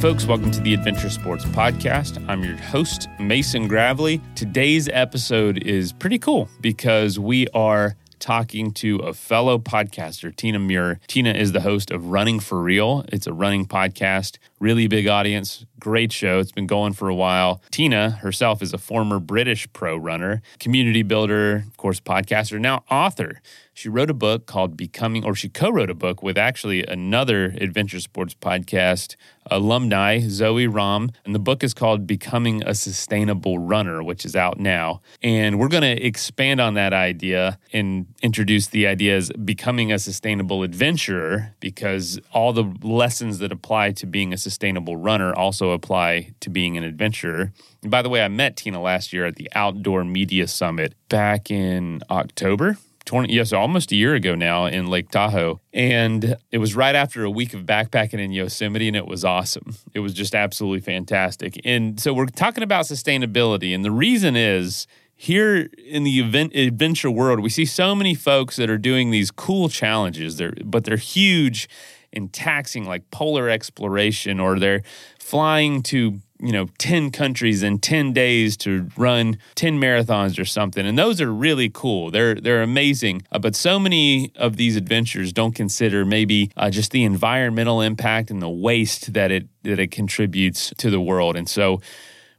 Folks, 0.00 0.26
welcome 0.26 0.52
to 0.52 0.60
the 0.60 0.74
Adventure 0.74 1.10
Sports 1.10 1.44
Podcast. 1.46 2.24
I'm 2.28 2.44
your 2.44 2.56
host, 2.56 3.08
Mason 3.18 3.66
Gravely. 3.66 4.20
Today's 4.36 4.88
episode 4.92 5.58
is 5.64 5.92
pretty 5.92 6.20
cool 6.20 6.48
because 6.60 7.18
we 7.18 7.48
are 7.48 7.96
talking 8.20 8.72
to 8.72 8.98
a 8.98 9.12
fellow 9.12 9.58
podcaster, 9.58 10.34
Tina 10.34 10.60
Muir. 10.60 11.00
Tina 11.08 11.32
is 11.32 11.50
the 11.50 11.60
host 11.60 11.90
of 11.90 12.10
Running 12.10 12.38
for 12.38 12.60
Real. 12.62 13.04
It's 13.08 13.26
a 13.26 13.32
running 13.32 13.66
podcast, 13.66 14.38
really 14.60 14.86
big 14.86 15.08
audience, 15.08 15.66
great 15.80 16.12
show. 16.12 16.38
It's 16.38 16.52
been 16.52 16.68
going 16.68 16.92
for 16.92 17.08
a 17.08 17.14
while. 17.14 17.60
Tina 17.72 18.10
herself 18.10 18.62
is 18.62 18.72
a 18.72 18.78
former 18.78 19.18
British 19.18 19.72
pro 19.72 19.96
runner, 19.96 20.42
community 20.60 21.02
builder, 21.02 21.64
of 21.66 21.76
course, 21.76 21.98
podcaster, 21.98 22.60
now 22.60 22.84
author. 22.88 23.40
She 23.78 23.88
wrote 23.88 24.10
a 24.10 24.14
book 24.14 24.46
called 24.46 24.76
Becoming, 24.76 25.24
or 25.24 25.36
she 25.36 25.48
co 25.48 25.70
wrote 25.70 25.88
a 25.88 25.94
book 25.94 26.20
with 26.20 26.36
actually 26.36 26.84
another 26.84 27.54
adventure 27.60 28.00
sports 28.00 28.34
podcast 28.34 29.14
alumni, 29.52 30.18
Zoe 30.18 30.66
Rom. 30.66 31.12
And 31.24 31.32
the 31.32 31.38
book 31.38 31.62
is 31.62 31.74
called 31.74 32.04
Becoming 32.04 32.64
a 32.64 32.74
Sustainable 32.74 33.60
Runner, 33.60 34.02
which 34.02 34.24
is 34.24 34.34
out 34.34 34.58
now. 34.58 35.00
And 35.22 35.60
we're 35.60 35.68
going 35.68 35.84
to 35.84 36.04
expand 36.04 36.60
on 36.60 36.74
that 36.74 36.92
idea 36.92 37.60
and 37.72 38.06
introduce 38.20 38.66
the 38.66 38.88
idea 38.88 39.16
as 39.16 39.30
becoming 39.44 39.92
a 39.92 40.00
sustainable 40.00 40.64
adventurer 40.64 41.54
because 41.60 42.18
all 42.32 42.52
the 42.52 42.64
lessons 42.82 43.38
that 43.38 43.52
apply 43.52 43.92
to 43.92 44.06
being 44.06 44.32
a 44.32 44.38
sustainable 44.38 44.96
runner 44.96 45.32
also 45.32 45.70
apply 45.70 46.32
to 46.40 46.50
being 46.50 46.76
an 46.76 46.82
adventurer. 46.82 47.52
And 47.82 47.92
by 47.92 48.02
the 48.02 48.08
way, 48.08 48.24
I 48.24 48.28
met 48.28 48.56
Tina 48.56 48.82
last 48.82 49.12
year 49.12 49.24
at 49.24 49.36
the 49.36 49.48
Outdoor 49.54 50.02
Media 50.02 50.48
Summit 50.48 50.94
back 51.08 51.48
in 51.48 52.02
October. 52.10 52.76
20, 53.08 53.32
yes, 53.32 53.54
almost 53.54 53.90
a 53.90 53.96
year 53.96 54.14
ago 54.14 54.34
now 54.34 54.66
in 54.66 54.86
Lake 54.86 55.08
Tahoe. 55.10 55.60
And 55.72 56.36
it 56.52 56.58
was 56.58 56.76
right 56.76 56.94
after 56.94 57.24
a 57.24 57.30
week 57.30 57.54
of 57.54 57.62
backpacking 57.62 58.20
in 58.20 58.32
Yosemite, 58.32 58.86
and 58.86 58.96
it 58.96 59.06
was 59.06 59.24
awesome. 59.24 59.76
It 59.94 60.00
was 60.00 60.12
just 60.12 60.34
absolutely 60.34 60.80
fantastic. 60.80 61.58
And 61.64 61.98
so 61.98 62.12
we're 62.12 62.26
talking 62.26 62.62
about 62.62 62.84
sustainability. 62.84 63.74
And 63.74 63.82
the 63.82 63.90
reason 63.90 64.36
is 64.36 64.86
here 65.16 65.70
in 65.86 66.04
the 66.04 66.20
event 66.20 66.54
adventure 66.54 67.10
world, 67.10 67.40
we 67.40 67.48
see 67.48 67.64
so 67.64 67.94
many 67.94 68.14
folks 68.14 68.56
that 68.56 68.68
are 68.68 68.76
doing 68.76 69.10
these 69.10 69.30
cool 69.30 69.70
challenges, 69.70 70.36
they're, 70.36 70.52
but 70.62 70.84
they're 70.84 70.98
huge 70.98 71.66
and 72.12 72.30
taxing, 72.30 72.84
like 72.84 73.10
polar 73.10 73.48
exploration, 73.48 74.38
or 74.38 74.58
they're 74.58 74.82
flying 75.18 75.82
to 75.84 76.20
you 76.40 76.52
know 76.52 76.68
10 76.78 77.10
countries 77.10 77.62
in 77.62 77.78
10 77.78 78.12
days 78.12 78.56
to 78.58 78.88
run 78.96 79.38
10 79.56 79.80
marathons 79.80 80.38
or 80.38 80.44
something. 80.44 80.86
And 80.86 80.98
those 80.98 81.20
are 81.20 81.32
really 81.32 81.68
cool. 81.68 82.10
They're 82.10 82.34
they're 82.34 82.62
amazing. 82.62 83.22
Uh, 83.32 83.38
but 83.38 83.54
so 83.56 83.78
many 83.78 84.32
of 84.36 84.56
these 84.56 84.76
adventures 84.76 85.32
don't 85.32 85.54
consider 85.54 86.04
maybe 86.04 86.50
uh, 86.56 86.70
just 86.70 86.92
the 86.92 87.04
environmental 87.04 87.80
impact 87.80 88.30
and 88.30 88.40
the 88.40 88.48
waste 88.48 89.12
that 89.14 89.30
it 89.30 89.48
that 89.64 89.78
it 89.78 89.90
contributes 89.90 90.72
to 90.78 90.90
the 90.90 91.00
world. 91.00 91.36
And 91.36 91.48
so 91.48 91.80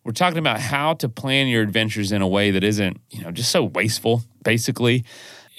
we're 0.03 0.13
talking 0.13 0.39
about 0.39 0.59
how 0.59 0.93
to 0.95 1.09
plan 1.09 1.47
your 1.47 1.61
adventures 1.61 2.11
in 2.11 2.21
a 2.21 2.27
way 2.27 2.51
that 2.51 2.63
isn't 2.63 2.99
you 3.09 3.21
know 3.21 3.31
just 3.31 3.51
so 3.51 3.63
wasteful 3.63 4.23
basically. 4.43 5.03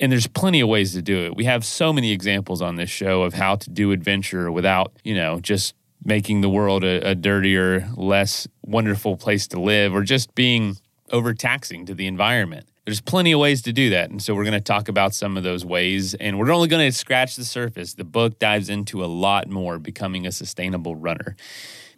And 0.02 0.10
there's 0.10 0.26
plenty 0.26 0.60
of 0.60 0.68
ways 0.68 0.94
to 0.94 1.02
do 1.02 1.26
it. 1.26 1.36
We 1.36 1.44
have 1.44 1.62
so 1.62 1.92
many 1.92 2.10
examples 2.10 2.62
on 2.62 2.76
this 2.76 2.88
show 2.88 3.22
of 3.22 3.34
how 3.34 3.56
to 3.56 3.68
do 3.68 3.92
adventure 3.92 4.50
without, 4.50 4.92
you 5.04 5.14
know, 5.14 5.40
just 5.40 5.74
making 6.04 6.40
the 6.40 6.48
world 6.48 6.84
a, 6.84 7.10
a 7.10 7.14
dirtier, 7.14 7.88
less 7.96 8.48
wonderful 8.62 9.16
place 9.16 9.46
to 9.48 9.60
live, 9.60 9.94
or 9.94 10.02
just 10.02 10.34
being 10.34 10.76
overtaxing 11.12 11.86
to 11.86 11.94
the 11.94 12.06
environment. 12.06 12.66
There's 12.86 13.00
plenty 13.00 13.32
of 13.32 13.40
ways 13.40 13.62
to 13.62 13.72
do 13.72 13.90
that. 13.90 14.10
And 14.10 14.22
so 14.22 14.34
we're 14.34 14.44
going 14.44 14.54
to 14.54 14.60
talk 14.60 14.88
about 14.88 15.14
some 15.14 15.36
of 15.36 15.42
those 15.42 15.64
ways. 15.64 16.14
And 16.14 16.38
we're 16.38 16.50
only 16.50 16.66
going 16.66 16.90
to 16.90 16.96
scratch 16.96 17.36
the 17.36 17.44
surface. 17.44 17.94
The 17.94 18.04
book 18.04 18.38
dives 18.38 18.68
into 18.68 19.04
a 19.04 19.06
lot 19.06 19.48
more 19.48 19.78
becoming 19.78 20.26
a 20.26 20.32
sustainable 20.32 20.96
runner. 20.96 21.36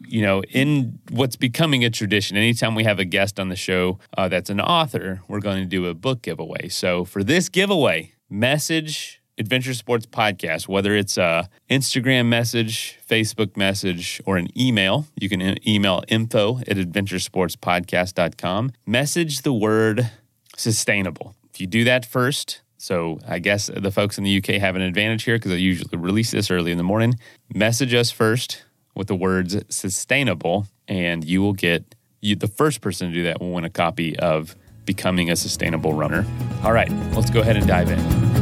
You 0.00 0.22
know, 0.22 0.42
in 0.42 0.98
what's 1.10 1.36
becoming 1.36 1.84
a 1.84 1.90
tradition, 1.90 2.36
anytime 2.36 2.74
we 2.74 2.84
have 2.84 2.98
a 2.98 3.04
guest 3.04 3.38
on 3.38 3.48
the 3.48 3.56
show 3.56 4.00
uh, 4.18 4.28
that's 4.28 4.50
an 4.50 4.60
author, 4.60 5.22
we're 5.28 5.40
going 5.40 5.62
to 5.62 5.68
do 5.68 5.86
a 5.86 5.94
book 5.94 6.22
giveaway. 6.22 6.68
So 6.68 7.04
for 7.04 7.22
this 7.22 7.48
giveaway, 7.48 8.14
message 8.28 9.21
Adventure 9.38 9.74
Sports 9.74 10.06
Podcast, 10.06 10.68
whether 10.68 10.94
it's 10.94 11.16
a 11.16 11.48
Instagram 11.70 12.26
message, 12.26 12.98
Facebook 13.08 13.56
message, 13.56 14.20
or 14.26 14.36
an 14.36 14.48
email, 14.58 15.06
you 15.18 15.28
can 15.28 15.56
email 15.66 16.02
info 16.08 16.58
at 16.58 16.76
adventuresportspodcast.com. 16.76 18.72
Message 18.86 19.42
the 19.42 19.52
word 19.52 20.10
sustainable. 20.56 21.34
If 21.52 21.60
you 21.60 21.66
do 21.66 21.84
that 21.84 22.04
first, 22.04 22.60
so 22.76 23.20
I 23.26 23.38
guess 23.38 23.70
the 23.74 23.90
folks 23.90 24.18
in 24.18 24.24
the 24.24 24.36
UK 24.36 24.60
have 24.60 24.76
an 24.76 24.82
advantage 24.82 25.22
here 25.24 25.36
because 25.36 25.52
I 25.52 25.56
usually 25.56 25.96
release 25.96 26.30
this 26.32 26.50
early 26.50 26.72
in 26.72 26.78
the 26.78 26.84
morning. 26.84 27.14
Message 27.54 27.94
us 27.94 28.10
first 28.10 28.64
with 28.94 29.06
the 29.06 29.14
words 29.14 29.56
sustainable, 29.68 30.66
and 30.86 31.24
you 31.24 31.40
will 31.40 31.54
get 31.54 31.94
you, 32.20 32.36
the 32.36 32.48
first 32.48 32.80
person 32.80 33.08
to 33.08 33.14
do 33.14 33.22
that 33.24 33.40
will 33.40 33.52
win 33.52 33.64
a 33.64 33.70
copy 33.70 34.18
of 34.18 34.56
Becoming 34.84 35.30
a 35.30 35.36
Sustainable 35.36 35.94
Runner. 35.94 36.26
All 36.64 36.72
right, 36.72 36.90
let's 37.14 37.30
go 37.30 37.40
ahead 37.40 37.56
and 37.56 37.66
dive 37.66 37.90
in. 37.90 38.41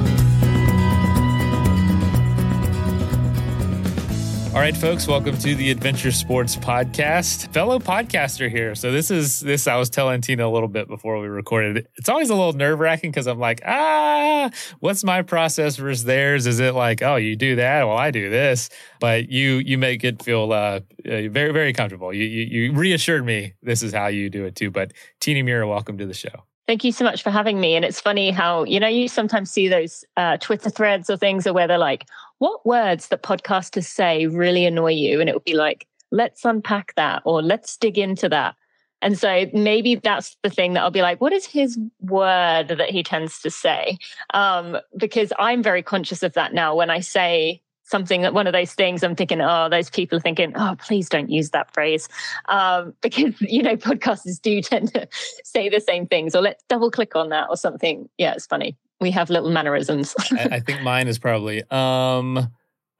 All 4.52 4.56
right, 4.56 4.76
folks, 4.76 5.06
welcome 5.06 5.38
to 5.38 5.54
the 5.54 5.70
Adventure 5.70 6.10
Sports 6.10 6.56
Podcast. 6.56 7.52
Fellow 7.52 7.78
podcaster 7.78 8.50
here. 8.50 8.74
So 8.74 8.90
this 8.90 9.08
is 9.08 9.38
this 9.38 9.68
I 9.68 9.76
was 9.76 9.88
telling 9.88 10.22
Tina 10.22 10.44
a 10.44 10.50
little 10.50 10.68
bit 10.68 10.88
before 10.88 11.20
we 11.20 11.28
recorded. 11.28 11.86
It's 11.94 12.08
always 12.08 12.30
a 12.30 12.34
little 12.34 12.52
nerve-wracking 12.54 13.12
because 13.12 13.28
I'm 13.28 13.38
like, 13.38 13.62
ah, 13.64 14.50
what's 14.80 15.04
my 15.04 15.22
process 15.22 15.76
versus 15.76 16.02
theirs? 16.02 16.48
Is 16.48 16.58
it 16.58 16.74
like, 16.74 17.00
oh, 17.00 17.14
you 17.14 17.36
do 17.36 17.54
that, 17.56 17.86
well, 17.86 17.96
I 17.96 18.10
do 18.10 18.28
this, 18.28 18.70
but 18.98 19.28
you 19.30 19.58
you 19.58 19.78
make 19.78 20.02
it 20.02 20.20
feel 20.20 20.52
uh, 20.52 20.80
very 21.04 21.52
very 21.52 21.72
comfortable. 21.72 22.12
You, 22.12 22.24
you 22.24 22.62
you 22.62 22.72
reassured 22.72 23.24
me 23.24 23.54
this 23.62 23.84
is 23.84 23.94
how 23.94 24.08
you 24.08 24.30
do 24.30 24.46
it 24.46 24.56
too. 24.56 24.72
But 24.72 24.94
Tina 25.20 25.44
Muir, 25.44 25.64
welcome 25.64 25.96
to 25.98 26.06
the 26.06 26.14
show. 26.14 26.42
Thank 26.66 26.84
you 26.84 26.92
so 26.92 27.04
much 27.04 27.24
for 27.24 27.30
having 27.30 27.58
me. 27.58 27.74
And 27.74 27.84
it's 27.84 28.00
funny 28.00 28.30
how, 28.30 28.62
you 28.62 28.78
know, 28.78 28.86
you 28.86 29.08
sometimes 29.08 29.50
see 29.50 29.66
those 29.66 30.04
uh, 30.16 30.36
Twitter 30.36 30.70
threads 30.70 31.10
or 31.10 31.16
things 31.16 31.44
where 31.50 31.66
they're 31.66 31.78
like, 31.78 32.06
what 32.40 32.64
words 32.66 33.08
that 33.08 33.22
podcasters 33.22 33.84
say 33.84 34.26
really 34.26 34.64
annoy 34.64 34.92
you? 34.92 35.20
And 35.20 35.28
it 35.28 35.34
would 35.34 35.44
be 35.44 35.54
like, 35.54 35.86
let's 36.10 36.44
unpack 36.44 36.94
that 36.96 37.22
or 37.24 37.42
let's 37.42 37.76
dig 37.76 37.98
into 37.98 38.28
that. 38.30 38.56
And 39.02 39.18
so 39.18 39.46
maybe 39.52 39.94
that's 39.94 40.36
the 40.42 40.50
thing 40.50 40.72
that 40.72 40.80
I'll 40.80 40.90
be 40.90 41.02
like, 41.02 41.20
what 41.20 41.32
is 41.32 41.46
his 41.46 41.78
word 42.00 42.68
that 42.68 42.90
he 42.90 43.02
tends 43.02 43.40
to 43.40 43.50
say? 43.50 43.98
Um, 44.32 44.78
because 44.96 45.32
I'm 45.38 45.62
very 45.62 45.82
conscious 45.82 46.22
of 46.22 46.32
that 46.32 46.52
now. 46.54 46.74
When 46.74 46.90
I 46.90 47.00
say 47.00 47.60
something 47.84 48.22
that 48.22 48.32
one 48.32 48.46
of 48.46 48.54
those 48.54 48.72
things 48.72 49.02
I'm 49.02 49.16
thinking, 49.16 49.42
oh, 49.42 49.68
those 49.68 49.90
people 49.90 50.16
are 50.16 50.22
thinking, 50.22 50.52
oh, 50.56 50.76
please 50.78 51.10
don't 51.10 51.28
use 51.28 51.50
that 51.50 51.74
phrase. 51.74 52.08
Um, 52.48 52.94
because, 53.02 53.38
you 53.40 53.62
know, 53.62 53.76
podcasters 53.76 54.40
do 54.40 54.62
tend 54.62 54.94
to 54.94 55.06
say 55.44 55.68
the 55.68 55.80
same 55.80 56.06
things 56.06 56.34
or 56.34 56.40
let's 56.40 56.64
double 56.68 56.90
click 56.90 57.14
on 57.16 57.28
that 57.30 57.48
or 57.50 57.56
something. 57.56 58.08
Yeah, 58.16 58.32
it's 58.32 58.46
funny. 58.46 58.78
We 59.00 59.10
have 59.12 59.30
little 59.30 59.50
mannerisms. 59.50 60.14
I, 60.32 60.48
I, 60.52 60.60
think 60.60 60.82
mine 60.82 61.08
is 61.08 61.18
probably, 61.18 61.62
um, 61.70 62.36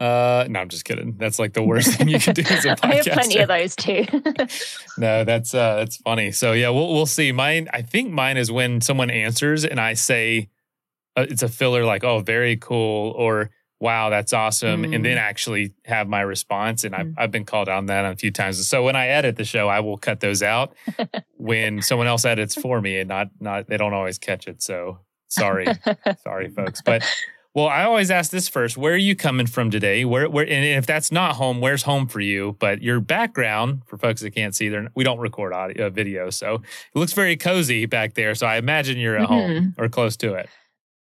uh, 0.01 0.47
no, 0.49 0.61
I'm 0.61 0.69
just 0.69 0.85
kidding. 0.87 1.17
That's 1.19 1.39
like 1.39 1.53
the 1.53 1.63
worst 1.63 1.97
thing 1.97 2.09
you 2.09 2.19
can 2.19 2.35
do 2.35 2.43
as 2.43 2.65
a 2.65 2.69
podcaster. 2.69 2.79
I 2.85 2.95
have 2.95 3.05
plenty 3.07 3.39
of 3.39 3.49
those 3.49 3.77
too. 3.77 4.07
no, 4.99 5.25
that's 5.25 5.53
uh, 5.53 5.77
that's 5.77 5.99
funny. 5.99 6.33
So 6.33 6.53
yeah, 6.53 6.71
we'll 6.71 6.93
we'll 6.93 7.05
see. 7.05 7.33
Mine, 7.33 7.69
I 7.75 7.83
think 7.83 8.11
mine 8.11 8.39
is 8.39 8.51
when 8.51 8.81
someone 8.81 9.11
answers 9.11 9.67
and 9.67 9.79
I 9.79 9.93
say, 9.93 10.49
uh, 11.17 11.27
it's 11.29 11.43
a 11.43 11.49
filler 11.49 11.85
like, 11.85 12.03
oh, 12.03 12.21
very 12.21 12.57
cool, 12.57 13.11
or 13.11 13.51
wow, 13.81 14.11
that's 14.11 14.33
awesome. 14.33 14.85
Mm. 14.85 14.95
And 14.95 15.05
then 15.05 15.17
mm. 15.17 15.21
actually 15.21 15.73
have 15.85 16.07
my 16.07 16.21
response. 16.21 16.85
And 16.85 16.95
I've, 16.95 17.07
mm. 17.07 17.15
I've 17.17 17.31
been 17.31 17.45
called 17.47 17.69
on 17.69 17.87
that 17.87 18.05
a 18.05 18.15
few 18.15 18.31
times. 18.31 18.65
So 18.67 18.85
when 18.85 18.95
I 18.95 19.09
edit 19.09 19.37
the 19.37 19.45
show, 19.45 19.69
I 19.69 19.81
will 19.81 19.97
cut 19.97 20.21
those 20.21 20.43
out 20.43 20.75
when 21.37 21.83
someone 21.83 22.07
else 22.07 22.25
edits 22.25 22.55
for 22.55 22.81
me 22.81 22.99
and 22.99 23.09
not, 23.09 23.31
not, 23.41 23.69
they 23.69 23.79
don't 23.79 23.95
always 23.95 24.19
catch 24.19 24.47
it. 24.47 24.63
So 24.63 24.99
sorry, 25.31 25.67
sorry 26.23 26.51
folks. 26.51 26.83
But 26.83 27.03
well, 27.55 27.67
I 27.67 27.83
always 27.83 28.11
ask 28.11 28.31
this 28.31 28.49
first. 28.49 28.77
Where 28.77 28.95
are 28.95 28.99
you 28.99 29.17
coming 29.17 29.47
from 29.47 29.71
today? 29.71 30.05
Where, 30.05 30.29
where, 30.31 30.45
and 30.45 30.65
if 30.65 30.87
that's 30.87 31.11
not 31.11 31.35
home, 31.35 31.61
where's 31.61 31.83
home 31.83 32.07
for 32.07 32.21
you? 32.21 32.57
But 32.61 32.81
your 32.81 33.01
background, 33.01 33.83
for 33.87 33.99
folks 33.99 34.21
that 34.21 34.31
can't 34.31 34.55
see, 34.55 34.69
there 34.69 34.89
we 34.95 35.03
don't 35.03 35.19
record 35.19 35.53
audio, 35.53 35.87
uh, 35.87 35.91
video, 35.91 36.31
so 36.31 36.55
it 36.55 36.99
looks 36.99 37.13
very 37.13 37.37
cozy 37.37 37.87
back 37.87 38.15
there. 38.15 38.35
So 38.37 38.47
I 38.47 38.57
imagine 38.57 38.99
you're 38.99 39.17
at 39.17 39.29
mm-hmm. 39.29 39.53
home 39.53 39.75
or 39.79 39.89
close 39.89 40.17
to 40.19 40.35
it. 40.35 40.49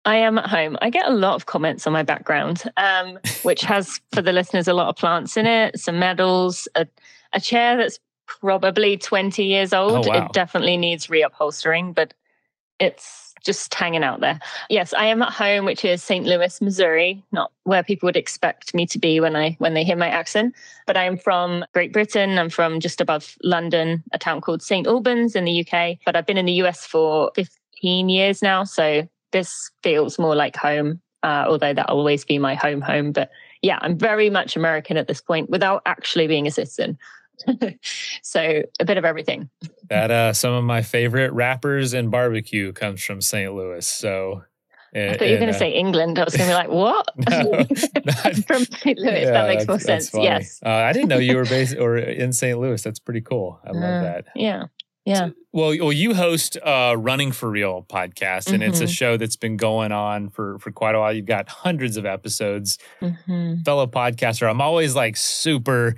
I 0.04 0.16
am 0.16 0.36
at 0.36 0.48
home. 0.48 0.76
I 0.82 0.90
get 0.90 1.06
a 1.06 1.12
lot 1.12 1.34
of 1.34 1.46
comments 1.46 1.86
on 1.86 1.92
my 1.92 2.02
background, 2.02 2.64
um, 2.76 3.20
which 3.44 3.60
has, 3.62 4.00
for 4.12 4.20
the 4.20 4.32
listeners, 4.32 4.66
a 4.66 4.74
lot 4.74 4.88
of 4.88 4.96
plants 4.96 5.36
in 5.36 5.46
it, 5.46 5.78
some 5.78 6.00
medals, 6.00 6.66
a, 6.74 6.88
a 7.32 7.40
chair 7.40 7.76
that's 7.76 8.00
probably 8.26 8.96
20 8.96 9.44
years 9.44 9.72
old. 9.72 10.06
Oh, 10.06 10.08
wow. 10.08 10.26
It 10.26 10.32
definitely 10.32 10.76
needs 10.76 11.06
reupholstering, 11.06 11.94
but 11.94 12.14
it's 12.80 13.31
just 13.42 13.74
hanging 13.74 14.04
out 14.04 14.20
there. 14.20 14.38
Yes, 14.68 14.92
I 14.94 15.06
am 15.06 15.22
at 15.22 15.32
home, 15.32 15.64
which 15.64 15.84
is 15.84 16.02
St. 16.02 16.24
Louis, 16.24 16.60
Missouri, 16.60 17.22
not 17.32 17.52
where 17.64 17.82
people 17.82 18.06
would 18.06 18.16
expect 18.16 18.74
me 18.74 18.86
to 18.86 18.98
be 18.98 19.20
when 19.20 19.36
I 19.36 19.56
when 19.58 19.74
they 19.74 19.84
hear 19.84 19.96
my 19.96 20.08
accent. 20.08 20.54
But 20.86 20.96
I 20.96 21.04
am 21.04 21.16
from 21.16 21.64
Great 21.72 21.92
Britain. 21.92 22.38
I'm 22.38 22.50
from 22.50 22.80
just 22.80 23.00
above 23.00 23.36
London, 23.42 24.02
a 24.12 24.18
town 24.18 24.40
called 24.40 24.62
St. 24.62 24.86
Albans 24.86 25.36
in 25.36 25.44
the 25.44 25.66
UK. 25.66 25.98
But 26.04 26.16
I've 26.16 26.26
been 26.26 26.38
in 26.38 26.46
the 26.46 26.62
US 26.64 26.86
for 26.86 27.30
15 27.34 28.08
years 28.08 28.42
now, 28.42 28.64
so 28.64 29.08
this 29.32 29.70
feels 29.82 30.18
more 30.18 30.36
like 30.36 30.56
home, 30.56 31.00
uh, 31.22 31.44
although 31.48 31.72
that'll 31.72 31.98
always 31.98 32.24
be 32.24 32.38
my 32.38 32.54
home 32.54 32.80
home. 32.80 33.12
But 33.12 33.30
yeah, 33.62 33.78
I'm 33.80 33.96
very 33.96 34.30
much 34.30 34.56
American 34.56 34.96
at 34.96 35.08
this 35.08 35.20
point 35.20 35.50
without 35.50 35.82
actually 35.86 36.26
being 36.26 36.46
a 36.46 36.50
citizen. 36.50 36.98
so 38.22 38.62
a 38.80 38.84
bit 38.84 38.98
of 38.98 39.04
everything. 39.04 39.50
That 39.88 40.10
uh, 40.10 40.32
some 40.32 40.52
of 40.52 40.64
my 40.64 40.82
favorite 40.82 41.32
rappers 41.32 41.94
and 41.94 42.10
barbecue 42.10 42.72
comes 42.72 43.02
from 43.02 43.20
St. 43.20 43.52
Louis. 43.54 43.86
So 43.86 44.42
I 44.94 45.16
thought 45.16 45.26
you 45.26 45.32
were 45.32 45.38
going 45.38 45.50
to 45.50 45.56
uh, 45.56 45.58
say 45.58 45.72
England. 45.72 46.18
I 46.18 46.24
was 46.24 46.36
going 46.36 46.50
to 46.50 46.52
be 46.52 46.54
like, 46.54 46.68
what? 46.68 47.08
No, 47.30 47.64
From 48.46 48.64
St. 48.64 48.98
Louis. 48.98 49.22
Yeah, 49.22 49.30
that 49.30 49.48
makes 49.48 49.66
more 49.66 49.78
sense. 49.78 50.10
Yes. 50.12 50.60
Uh, 50.64 50.68
I 50.68 50.92
didn't 50.92 51.08
know 51.08 51.18
you 51.18 51.36
were 51.36 51.44
based 51.44 51.76
or 51.78 51.96
in 51.96 52.32
St. 52.32 52.58
Louis. 52.58 52.82
That's 52.82 52.98
pretty 52.98 53.22
cool. 53.22 53.58
I 53.64 53.70
love 53.70 53.82
uh, 53.82 54.02
that. 54.02 54.26
Yeah. 54.34 54.64
Yeah. 55.04 55.14
So, 55.14 55.32
well, 55.52 55.76
well, 55.80 55.92
you 55.92 56.14
host 56.14 56.56
a 56.64 56.96
Running 56.96 57.32
for 57.32 57.50
Real 57.50 57.84
podcast, 57.88 58.52
and 58.52 58.62
mm-hmm. 58.62 58.70
it's 58.70 58.80
a 58.80 58.84
mm-hmm. 58.84 58.92
show 58.92 59.16
that's 59.16 59.34
been 59.34 59.56
going 59.56 59.90
on 59.90 60.28
for 60.28 60.60
for 60.60 60.70
quite 60.70 60.94
a 60.94 61.00
while. 61.00 61.12
You've 61.12 61.26
got 61.26 61.48
hundreds 61.48 61.96
of 61.96 62.06
episodes. 62.06 62.78
Mm-hmm. 63.00 63.62
Fellow 63.62 63.88
podcaster, 63.88 64.48
I'm 64.48 64.60
always 64.60 64.94
like 64.94 65.16
super 65.16 65.96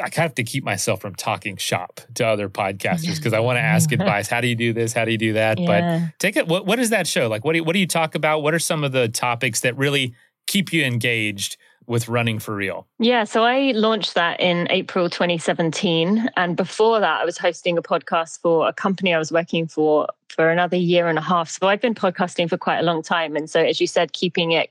I 0.00 0.10
have 0.14 0.34
to 0.34 0.44
keep 0.44 0.64
myself 0.64 1.00
from 1.00 1.14
talking 1.14 1.56
shop 1.56 2.00
to 2.14 2.26
other 2.26 2.48
podcasters 2.48 3.16
because 3.16 3.32
I 3.32 3.40
want 3.40 3.56
to 3.56 3.62
ask 3.62 3.90
advice. 3.92 4.28
How 4.28 4.40
do 4.40 4.48
you 4.48 4.54
do 4.54 4.72
this? 4.72 4.92
How 4.92 5.04
do 5.04 5.10
you 5.10 5.18
do 5.18 5.32
that? 5.34 5.58
Yeah. 5.58 6.00
But 6.08 6.18
take 6.18 6.36
it. 6.36 6.46
What, 6.46 6.66
what 6.66 6.78
is 6.78 6.90
that 6.90 7.06
show 7.06 7.28
like? 7.28 7.44
What 7.44 7.52
do 7.52 7.58
you, 7.58 7.64
what 7.64 7.72
do 7.72 7.78
you 7.78 7.86
talk 7.86 8.14
about? 8.14 8.42
What 8.42 8.52
are 8.54 8.58
some 8.58 8.84
of 8.84 8.92
the 8.92 9.08
topics 9.08 9.60
that 9.60 9.76
really 9.76 10.14
keep 10.46 10.72
you 10.72 10.84
engaged 10.84 11.56
with 11.86 12.08
running 12.08 12.38
for 12.38 12.54
real? 12.54 12.86
Yeah, 12.98 13.24
so 13.24 13.44
I 13.44 13.72
launched 13.72 14.14
that 14.14 14.40
in 14.40 14.66
April 14.70 15.08
2017, 15.08 16.28
and 16.36 16.56
before 16.56 17.00
that, 17.00 17.20
I 17.20 17.24
was 17.24 17.38
hosting 17.38 17.78
a 17.78 17.82
podcast 17.82 18.40
for 18.40 18.68
a 18.68 18.72
company 18.72 19.14
I 19.14 19.18
was 19.18 19.32
working 19.32 19.66
for 19.66 20.08
for 20.28 20.50
another 20.50 20.76
year 20.76 21.08
and 21.08 21.16
a 21.16 21.22
half. 21.22 21.48
So 21.48 21.68
I've 21.68 21.80
been 21.80 21.94
podcasting 21.94 22.50
for 22.50 22.58
quite 22.58 22.80
a 22.80 22.82
long 22.82 23.02
time, 23.02 23.36
and 23.36 23.48
so 23.48 23.60
as 23.60 23.80
you 23.80 23.86
said, 23.86 24.12
keeping 24.12 24.52
it, 24.52 24.70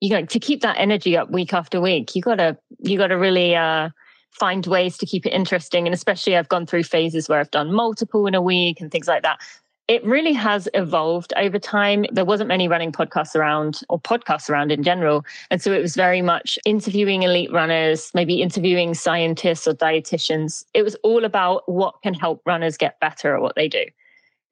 you 0.00 0.10
know, 0.10 0.24
to 0.24 0.40
keep 0.40 0.62
that 0.62 0.76
energy 0.78 1.16
up 1.16 1.30
week 1.30 1.52
after 1.52 1.80
week, 1.80 2.16
you 2.16 2.22
gotta 2.22 2.56
you 2.80 2.98
gotta 2.98 3.16
really. 3.16 3.54
uh 3.54 3.90
find 4.32 4.66
ways 4.66 4.96
to 4.98 5.06
keep 5.06 5.26
it 5.26 5.30
interesting. 5.30 5.86
And 5.86 5.94
especially, 5.94 6.36
I've 6.36 6.48
gone 6.48 6.66
through 6.66 6.84
phases 6.84 7.28
where 7.28 7.40
I've 7.40 7.50
done 7.50 7.72
multiple 7.72 8.26
in 8.26 8.34
a 8.34 8.42
week 8.42 8.80
and 8.80 8.90
things 8.90 9.08
like 9.08 9.22
that. 9.22 9.40
It 9.88 10.04
really 10.04 10.32
has 10.32 10.68
evolved 10.74 11.32
over 11.36 11.60
time. 11.60 12.06
There 12.10 12.24
wasn't 12.24 12.48
many 12.48 12.66
running 12.66 12.90
podcasts 12.90 13.36
around 13.36 13.82
or 13.88 14.00
podcasts 14.00 14.50
around 14.50 14.72
in 14.72 14.82
general. 14.82 15.24
And 15.50 15.62
so 15.62 15.72
it 15.72 15.80
was 15.80 15.94
very 15.94 16.22
much 16.22 16.58
interviewing 16.64 17.22
elite 17.22 17.52
runners, 17.52 18.10
maybe 18.12 18.42
interviewing 18.42 18.94
scientists 18.94 19.66
or 19.68 19.74
dietitians. 19.74 20.64
It 20.74 20.82
was 20.82 20.96
all 21.04 21.24
about 21.24 21.68
what 21.68 22.02
can 22.02 22.14
help 22.14 22.42
runners 22.44 22.76
get 22.76 22.98
better 22.98 23.36
at 23.36 23.42
what 23.42 23.54
they 23.54 23.68
do. 23.68 23.84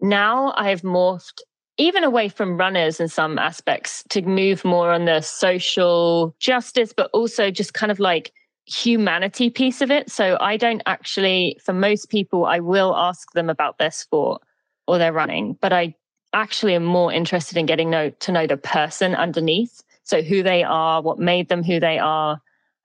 Now 0.00 0.54
I've 0.56 0.82
morphed 0.82 1.40
even 1.78 2.04
away 2.04 2.28
from 2.28 2.56
runners 2.56 3.00
in 3.00 3.08
some 3.08 3.38
aspects 3.38 4.04
to 4.10 4.22
move 4.22 4.64
more 4.64 4.92
on 4.92 5.06
the 5.06 5.20
social 5.20 6.34
justice, 6.38 6.92
but 6.96 7.10
also 7.12 7.50
just 7.50 7.74
kind 7.74 7.90
of 7.90 7.98
like 7.98 8.32
humanity 8.66 9.50
piece 9.50 9.80
of 9.80 9.90
it. 9.90 10.10
So 10.10 10.36
I 10.40 10.56
don't 10.56 10.82
actually, 10.86 11.58
for 11.62 11.72
most 11.72 12.08
people, 12.08 12.46
I 12.46 12.60
will 12.60 12.96
ask 12.96 13.32
them 13.32 13.50
about 13.50 13.78
their 13.78 13.90
sport 13.90 14.42
or 14.86 14.98
their 14.98 15.12
running, 15.12 15.58
but 15.60 15.72
I 15.72 15.94
actually 16.32 16.74
am 16.74 16.84
more 16.84 17.12
interested 17.12 17.56
in 17.56 17.66
getting 17.66 17.90
know, 17.90 18.10
to 18.10 18.32
know 18.32 18.46
the 18.46 18.56
person 18.56 19.14
underneath. 19.14 19.82
So 20.02 20.22
who 20.22 20.42
they 20.42 20.62
are, 20.62 21.00
what 21.00 21.18
made 21.18 21.48
them 21.48 21.62
who 21.62 21.80
they 21.80 21.98
are, 21.98 22.40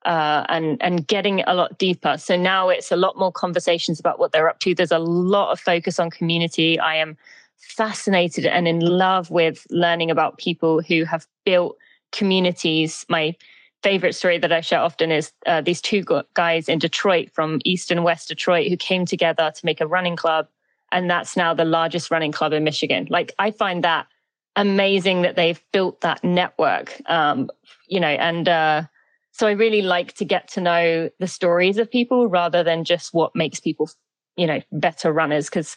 uh, 0.06 0.44
and 0.48 0.82
and 0.82 1.06
getting 1.06 1.42
a 1.46 1.52
lot 1.52 1.78
deeper. 1.78 2.16
So 2.16 2.36
now 2.36 2.70
it's 2.70 2.90
a 2.90 2.96
lot 2.96 3.18
more 3.18 3.30
conversations 3.30 4.00
about 4.00 4.18
what 4.18 4.32
they're 4.32 4.48
up 4.48 4.60
to. 4.60 4.74
There's 4.74 4.90
a 4.90 4.98
lot 4.98 5.52
of 5.52 5.60
focus 5.60 5.98
on 5.98 6.10
community. 6.10 6.78
I 6.78 6.96
am 6.96 7.18
fascinated 7.58 8.46
and 8.46 8.66
in 8.66 8.80
love 8.80 9.30
with 9.30 9.66
learning 9.70 10.10
about 10.10 10.38
people 10.38 10.80
who 10.80 11.04
have 11.04 11.26
built 11.44 11.76
communities. 12.12 13.04
My 13.08 13.36
favorite 13.82 14.14
story 14.14 14.38
that 14.38 14.52
I 14.52 14.60
share 14.60 14.80
often 14.80 15.10
is 15.10 15.32
uh, 15.46 15.60
these 15.60 15.80
two 15.80 16.04
guys 16.34 16.68
in 16.68 16.78
Detroit 16.78 17.30
from 17.32 17.60
East 17.64 17.90
and 17.90 18.04
West 18.04 18.28
Detroit 18.28 18.68
who 18.68 18.76
came 18.76 19.06
together 19.06 19.52
to 19.54 19.66
make 19.66 19.80
a 19.80 19.86
running 19.86 20.16
club. 20.16 20.48
And 20.92 21.08
that's 21.08 21.36
now 21.36 21.54
the 21.54 21.64
largest 21.64 22.10
running 22.10 22.32
club 22.32 22.52
in 22.52 22.64
Michigan. 22.64 23.06
Like, 23.10 23.32
I 23.38 23.50
find 23.52 23.84
that 23.84 24.06
amazing 24.56 25.22
that 25.22 25.36
they've 25.36 25.62
built 25.72 26.00
that 26.00 26.22
network, 26.24 27.00
um, 27.06 27.48
you 27.86 28.00
know, 28.00 28.08
and 28.08 28.48
uh, 28.48 28.82
so 29.30 29.46
I 29.46 29.52
really 29.52 29.82
like 29.82 30.14
to 30.14 30.24
get 30.24 30.48
to 30.48 30.60
know 30.60 31.08
the 31.20 31.28
stories 31.28 31.78
of 31.78 31.90
people 31.90 32.26
rather 32.26 32.62
than 32.62 32.84
just 32.84 33.14
what 33.14 33.34
makes 33.36 33.60
people, 33.60 33.88
you 34.36 34.46
know, 34.46 34.60
better 34.72 35.12
runners. 35.12 35.48
Because 35.48 35.76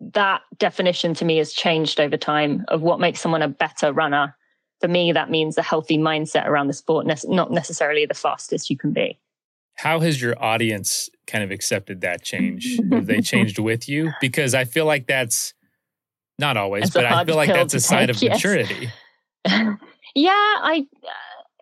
that 0.00 0.42
definition 0.58 1.14
to 1.14 1.24
me 1.24 1.38
has 1.38 1.52
changed 1.52 2.00
over 2.00 2.16
time 2.16 2.64
of 2.68 2.82
what 2.82 3.00
makes 3.00 3.20
someone 3.20 3.42
a 3.42 3.48
better 3.48 3.92
runner 3.92 4.36
for 4.80 4.88
me, 4.88 5.12
that 5.12 5.30
means 5.30 5.56
a 5.56 5.62
healthy 5.62 5.98
mindset 5.98 6.46
around 6.46 6.66
the 6.66 6.72
sport, 6.72 7.06
not 7.06 7.50
necessarily 7.50 8.06
the 8.06 8.14
fastest 8.14 8.70
you 8.70 8.76
can 8.76 8.92
be. 8.92 9.18
How 9.76 10.00
has 10.00 10.20
your 10.20 10.42
audience 10.42 11.10
kind 11.26 11.44
of 11.44 11.50
accepted 11.50 12.00
that 12.00 12.22
change? 12.22 12.78
Have 12.90 13.06
they 13.06 13.20
changed 13.22 13.58
with 13.58 13.88
you? 13.88 14.12
Because 14.20 14.54
I 14.54 14.64
feel 14.64 14.86
like 14.86 15.06
that's 15.06 15.54
not 16.38 16.56
always, 16.56 16.90
but 16.90 17.04
I 17.04 17.24
feel 17.24 17.36
like 17.36 17.48
that's 17.48 17.74
a 17.74 17.80
sign 17.80 18.10
of 18.10 18.20
yes. 18.22 18.34
maturity. 18.34 18.90
yeah, 20.14 20.30
I. 20.30 20.86
Uh, 21.02 21.10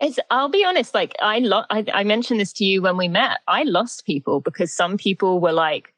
it's, 0.01 0.19
I'll 0.29 0.49
be 0.49 0.65
honest. 0.65 0.93
Like 0.93 1.15
I, 1.21 1.39
lo- 1.39 1.63
I, 1.69 1.85
I 1.93 2.03
mentioned 2.03 2.41
this 2.41 2.51
to 2.53 2.65
you 2.65 2.81
when 2.81 2.97
we 2.97 3.07
met. 3.07 3.39
I 3.47 3.63
lost 3.63 4.05
people 4.05 4.41
because 4.41 4.73
some 4.73 4.97
people 4.97 5.39
were 5.39 5.53
like, 5.53 5.93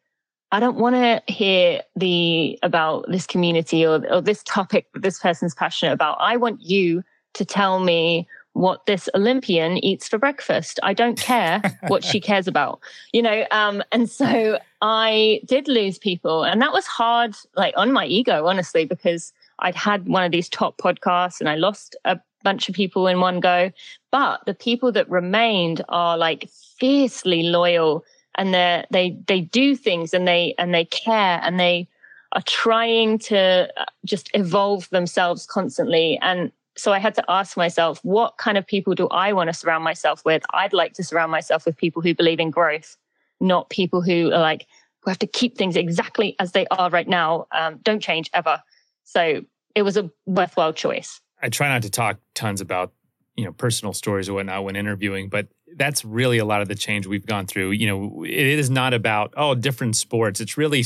I 0.51 0.59
don't 0.59 0.77
want 0.77 0.95
to 0.95 1.21
hear 1.31 1.81
the 1.95 2.57
about 2.63 3.05
this 3.09 3.27
community 3.27 3.85
or, 3.85 4.05
or 4.11 4.21
this 4.21 4.43
topic 4.43 4.87
that 4.93 5.01
this 5.01 5.19
person's 5.19 5.53
passionate 5.53 5.93
about. 5.93 6.17
I 6.19 6.37
want 6.37 6.61
you 6.61 7.03
to 7.33 7.45
tell 7.45 7.79
me 7.79 8.27
what 8.53 8.85
this 8.87 9.07
Olympian 9.13 9.77
eats 9.85 10.07
for 10.07 10.17
breakfast. 10.17 10.79
I 10.81 10.93
don't 10.93 11.19
care 11.19 11.61
what 11.87 12.03
she 12.03 12.19
cares 12.19 12.47
about, 12.47 12.79
you 13.13 13.21
know. 13.21 13.45
Um, 13.51 13.83
and 13.91 14.09
so 14.09 14.57
I 14.81 15.41
did 15.45 15.67
lose 15.67 15.99
people, 15.99 16.43
and 16.43 16.61
that 16.61 16.73
was 16.73 16.85
hard, 16.87 17.35
like 17.55 17.73
on 17.77 17.91
my 17.91 18.05
ego, 18.05 18.47
honestly, 18.47 18.85
because 18.85 19.33
I'd 19.59 19.75
had 19.75 20.07
one 20.07 20.23
of 20.23 20.31
these 20.31 20.49
top 20.49 20.77
podcasts 20.77 21.39
and 21.39 21.49
I 21.49 21.55
lost 21.55 21.95
a 22.05 22.19
bunch 22.43 22.69
of 22.69 22.75
people 22.75 23.07
in 23.07 23.19
one 23.19 23.39
go. 23.39 23.71
But 24.11 24.41
the 24.45 24.53
people 24.53 24.91
that 24.93 25.09
remained 25.09 25.83
are 25.89 26.17
like 26.17 26.49
fiercely 26.79 27.43
loyal 27.43 28.03
and 28.37 28.53
they 28.53 28.85
they 28.91 29.17
they 29.27 29.41
do 29.41 29.75
things 29.75 30.13
and 30.13 30.27
they 30.27 30.53
and 30.57 30.73
they 30.73 30.85
care 30.85 31.39
and 31.43 31.59
they 31.59 31.87
are 32.33 32.41
trying 32.41 33.17
to 33.17 33.69
uh, 33.77 33.85
just 34.05 34.29
evolve 34.33 34.89
themselves 34.89 35.45
constantly 35.45 36.19
and 36.21 36.51
so 36.77 36.93
I 36.93 36.99
had 36.99 37.15
to 37.15 37.23
ask 37.27 37.57
myself, 37.57 37.99
what 38.03 38.37
kind 38.37 38.57
of 38.57 38.65
people 38.65 38.93
do 38.93 39.07
I 39.07 39.33
want 39.33 39.49
to 39.49 39.53
surround 39.53 39.83
myself 39.83 40.23
with? 40.23 40.43
I'd 40.53 40.73
like 40.73 40.93
to 40.93 41.03
surround 41.03 41.31
myself 41.31 41.65
with 41.65 41.75
people 41.75 42.01
who 42.01 42.13
believe 42.13 42.39
in 42.39 42.51
growth, 42.51 42.97
not 43.39 43.69
people 43.69 44.01
who 44.01 44.31
are 44.31 44.39
like, 44.39 44.67
who 45.01 45.09
have 45.09 45.19
to 45.19 45.27
keep 45.27 45.57
things 45.57 45.75
exactly 45.75 46.35
as 46.39 46.51
they 46.51 46.67
are 46.67 46.89
right 46.89 47.07
now. 47.07 47.47
Um, 47.51 47.79
don't 47.83 48.01
change 48.01 48.29
ever. 48.33 48.61
So 49.03 49.41
it 49.73 49.81
was 49.81 49.97
a 49.97 50.11
worthwhile 50.25 50.73
choice. 50.73 51.19
I 51.41 51.49
try 51.49 51.67
not 51.67 51.81
to 51.81 51.89
talk 51.89 52.19
tons 52.35 52.61
about, 52.61 52.93
you 53.37 53.45
know, 53.45 53.53
personal 53.53 53.93
stories 53.93 54.29
or 54.29 54.33
whatnot 54.33 54.65
when 54.65 54.75
interviewing, 54.75 55.29
but 55.29 55.47
that's 55.77 56.03
really 56.03 56.39
a 56.39 56.45
lot 56.45 56.61
of 56.61 56.67
the 56.67 56.75
change 56.75 57.07
we've 57.07 57.25
gone 57.25 57.47
through. 57.47 57.71
You 57.71 57.87
know, 57.87 58.23
it 58.25 58.33
is 58.33 58.69
not 58.69 58.93
about 58.93 59.33
oh 59.37 59.55
different 59.55 59.95
sports. 59.95 60.41
It's 60.41 60.57
really 60.57 60.83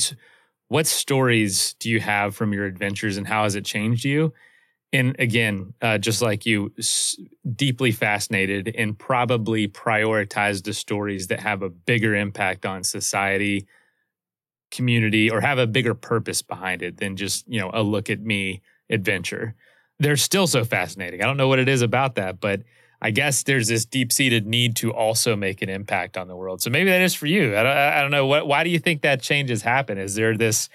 what 0.67 0.87
stories 0.87 1.73
do 1.79 1.89
you 1.89 1.99
have 1.99 2.35
from 2.35 2.53
your 2.53 2.65
adventures 2.65 3.17
and 3.17 3.27
how 3.27 3.43
has 3.43 3.55
it 3.55 3.65
changed 3.65 4.05
you? 4.05 4.33
And 4.93 5.15
again, 5.19 5.73
uh, 5.81 5.97
just 5.99 6.21
like 6.21 6.45
you, 6.45 6.73
s- 6.79 7.17
deeply 7.55 7.91
fascinated 7.91 8.73
and 8.77 8.97
probably 8.97 9.67
prioritize 9.67 10.63
the 10.63 10.73
stories 10.73 11.27
that 11.27 11.41
have 11.41 11.61
a 11.63 11.69
bigger 11.69 12.15
impact 12.15 12.65
on 12.65 12.83
society, 12.83 13.67
community, 14.71 15.29
or 15.29 15.41
have 15.41 15.57
a 15.57 15.67
bigger 15.67 15.93
purpose 15.93 16.41
behind 16.41 16.81
it 16.81 16.97
than 16.97 17.15
just 17.15 17.47
you 17.47 17.59
know 17.59 17.71
a 17.73 17.83
look 17.83 18.09
at 18.09 18.19
me 18.21 18.61
adventure. 18.89 19.55
They're 20.01 20.17
still 20.17 20.47
so 20.47 20.65
fascinating. 20.65 21.21
I 21.21 21.25
don't 21.25 21.37
know 21.37 21.47
what 21.47 21.59
it 21.59 21.69
is 21.69 21.81
about 21.81 22.15
that, 22.15 22.39
but 22.39 22.63
I 23.01 23.11
guess 23.11 23.43
there's 23.43 23.67
this 23.67 23.85
deep 23.85 24.11
seated 24.11 24.45
need 24.45 24.75
to 24.77 24.91
also 24.91 25.35
make 25.35 25.61
an 25.61 25.69
impact 25.69 26.17
on 26.17 26.27
the 26.27 26.35
world. 26.35 26.61
So 26.61 26.69
maybe 26.69 26.89
that 26.89 27.01
is 27.01 27.13
for 27.13 27.27
you. 27.27 27.57
I 27.57 27.63
don't, 27.63 27.77
I 27.77 28.01
don't 28.01 28.11
know. 28.11 28.25
What, 28.27 28.47
why 28.47 28.63
do 28.63 28.69
you 28.69 28.79
think 28.79 29.01
that 29.01 29.21
change 29.21 29.49
has 29.49 29.61
happened? 29.61 29.99
Is 29.99 30.15
there 30.15 30.35
this 30.35 30.69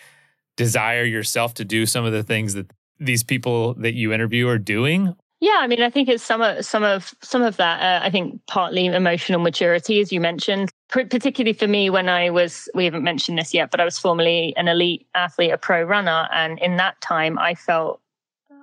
desire 0.57 1.05
yourself 1.05 1.55
to 1.55 1.65
do 1.65 1.87
some 1.87 2.05
of 2.05 2.13
the 2.13 2.23
things 2.23 2.55
that 2.55 2.71
these 2.99 3.23
people 3.23 3.75
that 3.75 3.95
you 3.95 4.13
interview 4.13 4.49
are 4.49 4.59
doing? 4.59 5.15
Yeah, 5.39 5.59
I 5.59 5.67
mean, 5.67 5.83
I 5.83 5.91
think 5.91 6.09
it's 6.09 6.25
some 6.25 6.41
of 6.41 6.65
some 6.65 6.83
of 6.83 7.15
some 7.23 7.43
of 7.43 7.59
that. 7.59 7.83
Uh, 7.83 8.07
I 8.07 8.11
think 8.11 8.41
partly 8.47 8.87
emotional 8.87 9.39
maturity, 9.39 10.01
as 10.01 10.11
you 10.11 10.19
mentioned, 10.19 10.71
particularly 10.89 11.53
for 11.53 11.67
me 11.67 11.91
when 11.91 12.09
I 12.09 12.31
was. 12.31 12.71
We 12.75 12.87
haven't 12.87 13.05
mentioned 13.05 13.37
this 13.37 13.53
yet, 13.53 13.71
but 13.71 13.79
I 13.79 13.85
was 13.85 13.99
formerly 13.99 14.55
an 14.57 14.67
elite 14.67 15.07
athlete, 15.15 15.53
a 15.53 15.59
pro 15.59 15.83
runner, 15.83 16.27
and 16.33 16.59
in 16.61 16.79
that 16.79 16.99
time, 17.03 17.39
I 17.39 17.55
felt 17.55 18.01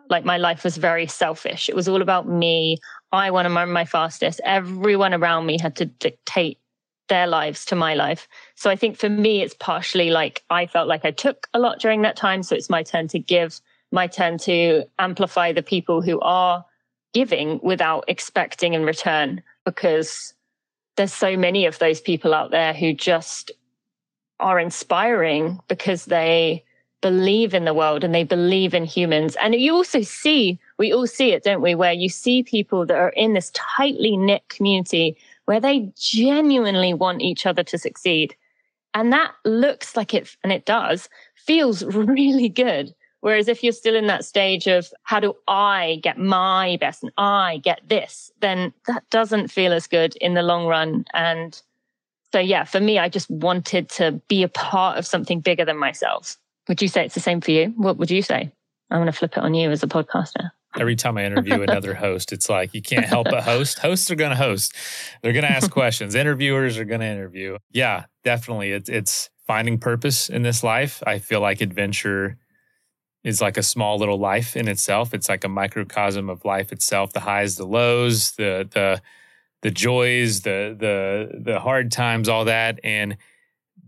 like 0.09 0.25
my 0.25 0.37
life 0.37 0.63
was 0.63 0.77
very 0.77 1.07
selfish. 1.07 1.69
It 1.69 1.75
was 1.75 1.87
all 1.87 2.01
about 2.01 2.27
me. 2.27 2.77
I 3.11 3.31
want 3.31 3.47
to 3.47 3.53
run 3.53 3.71
my 3.71 3.85
fastest. 3.85 4.41
Everyone 4.43 5.13
around 5.13 5.45
me 5.45 5.57
had 5.59 5.75
to 5.77 5.85
dictate 5.85 6.59
their 7.09 7.27
lives 7.27 7.65
to 7.65 7.75
my 7.75 7.93
life. 7.93 8.27
So 8.55 8.69
I 8.69 8.75
think 8.75 8.97
for 8.97 9.09
me, 9.09 9.41
it's 9.41 9.55
partially 9.59 10.09
like 10.09 10.43
I 10.49 10.65
felt 10.65 10.87
like 10.87 11.05
I 11.05 11.11
took 11.11 11.47
a 11.53 11.59
lot 11.59 11.79
during 11.79 12.01
that 12.03 12.15
time. 12.15 12.43
So 12.43 12.55
it's 12.55 12.69
my 12.69 12.83
turn 12.83 13.07
to 13.09 13.19
give, 13.19 13.59
my 13.91 14.07
turn 14.07 14.37
to 14.39 14.83
amplify 14.99 15.51
the 15.51 15.63
people 15.63 16.01
who 16.01 16.19
are 16.21 16.65
giving 17.13 17.59
without 17.61 18.05
expecting 18.07 18.73
in 18.73 18.83
return 18.83 19.43
because 19.65 20.33
there's 20.95 21.13
so 21.13 21.37
many 21.37 21.65
of 21.65 21.79
those 21.79 22.01
people 22.01 22.33
out 22.33 22.51
there 22.51 22.73
who 22.73 22.93
just 22.93 23.51
are 24.39 24.59
inspiring 24.59 25.59
because 25.67 26.05
they 26.05 26.63
believe 27.03 27.53
in 27.53 27.65
the 27.65 27.73
world 27.73 28.03
and 28.03 28.15
they 28.15 28.23
believe 28.23 28.73
in 28.73 28.85
humans. 28.85 29.35
And 29.35 29.53
you 29.53 29.73
also 29.73 30.01
see, 30.01 30.57
we 30.79 30.91
all 30.91 31.05
see 31.05 31.33
it, 31.33 31.43
don't 31.43 31.61
we? 31.61 31.75
Where 31.75 31.91
you 31.91 32.09
see 32.09 32.41
people 32.41 32.85
that 32.87 32.97
are 32.97 33.09
in 33.09 33.33
this 33.33 33.51
tightly 33.53 34.17
knit 34.17 34.47
community 34.49 35.17
where 35.45 35.59
they 35.59 35.91
genuinely 35.99 36.93
want 36.93 37.21
each 37.21 37.45
other 37.45 37.61
to 37.63 37.77
succeed. 37.77 38.35
And 38.93 39.11
that 39.11 39.33
looks 39.43 39.97
like 39.97 40.13
it, 40.13 40.35
and 40.43 40.53
it 40.53 40.65
does, 40.65 41.09
feels 41.35 41.83
really 41.83 42.49
good. 42.49 42.95
Whereas 43.19 43.47
if 43.47 43.63
you're 43.63 43.73
still 43.73 43.95
in 43.95 44.07
that 44.07 44.25
stage 44.25 44.67
of 44.67 44.87
how 45.03 45.19
do 45.19 45.33
I 45.47 45.99
get 46.03 46.17
my 46.17 46.77
best 46.79 47.03
and 47.03 47.11
I 47.17 47.59
get 47.63 47.81
this, 47.87 48.31
then 48.39 48.73
that 48.87 49.09
doesn't 49.09 49.49
feel 49.49 49.73
as 49.73 49.87
good 49.87 50.15
in 50.17 50.33
the 50.33 50.41
long 50.41 50.67
run. 50.67 51.05
And 51.13 51.61
so, 52.31 52.39
yeah, 52.39 52.63
for 52.63 52.79
me, 52.79 52.97
I 52.97 53.09
just 53.09 53.29
wanted 53.29 53.89
to 53.89 54.13
be 54.27 54.43
a 54.43 54.49
part 54.49 54.97
of 54.97 55.05
something 55.05 55.39
bigger 55.39 55.65
than 55.65 55.77
myself. 55.77 56.37
Would 56.67 56.81
you 56.81 56.87
say 56.87 57.05
it's 57.05 57.15
the 57.15 57.19
same 57.19 57.41
for 57.41 57.51
you? 57.51 57.73
What 57.75 57.97
would 57.97 58.11
you 58.11 58.21
say? 58.21 58.51
I'm 58.89 58.99
going 58.99 59.07
to 59.07 59.17
flip 59.17 59.37
it 59.37 59.43
on 59.43 59.53
you 59.53 59.71
as 59.71 59.83
a 59.83 59.87
podcaster. 59.87 60.51
Every 60.79 60.95
time 60.95 61.17
I 61.17 61.25
interview 61.25 61.61
another 61.61 61.93
host, 61.93 62.31
it's 62.31 62.49
like 62.49 62.73
you 62.73 62.81
can't 62.81 63.05
help 63.05 63.27
but 63.29 63.43
host. 63.43 63.79
Hosts 63.79 64.09
are 64.11 64.15
going 64.15 64.31
to 64.31 64.35
host. 64.35 64.75
They're 65.21 65.33
going 65.33 65.45
to 65.45 65.51
ask 65.51 65.69
questions. 65.71 66.15
Interviewers 66.15 66.77
are 66.77 66.85
going 66.85 67.01
to 67.01 67.07
interview. 67.07 67.57
Yeah, 67.71 68.05
definitely. 68.23 68.71
It's 68.71 68.89
it's 68.89 69.29
finding 69.45 69.77
purpose 69.77 70.29
in 70.29 70.43
this 70.43 70.63
life. 70.63 71.03
I 71.05 71.19
feel 71.19 71.41
like 71.41 71.61
adventure 71.61 72.37
is 73.23 73.41
like 73.41 73.57
a 73.57 73.63
small 73.63 73.97
little 73.97 74.19
life 74.19 74.55
in 74.55 74.67
itself. 74.67 75.13
It's 75.13 75.29
like 75.29 75.43
a 75.43 75.49
microcosm 75.49 76.29
of 76.29 76.45
life 76.45 76.71
itself, 76.71 77.13
the 77.13 77.21
highs, 77.21 77.55
the 77.55 77.65
lows, 77.65 78.33
the 78.33 78.67
the 78.71 79.01
the 79.61 79.71
joys, 79.71 80.41
the 80.41 80.75
the 80.77 81.39
the 81.39 81.59
hard 81.59 81.91
times, 81.91 82.29
all 82.29 82.45
that 82.45 82.79
and 82.83 83.17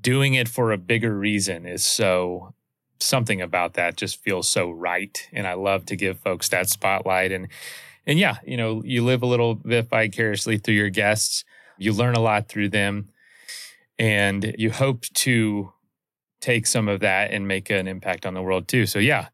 doing 0.02 0.36
it 0.36 0.48
for 0.48 0.72
a 0.72 0.78
bigger 0.78 1.18
reason 1.18 1.66
is 1.66 1.84
so 1.84 2.54
something 3.00 3.42
about 3.42 3.74
that 3.74 3.98
just 3.98 4.22
feels 4.24 4.48
so 4.48 4.72
right 4.72 5.28
and 5.34 5.46
I 5.46 5.54
love 5.54 5.86
to 5.88 5.96
give 5.96 6.20
folks 6.20 6.50
that 6.50 6.70
spotlight 6.70 7.32
and 7.32 7.48
and 8.08 8.20
yeah, 8.20 8.38
you 8.46 8.58
know, 8.58 8.84
you 8.84 9.04
live 9.04 9.24
a 9.24 9.26
little 9.26 9.56
bit 9.56 9.90
vicariously 9.90 10.58
through 10.58 10.76
your 10.76 10.90
guests. 10.90 11.44
You 11.78 11.94
learn 11.94 12.16
a 12.16 12.20
lot 12.20 12.48
through 12.48 12.70
them 12.70 13.10
and 13.98 14.54
you 14.58 14.72
hope 14.72 15.06
to 15.06 15.72
take 16.42 16.68
some 16.68 16.88
of 16.88 17.00
that 17.00 17.32
and 17.32 17.48
make 17.48 17.70
an 17.70 17.88
impact 17.88 18.26
on 18.26 18.34
the 18.34 18.42
world 18.42 18.68
too. 18.68 18.86
So 18.86 19.00
yeah. 19.00 19.30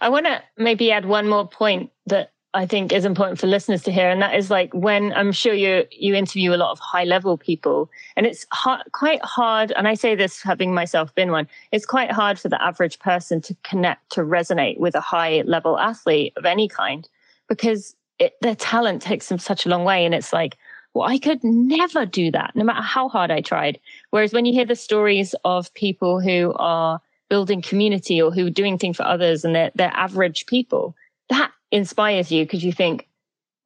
I 0.00 0.08
want 0.08 0.26
to 0.26 0.42
maybe 0.56 0.90
add 0.90 1.06
one 1.06 1.28
more 1.28 1.48
point 1.48 1.90
that 2.06 2.32
I 2.54 2.64
think 2.64 2.92
is 2.92 3.04
important 3.04 3.38
for 3.38 3.46
listeners 3.46 3.82
to 3.82 3.92
hear, 3.92 4.08
and 4.08 4.22
that 4.22 4.34
is 4.34 4.50
like 4.50 4.72
when 4.72 5.12
I'm 5.12 5.32
sure 5.32 5.52
you 5.52 5.84
you 5.90 6.14
interview 6.14 6.54
a 6.54 6.56
lot 6.56 6.70
of 6.70 6.78
high 6.78 7.04
level 7.04 7.36
people, 7.36 7.90
and 8.16 8.24
it's 8.24 8.46
hard, 8.52 8.82
quite 8.92 9.22
hard. 9.22 9.72
And 9.72 9.86
I 9.86 9.94
say 9.94 10.14
this 10.14 10.42
having 10.42 10.72
myself 10.72 11.14
been 11.14 11.30
one. 11.30 11.46
It's 11.72 11.84
quite 11.84 12.10
hard 12.10 12.38
for 12.38 12.48
the 12.48 12.62
average 12.62 12.98
person 13.00 13.42
to 13.42 13.56
connect 13.64 14.10
to 14.12 14.22
resonate 14.22 14.78
with 14.78 14.94
a 14.94 15.00
high 15.00 15.42
level 15.46 15.78
athlete 15.78 16.32
of 16.36 16.46
any 16.46 16.68
kind 16.68 17.06
because 17.48 17.94
it, 18.18 18.34
their 18.40 18.56
talent 18.56 19.02
takes 19.02 19.28
them 19.28 19.38
such 19.38 19.66
a 19.66 19.68
long 19.68 19.84
way, 19.84 20.06
and 20.06 20.14
it's 20.14 20.32
like 20.32 20.56
well, 20.94 21.08
I 21.08 21.18
could 21.18 21.44
never 21.44 22.06
do 22.06 22.30
that, 22.30 22.56
no 22.56 22.64
matter 22.64 22.82
how 22.82 23.08
hard 23.08 23.30
I 23.30 23.40
tried. 23.40 23.78
Whereas 24.10 24.32
when 24.32 24.46
you 24.46 24.52
hear 24.52 24.64
the 24.64 24.74
stories 24.74 25.34
of 25.44 25.72
people 25.74 26.20
who 26.20 26.54
are 26.56 27.00
building 27.28 27.62
community 27.62 28.20
or 28.20 28.32
who 28.32 28.46
are 28.46 28.50
doing 28.50 28.78
things 28.78 28.96
for 28.96 29.04
others 29.04 29.44
and 29.44 29.54
they're, 29.54 29.70
they're 29.74 29.92
average 29.94 30.46
people, 30.46 30.96
that 31.28 31.52
inspires 31.70 32.30
you 32.30 32.44
because 32.44 32.64
you 32.64 32.72
think, 32.72 33.08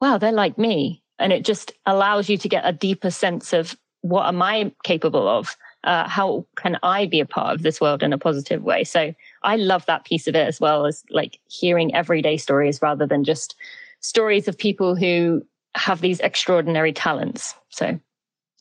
wow, 0.00 0.18
they're 0.18 0.32
like 0.32 0.58
me. 0.58 1.02
And 1.18 1.32
it 1.32 1.44
just 1.44 1.72
allows 1.86 2.28
you 2.28 2.36
to 2.38 2.48
get 2.48 2.66
a 2.66 2.72
deeper 2.72 3.10
sense 3.10 3.52
of 3.52 3.76
what 4.00 4.26
am 4.26 4.42
I 4.42 4.72
capable 4.82 5.28
of? 5.28 5.56
Uh, 5.84 6.08
how 6.08 6.46
can 6.56 6.78
I 6.82 7.06
be 7.06 7.20
a 7.20 7.26
part 7.26 7.54
of 7.54 7.62
this 7.62 7.80
world 7.80 8.02
in 8.02 8.12
a 8.12 8.18
positive 8.18 8.62
way? 8.62 8.84
So 8.84 9.14
I 9.42 9.56
love 9.56 9.86
that 9.86 10.04
piece 10.04 10.26
of 10.26 10.34
it 10.34 10.46
as 10.46 10.60
well 10.60 10.86
as 10.86 11.02
like 11.10 11.38
hearing 11.48 11.94
everyday 11.94 12.36
stories 12.36 12.80
rather 12.82 13.06
than 13.06 13.24
just 13.24 13.54
stories 14.00 14.48
of 14.48 14.58
people 14.58 14.94
who 14.96 15.42
have 15.74 16.00
these 16.00 16.20
extraordinary 16.20 16.92
talents. 16.92 17.54
So 17.70 17.98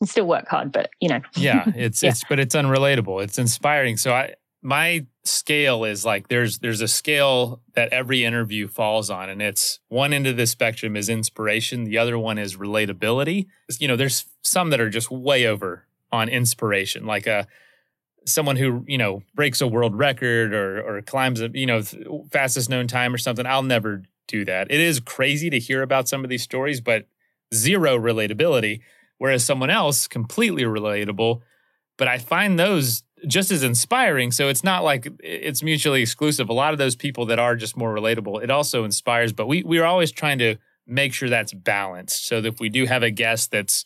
still 0.04 0.26
work 0.26 0.48
hard, 0.48 0.72
but 0.72 0.90
you 1.00 1.08
know. 1.08 1.20
yeah, 1.34 1.64
it's 1.76 2.02
yeah. 2.02 2.10
it's 2.10 2.24
but 2.28 2.38
it's 2.38 2.54
unrelatable. 2.54 3.22
It's 3.22 3.38
inspiring. 3.38 3.96
So 3.96 4.12
I 4.12 4.34
my 4.62 5.06
scale 5.24 5.84
is 5.84 6.04
like 6.04 6.28
there's 6.28 6.58
there's 6.58 6.80
a 6.80 6.88
scale 6.88 7.60
that 7.74 7.92
every 7.92 8.24
interview 8.24 8.66
falls 8.66 9.08
on 9.08 9.28
and 9.28 9.40
it's 9.40 9.78
one 9.88 10.12
end 10.12 10.26
of 10.26 10.36
the 10.36 10.46
spectrum 10.46 10.96
is 10.96 11.08
inspiration 11.08 11.84
the 11.84 11.96
other 11.96 12.18
one 12.18 12.38
is 12.38 12.56
relatability. 12.56 13.46
You 13.78 13.88
know 13.88 13.96
there's 13.96 14.26
some 14.42 14.70
that 14.70 14.80
are 14.80 14.90
just 14.90 15.10
way 15.10 15.46
over 15.46 15.86
on 16.10 16.28
inspiration 16.28 17.06
like 17.06 17.26
a 17.26 17.46
someone 18.26 18.56
who 18.56 18.84
you 18.86 18.98
know 18.98 19.22
breaks 19.34 19.60
a 19.60 19.66
world 19.66 19.96
record 19.96 20.52
or 20.52 20.80
or 20.80 21.02
climbs 21.02 21.40
a 21.40 21.50
you 21.54 21.66
know 21.66 21.82
fastest 22.32 22.68
known 22.68 22.86
time 22.86 23.14
or 23.14 23.18
something 23.18 23.46
i'll 23.46 23.62
never 23.62 24.02
do 24.28 24.44
that. 24.44 24.70
It 24.70 24.80
is 24.80 25.00
crazy 25.00 25.50
to 25.50 25.58
hear 25.58 25.82
about 25.82 26.08
some 26.08 26.24
of 26.24 26.30
these 26.30 26.42
stories 26.42 26.80
but 26.80 27.06
zero 27.54 27.98
relatability 27.98 28.80
whereas 29.18 29.44
someone 29.44 29.70
else 29.70 30.08
completely 30.08 30.64
relatable. 30.64 31.42
But 31.96 32.08
i 32.08 32.18
find 32.18 32.58
those 32.58 33.04
just 33.26 33.50
as 33.50 33.62
inspiring. 33.62 34.32
So 34.32 34.48
it's 34.48 34.64
not 34.64 34.84
like 34.84 35.08
it's 35.20 35.62
mutually 35.62 36.02
exclusive. 36.02 36.48
A 36.48 36.52
lot 36.52 36.72
of 36.72 36.78
those 36.78 36.96
people 36.96 37.26
that 37.26 37.38
are 37.38 37.56
just 37.56 37.76
more 37.76 37.94
relatable, 37.94 38.42
it 38.42 38.50
also 38.50 38.84
inspires. 38.84 39.32
But 39.32 39.46
we 39.46 39.62
we're 39.62 39.84
always 39.84 40.12
trying 40.12 40.38
to 40.38 40.56
make 40.86 41.14
sure 41.14 41.28
that's 41.28 41.52
balanced. 41.52 42.26
So 42.26 42.40
that 42.40 42.48
if 42.54 42.60
we 42.60 42.68
do 42.68 42.86
have 42.86 43.02
a 43.02 43.10
guest 43.10 43.50
that's 43.50 43.84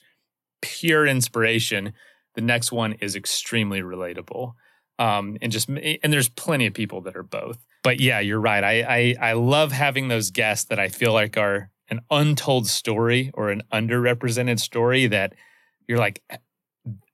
pure 0.62 1.06
inspiration, 1.06 1.92
the 2.34 2.40
next 2.40 2.72
one 2.72 2.94
is 2.94 3.16
extremely 3.16 3.80
relatable. 3.80 4.54
Um, 4.98 5.36
and 5.42 5.52
just 5.52 5.68
and 5.68 6.12
there's 6.12 6.28
plenty 6.30 6.66
of 6.66 6.74
people 6.74 7.02
that 7.02 7.16
are 7.16 7.22
both. 7.22 7.58
But 7.82 8.00
yeah, 8.00 8.20
you're 8.20 8.40
right. 8.40 8.64
I, 8.64 8.82
I 8.82 9.30
I 9.30 9.32
love 9.34 9.72
having 9.72 10.08
those 10.08 10.30
guests 10.30 10.64
that 10.66 10.78
I 10.78 10.88
feel 10.88 11.12
like 11.12 11.36
are 11.36 11.70
an 11.88 12.00
untold 12.10 12.66
story 12.66 13.30
or 13.34 13.50
an 13.50 13.62
underrepresented 13.72 14.58
story 14.58 15.06
that 15.06 15.34
you're 15.86 15.98
like 15.98 16.22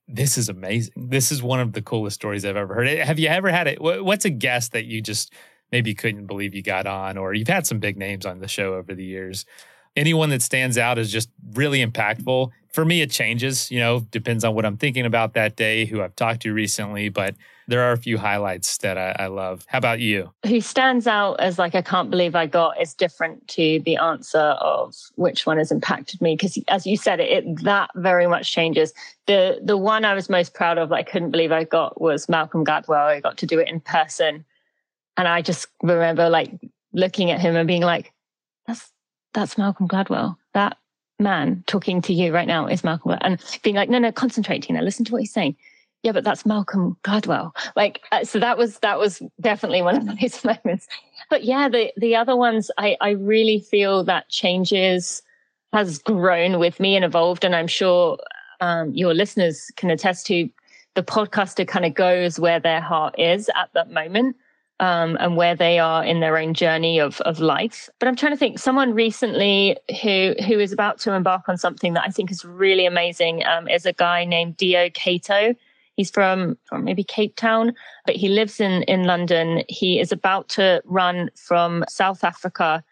this 0.07 0.37
is 0.37 0.49
amazing. 0.49 0.93
This 0.95 1.31
is 1.31 1.41
one 1.41 1.59
of 1.59 1.73
the 1.73 1.81
coolest 1.81 2.15
stories 2.15 2.45
I've 2.45 2.57
ever 2.57 2.73
heard. 2.73 2.87
Eh, 2.87 3.03
have 3.03 3.19
you 3.19 3.29
ever 3.29 3.49
had 3.49 3.67
it? 3.67 3.81
What's 3.81 4.25
a 4.25 4.29
guest 4.29 4.73
that 4.73 4.85
you 4.85 5.01
just 5.01 5.33
maybe 5.71 5.93
couldn't 5.93 6.27
believe 6.27 6.53
you 6.53 6.61
got 6.61 6.85
on, 6.85 7.17
or 7.17 7.33
you've 7.33 7.47
had 7.47 7.65
some 7.65 7.79
big 7.79 7.97
names 7.97 8.25
on 8.25 8.39
the 8.39 8.47
show 8.47 8.75
over 8.75 8.93
the 8.93 9.05
years? 9.05 9.45
Anyone 9.95 10.29
that 10.29 10.41
stands 10.41 10.77
out 10.77 10.97
is 10.97 11.11
just 11.11 11.29
really 11.53 11.85
impactful. 11.85 12.49
For 12.71 12.83
me, 12.83 13.01
it 13.01 13.11
changes, 13.11 13.69
you 13.69 13.79
know, 13.79 14.01
depends 14.11 14.43
on 14.43 14.55
what 14.55 14.65
I'm 14.65 14.77
thinking 14.77 15.05
about 15.05 15.33
that 15.35 15.55
day, 15.55 15.85
who 15.85 16.01
I've 16.01 16.15
talked 16.15 16.41
to 16.41 16.53
recently, 16.53 17.09
but 17.09 17.35
there 17.67 17.81
are 17.81 17.91
a 17.91 17.97
few 17.97 18.17
highlights 18.17 18.77
that 18.79 18.97
I, 18.97 19.15
I, 19.19 19.27
love. 19.27 19.65
How 19.67 19.77
about 19.77 19.99
you? 19.99 20.31
Who 20.45 20.59
stands 20.61 21.07
out 21.07 21.39
as 21.39 21.57
like 21.57 21.75
I 21.75 21.81
can't 21.81 22.09
believe 22.09 22.35
I 22.35 22.45
got 22.45 22.79
is 22.81 22.93
different 22.93 23.47
to 23.49 23.81
the 23.85 23.97
answer 23.97 24.39
of 24.39 24.95
which 25.15 25.45
one 25.45 25.57
has 25.57 25.71
impacted 25.71 26.21
me 26.21 26.35
because 26.35 26.57
as 26.67 26.85
you 26.85 26.97
said 26.97 27.19
it, 27.19 27.29
it, 27.45 27.63
that 27.63 27.91
very 27.95 28.27
much 28.27 28.51
changes. 28.51 28.93
The 29.27 29.59
the 29.63 29.77
one 29.77 30.05
I 30.05 30.13
was 30.13 30.29
most 30.29 30.53
proud 30.53 30.77
of 30.77 30.91
I 30.91 31.03
couldn't 31.03 31.31
believe 31.31 31.51
I 31.51 31.63
got 31.63 32.01
was 32.01 32.27
Malcolm 32.27 32.65
Gladwell. 32.65 33.05
I 33.05 33.19
got 33.19 33.37
to 33.37 33.45
do 33.45 33.59
it 33.59 33.69
in 33.69 33.79
person, 33.79 34.43
and 35.17 35.27
I 35.27 35.41
just 35.41 35.67
remember 35.81 36.29
like 36.29 36.51
looking 36.91 37.31
at 37.31 37.39
him 37.39 37.55
and 37.55 37.67
being 37.67 37.83
like, 37.83 38.11
"That's 38.67 38.91
that's 39.33 39.57
Malcolm 39.57 39.87
Gladwell. 39.87 40.35
That 40.53 40.77
man 41.19 41.63
talking 41.67 42.01
to 42.01 42.13
you 42.13 42.33
right 42.33 42.47
now 42.47 42.67
is 42.67 42.83
Malcolm," 42.83 43.17
and 43.21 43.41
being 43.63 43.75
like, 43.75 43.89
"No, 43.89 43.99
no, 43.99 44.11
concentrate, 44.11 44.63
Tina. 44.63 44.81
Listen 44.81 45.05
to 45.05 45.13
what 45.13 45.21
he's 45.21 45.33
saying." 45.33 45.55
Yeah, 46.03 46.11
but 46.11 46.25
that's 46.25 46.45
Malcolm 46.45 46.97
Gladwell. 47.03 47.55
Like, 47.77 48.01
uh, 48.11 48.25
so 48.25 48.37
that 48.39 48.57
was, 48.57 48.79
that 48.79 48.99
was 48.99 49.21
definitely 49.39 49.81
one 49.81 49.95
of 49.95 50.19
those 50.19 50.43
moments. 50.65 50.87
But 51.29 51.45
yeah, 51.45 51.69
the, 51.69 51.91
the 51.95 52.15
other 52.15 52.35
ones, 52.35 52.69
I, 52.77 52.97
I 52.99 53.11
really 53.11 53.59
feel 53.59 54.03
that 54.03 54.29
changes 54.29 55.21
has 55.71 55.97
grown 55.97 56.59
with 56.59 56.79
me 56.79 56.95
and 56.95 57.03
evolved. 57.03 57.43
And 57.43 57.55
I'm 57.55 57.67
sure 57.67 58.17
um, 58.61 58.93
your 58.93 59.13
listeners 59.13 59.71
can 59.75 59.89
attest 59.89 60.27
to 60.27 60.49
the 60.95 61.03
podcaster 61.03 61.67
kind 61.67 61.85
of 61.85 61.95
goes 61.95 62.39
where 62.39 62.59
their 62.59 62.81
heart 62.81 63.15
is 63.17 63.49
at 63.55 63.69
that 63.73 63.89
moment. 63.89 64.35
Um, 64.79 65.17
and 65.21 65.37
where 65.37 65.55
they 65.55 65.77
are 65.79 66.03
in 66.03 66.19
their 66.19 66.35
own 66.35 66.55
journey 66.55 66.99
of 66.99 67.21
of 67.21 67.39
life. 67.39 67.89
But 67.99 68.09
I'm 68.09 68.15
trying 68.15 68.33
to 68.33 68.37
think. 68.37 68.57
Someone 68.57 68.93
recently 68.93 69.77
who 70.01 70.33
who 70.45 70.59
is 70.59 70.73
about 70.73 70.97
to 71.01 71.13
embark 71.13 71.47
on 71.47 71.57
something 71.57 71.93
that 71.93 72.03
I 72.05 72.09
think 72.09 72.31
is 72.31 72.43
really 72.43 72.85
amazing 72.87 73.45
um, 73.45 73.69
is 73.69 73.85
a 73.85 73.93
guy 73.93 74.25
named 74.25 74.57
Dio 74.57 74.89
Kato. 74.89 75.53
He's 75.95 76.09
from, 76.09 76.57
from 76.65 76.83
maybe 76.83 77.03
Cape 77.03 77.35
Town, 77.35 77.73
but 78.05 78.15
he 78.15 78.29
lives 78.29 78.59
in, 78.59 78.83
in 78.83 79.03
London. 79.03 79.63
He 79.69 79.99
is 79.99 80.11
about 80.11 80.49
to 80.49 80.81
run 80.85 81.29
from 81.35 81.83
South 81.87 82.23
Africa 82.23 82.83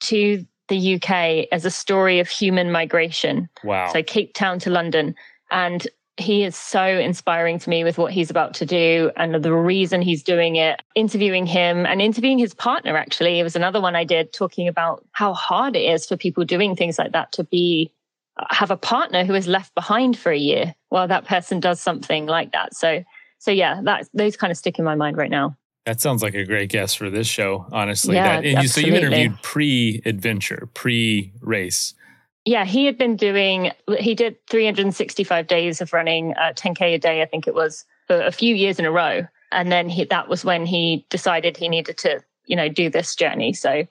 to 0.00 0.44
the 0.68 0.94
UK 0.94 1.48
as 1.52 1.64
a 1.64 1.70
story 1.70 2.20
of 2.20 2.28
human 2.28 2.70
migration. 2.70 3.48
Wow. 3.64 3.92
So 3.92 4.02
Cape 4.02 4.34
Town 4.34 4.58
to 4.60 4.70
London. 4.70 5.14
And 5.50 5.86
he 6.16 6.44
is 6.44 6.54
so 6.54 6.84
inspiring 6.84 7.58
to 7.58 7.68
me 7.68 7.82
with 7.82 7.98
what 7.98 8.12
he's 8.12 8.30
about 8.30 8.54
to 8.54 8.66
do 8.66 9.10
and 9.16 9.42
the 9.42 9.52
reason 9.52 10.00
he's 10.00 10.22
doing 10.22 10.56
it. 10.56 10.80
Interviewing 10.94 11.44
him 11.44 11.86
and 11.86 12.00
interviewing 12.00 12.38
his 12.38 12.54
partner, 12.54 12.96
actually, 12.96 13.40
it 13.40 13.42
was 13.42 13.56
another 13.56 13.80
one 13.80 13.96
I 13.96 14.04
did 14.04 14.32
talking 14.32 14.68
about 14.68 15.04
how 15.12 15.34
hard 15.34 15.74
it 15.74 15.80
is 15.80 16.06
for 16.06 16.16
people 16.16 16.44
doing 16.44 16.76
things 16.76 16.98
like 16.98 17.12
that 17.12 17.32
to 17.32 17.44
be 17.44 17.90
have 18.50 18.70
a 18.70 18.76
partner 18.76 19.24
who 19.24 19.34
is 19.34 19.46
left 19.46 19.74
behind 19.74 20.18
for 20.18 20.32
a 20.32 20.38
year 20.38 20.74
while 20.88 21.08
that 21.08 21.24
person 21.24 21.60
does 21.60 21.80
something 21.80 22.26
like 22.26 22.52
that. 22.52 22.74
So 22.74 23.04
so 23.38 23.50
yeah, 23.50 23.80
that 23.84 24.08
those 24.14 24.36
kind 24.36 24.50
of 24.50 24.56
stick 24.56 24.78
in 24.78 24.84
my 24.84 24.94
mind 24.94 25.16
right 25.16 25.30
now. 25.30 25.56
That 25.84 26.00
sounds 26.00 26.22
like 26.22 26.34
a 26.34 26.44
great 26.44 26.70
guest 26.70 26.96
for 26.96 27.10
this 27.10 27.26
show, 27.26 27.66
honestly. 27.70 28.14
Yeah, 28.14 28.40
that, 28.40 28.46
and 28.46 28.62
you, 28.62 28.68
so 28.68 28.80
you 28.80 28.94
interviewed 28.94 29.36
pre-adventure, 29.42 30.70
pre-race. 30.72 31.92
Yeah, 32.46 32.64
he 32.64 32.86
had 32.86 32.96
been 32.96 33.16
doing, 33.16 33.70
he 33.98 34.14
did 34.14 34.36
365 34.48 35.46
days 35.46 35.82
of 35.82 35.92
running 35.92 36.32
uh, 36.36 36.54
10K 36.54 36.94
a 36.94 36.98
day, 36.98 37.20
I 37.20 37.26
think 37.26 37.46
it 37.46 37.54
was, 37.54 37.84
for 38.06 38.18
a 38.18 38.32
few 38.32 38.54
years 38.54 38.78
in 38.78 38.86
a 38.86 38.90
row. 38.90 39.26
And 39.52 39.70
then 39.70 39.90
he, 39.90 40.04
that 40.04 40.28
was 40.28 40.42
when 40.42 40.64
he 40.64 41.04
decided 41.10 41.54
he 41.54 41.68
needed 41.68 41.98
to, 41.98 42.22
you 42.46 42.56
know, 42.56 42.70
do 42.70 42.88
this 42.88 43.14
journey. 43.14 43.52
So 43.52 43.86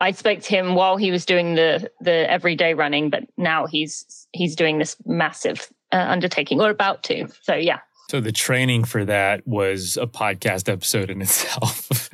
I 0.00 0.10
spoke 0.12 0.40
to 0.40 0.48
him 0.48 0.74
while 0.74 0.96
he 0.96 1.10
was 1.10 1.24
doing 1.24 1.54
the 1.54 1.90
the 2.00 2.30
everyday 2.30 2.74
running, 2.74 3.10
but 3.10 3.24
now 3.36 3.66
he's 3.66 4.26
he's 4.32 4.54
doing 4.56 4.78
this 4.78 4.96
massive 5.06 5.68
uh, 5.92 5.96
undertaking 6.08 6.60
or 6.60 6.70
about 6.70 7.02
to. 7.04 7.28
So 7.42 7.54
yeah, 7.54 7.78
So 8.10 8.20
the 8.20 8.32
training 8.32 8.84
for 8.84 9.04
that 9.04 9.46
was 9.46 9.96
a 9.96 10.06
podcast 10.06 10.68
episode 10.70 11.10
in 11.10 11.22
itself. 11.26 12.10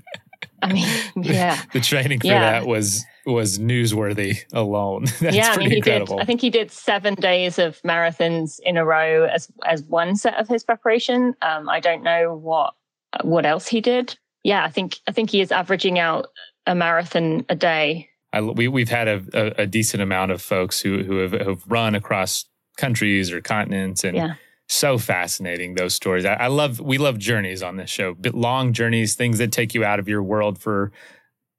I 0.62 0.72
mean, 0.72 0.86
yeah. 1.16 1.60
the 1.72 1.80
training 1.80 2.20
for 2.20 2.28
Yeah. 2.28 2.60
that 2.60 2.66
was 2.66 3.04
was 3.26 3.58
newsworthy 3.58 4.38
alone. 4.52 5.04
That's 5.20 5.34
yeah, 5.34 5.50
I 5.50 5.54
pretty 5.54 5.60
mean, 5.60 5.70
he 5.70 5.76
incredible. 5.78 6.16
did. 6.18 6.22
I 6.22 6.24
think 6.26 6.40
he 6.40 6.50
did 6.50 6.70
seven 6.70 7.14
days 7.14 7.58
of 7.58 7.80
marathons 7.82 8.60
in 8.64 8.76
a 8.76 8.84
row 8.84 9.24
as 9.24 9.50
as 9.66 9.82
one 9.84 10.14
set 10.16 10.34
of 10.38 10.46
his 10.48 10.62
preparation. 10.62 11.34
Um, 11.42 11.68
I 11.68 11.80
don't 11.80 12.02
know 12.04 12.36
what 12.36 12.74
what 13.22 13.44
else 13.44 13.66
he 13.66 13.80
did. 13.80 14.16
Yeah, 14.44 14.64
I 14.64 14.70
think 14.70 14.98
I 15.08 15.12
think 15.12 15.30
he 15.30 15.40
is 15.40 15.50
averaging 15.50 15.98
out 15.98 16.26
a 16.66 16.74
marathon 16.74 17.44
a 17.48 17.54
day. 17.56 18.08
I, 18.32 18.40
we 18.40 18.68
we've 18.68 18.88
had 18.88 19.08
a, 19.08 19.22
a, 19.34 19.62
a 19.62 19.66
decent 19.66 20.02
amount 20.02 20.32
of 20.32 20.40
folks 20.40 20.80
who 20.80 21.02
who 21.02 21.16
have, 21.18 21.32
have 21.32 21.62
run 21.66 21.94
across 21.94 22.46
countries 22.76 23.30
or 23.30 23.40
continents, 23.40 24.04
and 24.04 24.16
Yeah. 24.16 24.34
so 24.68 24.96
fascinating 24.96 25.74
those 25.74 25.94
stories. 25.94 26.24
I, 26.24 26.34
I 26.34 26.46
love 26.46 26.80
we 26.80 26.96
love 26.98 27.18
journeys 27.18 27.62
on 27.62 27.76
this 27.76 27.90
show, 27.90 28.14
but 28.14 28.34
long 28.34 28.72
journeys, 28.72 29.14
things 29.14 29.38
that 29.38 29.52
take 29.52 29.74
you 29.74 29.84
out 29.84 29.98
of 29.98 30.08
your 30.08 30.22
world 30.22 30.58
for 30.58 30.92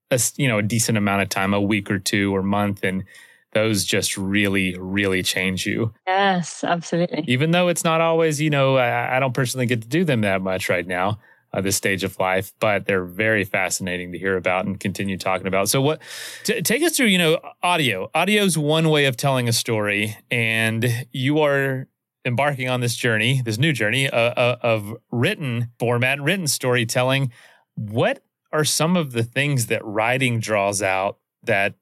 a 0.10 0.20
you 0.38 0.48
know 0.48 0.58
a 0.60 0.64
decent 0.64 0.98
amount 0.98 1.22
of 1.22 1.30
time, 1.30 1.54
a 1.54 1.62
week 1.62 1.92
or 1.92 2.00
two 2.00 2.36
or 2.36 2.42
month, 2.42 2.84
and 2.84 3.04
those 3.52 3.86
just 3.86 4.18
really 4.18 4.76
really 4.80 5.22
change 5.22 5.68
you. 5.68 5.94
Yes, 6.08 6.64
absolutely. 6.64 7.24
Even 7.28 7.52
though 7.52 7.68
it's 7.68 7.84
not 7.84 8.02
always 8.02 8.42
you 8.42 8.50
know 8.50 8.78
I, 8.78 9.18
I 9.18 9.20
don't 9.20 9.34
personally 9.34 9.68
get 9.68 9.84
to 9.84 9.88
do 9.88 10.04
them 10.04 10.22
that 10.22 10.42
much 10.42 10.70
right 10.70 10.88
now. 10.88 11.20
Uh, 11.54 11.62
this 11.62 11.76
stage 11.76 12.04
of 12.04 12.18
life, 12.18 12.52
but 12.60 12.88
they're 12.88 13.06
very 13.06 13.44
fascinating 13.44 14.12
to 14.12 14.18
hear 14.18 14.38
about 14.38 14.66
and 14.66 14.80
continue 14.80 15.20
talking 15.20 15.46
about. 15.46 15.70
So, 15.70 15.82
what 15.82 16.02
t- 16.44 16.64
take 16.64 16.82
us 16.82 16.98
through? 16.98 17.08
You 17.08 17.20
know, 17.20 17.40
audio. 17.62 18.10
Audio 18.16 18.42
is 18.44 18.58
one 18.58 18.90
way 18.90 19.06
of 19.06 19.18
telling 19.18 19.48
a 19.48 19.54
story, 19.54 20.18
and 20.32 21.06
you 21.12 21.42
are 21.42 21.88
embarking 22.26 22.70
on 22.70 22.80
this 22.80 22.96
journey, 22.96 23.44
this 23.44 23.60
new 23.60 23.72
journey 23.72 24.10
uh, 24.10 24.18
uh, 24.18 24.58
of 24.64 24.96
written 25.12 25.70
format, 25.78 26.20
written 26.20 26.48
storytelling. 26.48 27.32
What 27.76 28.24
are 28.52 28.64
some 28.64 28.98
of 28.98 29.12
the 29.12 29.24
things 29.24 29.68
that 29.68 29.84
writing 29.86 30.40
draws 30.40 30.82
out 30.82 31.20
that 31.44 31.76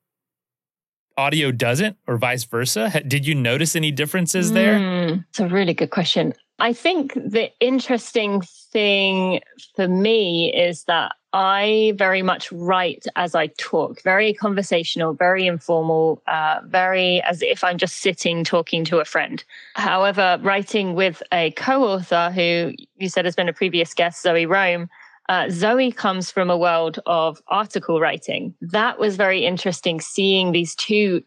audio 1.17 1.51
doesn't, 1.51 1.97
or 2.07 2.17
vice 2.17 2.43
versa? 2.43 3.01
Did 3.07 3.25
you 3.25 3.35
notice 3.35 3.75
any 3.75 3.91
differences 3.91 4.51
there? 4.51 4.79
Mm, 4.79 5.25
it's 5.29 5.39
a 5.39 5.47
really 5.47 5.73
good 5.73 5.91
question. 5.91 6.33
I 6.61 6.73
think 6.73 7.15
the 7.15 7.51
interesting 7.59 8.41
thing 8.41 9.41
for 9.75 9.87
me 9.87 10.53
is 10.53 10.83
that 10.83 11.13
I 11.33 11.93
very 11.97 12.21
much 12.21 12.51
write 12.51 13.07
as 13.15 13.33
I 13.33 13.47
talk, 13.57 14.03
very 14.03 14.31
conversational, 14.31 15.13
very 15.13 15.47
informal, 15.47 16.21
uh, 16.27 16.59
very 16.65 17.19
as 17.23 17.41
if 17.41 17.63
I'm 17.63 17.79
just 17.79 17.95
sitting 17.95 18.43
talking 18.43 18.85
to 18.85 18.99
a 18.99 19.05
friend. 19.05 19.43
However, 19.73 20.37
writing 20.43 20.93
with 20.93 21.23
a 21.31 21.49
co 21.51 21.83
author 21.83 22.29
who 22.29 22.73
you 22.97 23.09
said 23.09 23.25
has 23.25 23.35
been 23.35 23.49
a 23.49 23.53
previous 23.53 23.95
guest, 23.95 24.21
Zoe 24.21 24.45
Rom, 24.45 24.87
uh, 25.29 25.49
Zoe 25.49 25.91
comes 25.91 26.29
from 26.29 26.51
a 26.51 26.57
world 26.57 26.99
of 27.07 27.41
article 27.47 27.99
writing. 27.99 28.53
That 28.61 28.99
was 28.99 29.15
very 29.15 29.45
interesting 29.45 29.99
seeing 29.99 30.51
these 30.51 30.75
two 30.75 31.23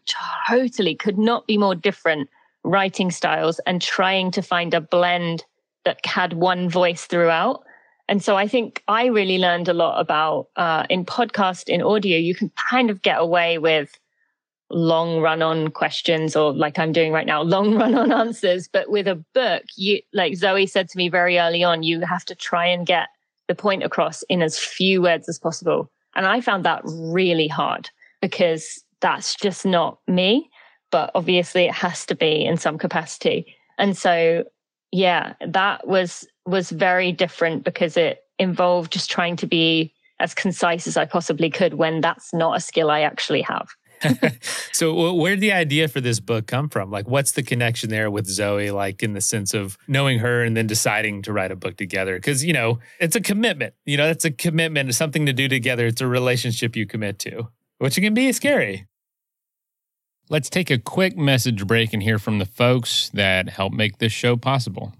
totally 0.47 0.95
could 0.95 1.17
not 1.17 1.45
be 1.45 1.57
more 1.57 1.75
different 1.75 2.29
writing 2.65 3.11
styles 3.11 3.59
and 3.65 3.81
trying 3.81 4.31
to 4.31 4.41
find 4.41 4.73
a 4.73 4.81
blend 4.81 5.45
that 5.85 6.03
had 6.05 6.33
one 6.33 6.69
voice 6.69 7.05
throughout. 7.05 7.63
And 8.09 8.21
so 8.23 8.35
I 8.35 8.47
think 8.47 8.83
I 8.87 9.05
really 9.05 9.37
learned 9.37 9.67
a 9.67 9.73
lot 9.73 9.99
about 9.99 10.47
uh, 10.55 10.85
in 10.89 11.05
podcast, 11.05 11.69
in 11.69 11.81
audio, 11.81 12.17
you 12.17 12.35
can 12.35 12.51
kind 12.69 12.89
of 12.89 13.01
get 13.01 13.19
away 13.19 13.57
with 13.57 13.97
long 14.71 15.21
run 15.21 15.41
on 15.41 15.69
questions 15.69 16.35
or 16.35 16.51
like 16.53 16.79
I'm 16.79 16.91
doing 16.91 17.11
right 17.11 17.25
now, 17.25 17.41
long 17.55 17.75
run 17.75 17.95
on 17.95 18.11
answers. 18.11 18.67
But 18.67 18.89
with 18.89 19.07
a 19.07 19.23
book, 19.33 19.63
you 19.75 20.01
like 20.13 20.35
Zoe 20.35 20.67
said 20.67 20.89
to 20.89 20.97
me 20.97 21.09
very 21.09 21.39
early 21.39 21.63
on, 21.63 21.83
you 21.83 22.01
have 22.01 22.25
to 22.25 22.35
try 22.35 22.65
and 22.65 22.85
get 22.85 23.09
the 23.47 23.55
point 23.55 23.83
across 23.83 24.23
in 24.23 24.41
as 24.41 24.57
few 24.57 25.01
words 25.01 25.29
as 25.29 25.39
possible. 25.39 25.89
And 26.15 26.25
I 26.25 26.41
found 26.41 26.65
that 26.65 26.81
really 26.85 27.47
hard 27.47 27.89
because 28.21 28.83
that's 29.01 29.35
just 29.35 29.65
not 29.65 29.99
me. 30.07 30.49
But 30.95 31.11
obviously 31.13 31.65
it 31.65 31.73
has 31.73 32.05
to 32.05 32.15
be 32.15 32.45
in 32.45 32.55
some 32.55 32.77
capacity. 32.77 33.53
And 33.77 33.97
so 33.97 34.45
yeah, 34.93 35.33
that 35.45 35.85
was 35.85 36.25
was 36.45 36.69
very 36.69 37.11
different 37.11 37.65
because 37.65 37.97
it 37.97 38.19
involved 38.39 38.93
just 38.93 39.11
trying 39.11 39.35
to 39.37 39.45
be 39.45 39.93
as 40.21 40.33
concise 40.33 40.87
as 40.87 40.95
I 40.95 41.03
possibly 41.03 41.49
could 41.49 41.73
when 41.73 41.99
that's 41.99 42.33
not 42.33 42.55
a 42.55 42.61
skill 42.61 42.89
I 42.89 43.01
actually 43.01 43.41
have. 43.41 43.67
so 44.71 45.13
where 45.15 45.35
did 45.35 45.41
the 45.41 45.51
idea 45.51 45.89
for 45.89 45.99
this 45.99 46.21
book 46.21 46.47
come 46.47 46.69
from? 46.69 46.91
Like 46.91 47.09
what's 47.09 47.33
the 47.33 47.43
connection 47.43 47.89
there 47.89 48.09
with 48.09 48.25
zoe 48.25 48.71
like 48.71 49.03
in 49.03 49.11
the 49.11 49.19
sense 49.19 49.53
of 49.53 49.77
knowing 49.89 50.19
her 50.19 50.45
and 50.45 50.55
then 50.55 50.65
deciding 50.65 51.23
to 51.23 51.33
write 51.33 51.51
a 51.51 51.57
book 51.57 51.75
together? 51.75 52.15
Because 52.15 52.41
you 52.45 52.53
know 52.53 52.79
it's 53.01 53.17
a 53.17 53.21
commitment. 53.21 53.73
You 53.83 53.97
know 53.97 54.07
it's 54.07 54.23
a 54.23 54.31
commitment. 54.31 54.87
It's 54.87 54.97
something 54.97 55.25
to 55.25 55.33
do 55.33 55.49
together. 55.49 55.87
It's 55.87 55.99
a 55.99 56.07
relationship 56.07 56.73
you 56.77 56.85
commit 56.85 57.19
to 57.19 57.49
which 57.79 57.95
can 57.95 58.13
be 58.13 58.31
scary 58.31 58.87
Let's 60.27 60.49
take 60.49 60.71
a 60.71 60.79
quick 60.79 61.15
message 61.15 61.67
break 61.67 61.93
and 61.93 62.01
hear 62.01 62.17
from 62.17 62.39
the 62.39 62.45
folks 62.45 63.09
that 63.13 63.49
help 63.49 63.73
make 63.73 63.99
this 63.99 64.11
show 64.11 64.35
possible. 64.35 64.93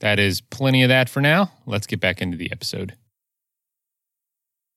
That 0.00 0.18
is 0.18 0.42
plenty 0.42 0.82
of 0.82 0.90
that 0.90 1.08
for 1.08 1.22
now. 1.22 1.52
Let's 1.64 1.86
get 1.86 1.98
back 1.98 2.20
into 2.20 2.36
the 2.36 2.52
episode. 2.52 2.94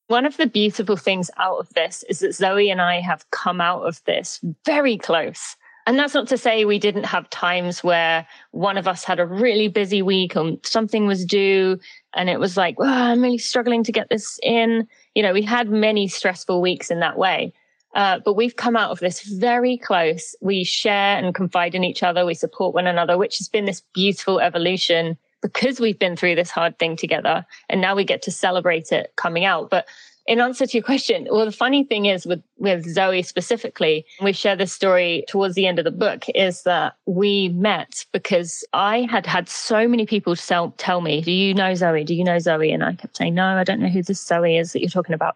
One 0.08 0.26
of 0.26 0.38
the 0.38 0.48
beautiful 0.48 0.96
things 0.96 1.30
out 1.38 1.58
of 1.58 1.70
this 1.74 2.04
is 2.10 2.20
that 2.20 2.34
Zoe 2.34 2.72
and 2.72 2.82
I 2.82 3.02
have 3.02 3.30
come 3.32 3.60
out 3.60 3.82
of 3.82 4.02
this 4.06 4.40
very 4.66 4.98
close. 4.98 5.58
And 5.86 6.00
that's 6.00 6.14
not 6.14 6.28
to 6.30 6.38
say 6.38 6.66
we 6.66 6.80
didn't 6.80 7.06
have 7.06 7.30
times 7.30 7.84
where 7.84 8.26
one 8.52 8.78
of 8.78 8.88
us 8.88 9.04
had 9.04 9.20
a 9.20 9.26
really 9.26 9.68
busy 9.68 10.02
week 10.02 10.36
and 10.36 10.60
something 10.64 11.08
was 11.08 11.26
due 11.26 11.80
and 12.14 12.30
it 12.30 12.40
was 12.40 12.56
like, 12.56 12.76
oh, 12.80 12.86
I'm 12.86 13.22
really 13.22 13.38
struggling 13.38 13.84
to 13.84 13.92
get 13.92 14.10
this 14.10 14.40
in. 14.44 14.88
You 15.20 15.24
know, 15.24 15.34
we 15.34 15.42
had 15.42 15.70
many 15.70 16.08
stressful 16.08 16.62
weeks 16.62 16.90
in 16.90 17.02
that 17.02 17.18
way. 17.18 17.52
Uh, 17.94 18.20
but 18.24 18.36
we've 18.36 18.56
come 18.56 18.78
out 18.78 18.90
of 18.90 19.00
this 19.00 19.22
very 19.24 19.78
close. 19.78 20.34
We 20.40 20.64
share 20.64 21.18
and 21.18 21.36
confide 21.36 21.76
in 21.76 21.84
each 21.84 22.04
other. 22.04 22.26
We 22.26 22.36
support 22.36 22.74
one 22.74 22.88
another, 22.88 23.18
which 23.18 23.38
has 23.40 23.50
been 23.50 23.66
this 23.66 23.84
beautiful 23.94 24.40
evolution 24.40 25.18
because 25.42 25.78
we've 25.78 26.00
been 26.00 26.16
through 26.16 26.36
this 26.36 26.50
hard 26.50 26.80
thing 26.80 26.96
together. 26.96 27.46
And 27.68 27.82
now 27.82 27.98
we 27.98 28.06
get 28.06 28.22
to 28.22 28.32
celebrate 28.32 28.94
it 28.94 29.12
coming 29.18 29.44
out. 29.44 29.70
But 29.70 29.88
in 30.30 30.40
answer 30.40 30.68
to 30.68 30.78
your 30.78 30.84
question, 30.84 31.28
well, 31.32 31.46
the 31.46 31.52
funny 31.52 31.84
thing 31.84 32.06
is 32.06 32.28
with, 32.28 32.44
with 32.60 32.86
Zoe 32.88 33.24
specifically, 33.24 34.06
we 34.22 34.32
share 34.32 34.56
this 34.56 34.72
story 34.72 35.24
towards 35.28 35.56
the 35.56 35.66
end 35.66 35.80
of 35.80 35.86
the 35.86 35.92
book 35.92 36.26
is 36.36 36.62
that 36.64 36.94
we 37.08 37.50
met 37.50 38.06
because 38.14 38.64
I 38.72 39.08
had 39.10 39.26
had 39.26 39.50
so 39.50 39.88
many 39.88 40.06
people 40.06 40.36
tell, 40.36 40.70
tell 40.78 41.02
me, 41.02 41.22
do 41.22 41.32
you 41.32 41.56
know 41.56 41.74
Zoe? 41.74 42.04
Do 42.04 42.14
you 42.14 42.24
know 42.24 42.38
Zoe? 42.38 42.72
And 42.72 42.84
I 42.84 42.94
kept 42.94 43.18
saying, 43.18 43.34
no, 43.34 43.44
I 43.44 43.64
don't 43.64 43.80
know 43.80 43.90
who 43.90 44.04
this 44.04 44.24
Zoe 44.24 44.56
is 44.56 44.74
that 44.74 44.82
you're 44.82 44.90
talking 44.90 45.16
about. 45.16 45.36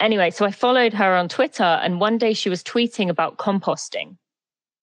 Anyway, 0.00 0.30
so 0.30 0.46
I 0.46 0.52
followed 0.52 0.94
her 0.94 1.14
on 1.14 1.28
Twitter 1.28 1.62
and 1.62 2.00
one 2.00 2.16
day 2.16 2.32
she 2.32 2.48
was 2.48 2.62
tweeting 2.62 3.10
about 3.10 3.36
composting. 3.36 4.16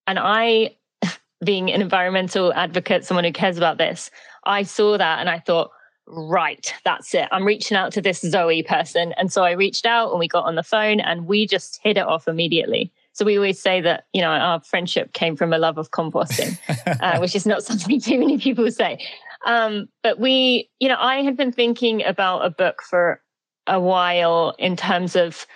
And 0.06 0.20
I, 0.20 0.76
being 1.44 1.68
an 1.72 1.82
environmental 1.82 2.54
advocate, 2.54 3.04
someone 3.04 3.24
who 3.24 3.32
cares 3.32 3.58
about 3.58 3.78
this, 3.78 4.08
I 4.44 4.62
saw 4.62 4.96
that 4.98 5.18
and 5.18 5.28
I 5.28 5.40
thought, 5.40 5.72
right, 6.12 6.72
that's 6.84 7.14
it. 7.14 7.28
I'm 7.32 7.44
reaching 7.44 7.76
out 7.76 7.92
to 7.92 8.02
this 8.02 8.20
Zoe 8.20 8.62
person. 8.62 9.12
And 9.16 9.32
so 9.32 9.42
I 9.42 9.52
reached 9.52 9.86
out 9.86 10.10
and 10.10 10.18
we 10.18 10.28
got 10.28 10.44
on 10.44 10.54
the 10.54 10.62
phone 10.62 11.00
and 11.00 11.26
we 11.26 11.46
just 11.46 11.80
hit 11.82 11.96
it 11.96 12.06
off 12.06 12.28
immediately. 12.28 12.92
So 13.14 13.24
we 13.24 13.36
always 13.36 13.60
say 13.60 13.80
that, 13.80 14.06
you 14.12 14.20
know, 14.20 14.28
our 14.28 14.60
friendship 14.60 15.12
came 15.12 15.36
from 15.36 15.52
a 15.52 15.58
love 15.58 15.78
of 15.78 15.90
composting, 15.90 16.58
uh, 17.00 17.18
which 17.18 17.34
is 17.34 17.46
not 17.46 17.62
something 17.64 18.00
too 18.00 18.18
many 18.18 18.38
people 18.38 18.70
say. 18.70 18.98
Um, 19.44 19.88
but 20.02 20.18
we, 20.20 20.70
you 20.80 20.88
know, 20.88 20.96
I 20.98 21.22
had 21.22 21.36
been 21.36 21.52
thinking 21.52 22.04
about 22.04 22.44
a 22.44 22.50
book 22.50 22.82
for 22.82 23.20
a 23.66 23.80
while 23.80 24.54
in 24.58 24.76
terms 24.76 25.16
of, 25.16 25.46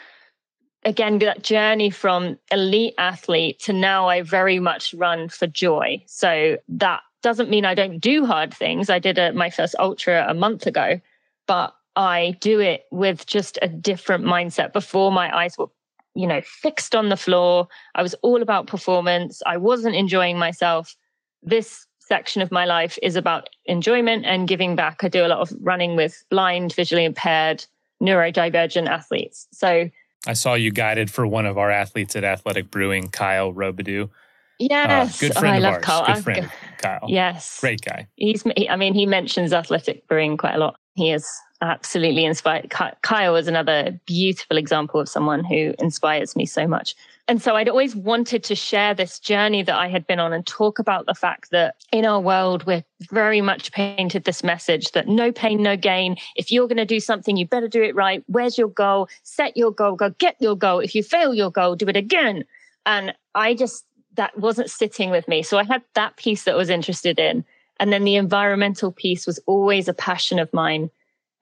again, 0.85 1.19
that 1.19 1.43
journey 1.43 1.91
from 1.91 2.39
elite 2.51 2.95
athlete 2.99 3.59
to 3.61 3.73
now 3.73 4.09
I 4.09 4.23
very 4.23 4.59
much 4.59 4.95
run 4.95 5.29
for 5.29 5.47
joy. 5.47 6.03
So 6.07 6.59
that 6.69 7.01
doesn't 7.27 7.51
mean 7.51 7.65
I 7.65 7.75
don't 7.75 7.99
do 7.99 8.25
hard 8.25 8.55
things. 8.55 8.89
I 8.89 9.01
did 9.01 9.19
a, 9.19 9.33
my 9.33 9.51
first 9.51 9.75
ultra 9.81 10.25
a 10.29 10.33
month 10.33 10.65
ago, 10.65 11.01
but 11.49 11.75
I 11.97 12.37
do 12.41 12.61
it 12.61 12.85
with 12.93 13.27
just 13.27 13.59
a 13.63 13.67
different 13.67 14.25
mindset. 14.25 14.73
Before 14.73 15.11
my 15.11 15.37
eyes 15.37 15.59
were, 15.59 15.67
you 16.15 16.29
know, 16.29 16.41
fixed 16.45 16.95
on 16.95 17.09
the 17.09 17.17
floor. 17.17 17.67
I 17.97 18.03
was 18.03 18.15
all 18.23 18.43
about 18.43 18.69
performance. 18.69 19.43
I 19.45 19.57
wasn't 19.57 19.97
enjoying 19.97 20.39
myself. 20.39 20.95
This 21.43 21.89
section 21.99 22.43
of 22.43 22.53
my 22.53 22.65
life 22.65 22.97
is 23.03 23.17
about 23.17 23.49
enjoyment 23.65 24.25
and 24.25 24.47
giving 24.47 24.77
back. 24.77 25.03
I 25.03 25.09
do 25.09 25.27
a 25.27 25.33
lot 25.35 25.41
of 25.41 25.53
running 25.61 25.97
with 25.97 26.25
blind, 26.31 26.77
visually 26.77 27.05
impaired, 27.05 27.67
neurodivergent 28.01 28.87
athletes. 28.87 29.49
So 29.51 29.91
I 30.29 30.35
saw 30.35 30.55
you 30.55 30.71
guided 30.71 31.11
for 31.11 31.27
one 31.27 31.45
of 31.45 31.59
our 31.59 31.73
athletes 31.73 32.15
at 32.15 32.23
Athletic 32.23 32.71
Brewing, 32.71 33.09
Kyle 33.09 33.53
Robidoux. 33.53 34.11
Yes, 34.59 35.23
uh, 35.23 35.27
good 35.27 35.35
friend 35.35 35.65
oh, 35.65 35.69
I 35.69 35.71
love. 35.73 35.83
Kyle. 35.83 36.07
Good 36.07 36.25
friend, 36.25 36.51
Kyle. 36.79 37.05
Yes, 37.07 37.61
great 37.61 37.83
guy. 37.83 38.07
He's. 38.17 38.45
I 38.69 38.77
mean, 38.77 38.95
he 38.95 39.07
mentions 39.07 39.53
Athletic 39.53 40.07
Brewing 40.09 40.37
quite 40.37 40.55
a 40.55 40.59
lot. 40.59 40.79
He 40.95 41.13
is 41.13 41.29
absolutely 41.61 42.25
inspired. 42.25 42.73
Kyle 43.03 43.37
is 43.37 43.49
another 43.49 43.99
beautiful 44.07 44.57
example 44.57 45.01
of 45.01 45.09
someone 45.09 45.45
who 45.45 45.75
inspires 45.79 46.37
me 46.37 46.47
so 46.47 46.67
much. 46.67 46.95
And 47.29 47.43
so 47.43 47.57
I'd 47.57 47.69
always 47.69 47.97
wanted 47.97 48.45
to 48.45 48.55
share 48.55 48.95
this 48.95 49.19
journey 49.19 49.63
that 49.65 49.77
I 49.77 49.89
had 49.89 50.07
been 50.07 50.21
on 50.21 50.33
and 50.33 50.47
talk 50.47 50.79
about 50.79 51.07
the 51.07 51.15
fact 51.15 51.51
that 51.51 51.75
in 51.91 52.07
our 52.07 52.21
world, 52.21 52.65
we're 52.67 52.85
very 53.11 53.41
much 53.41 53.73
painted 53.73 54.25
this 54.25 54.45
message 54.45 54.93
that 54.93 55.09
no 55.09 55.33
pain, 55.33 55.63
no 55.63 55.77
gain. 55.77 56.17
If 56.37 56.53
you're 56.53 56.69
going 56.69 56.77
to 56.77 56.85
do 56.85 57.01
something, 57.01 57.37
you 57.37 57.47
better 57.47 57.69
do 57.69 57.83
it 57.83 57.97
right. 57.97 58.23
Where's 58.27 58.57
your 58.57 58.69
goal? 58.69 59.09
Set 59.25 59.57
your 59.57 59.73
goal, 59.73 59.97
go 59.97 60.11
get 60.11 60.37
your 60.41 60.57
goal. 60.57 60.79
If 60.79 60.95
you 60.95 61.03
fail 61.03 61.35
your 61.35 61.51
goal, 61.51 61.75
do 61.75 61.89
it 61.89 61.97
again. 61.97 62.45
And 62.85 63.13
I 63.35 63.55
just, 63.55 63.85
that 64.17 64.39
wasn't 64.39 64.71
sitting 64.71 65.11
with 65.11 65.29
me. 65.29 65.43
So 65.43 65.59
I 65.59 65.65
had 65.65 65.83
that 65.95 66.17
piece 66.17 66.45
that 66.45 66.55
I 66.55 66.57
was 66.57 66.71
interested 66.71 67.19
in. 67.19 67.45
And 67.79 67.93
then 67.93 68.05
the 68.05 68.17
environmental 68.17 68.91
piece 68.91 69.27
was 69.27 69.39
always 69.47 69.89
a 69.89 69.95
passion 69.95 70.39
of 70.39 70.53
mine. 70.53 70.91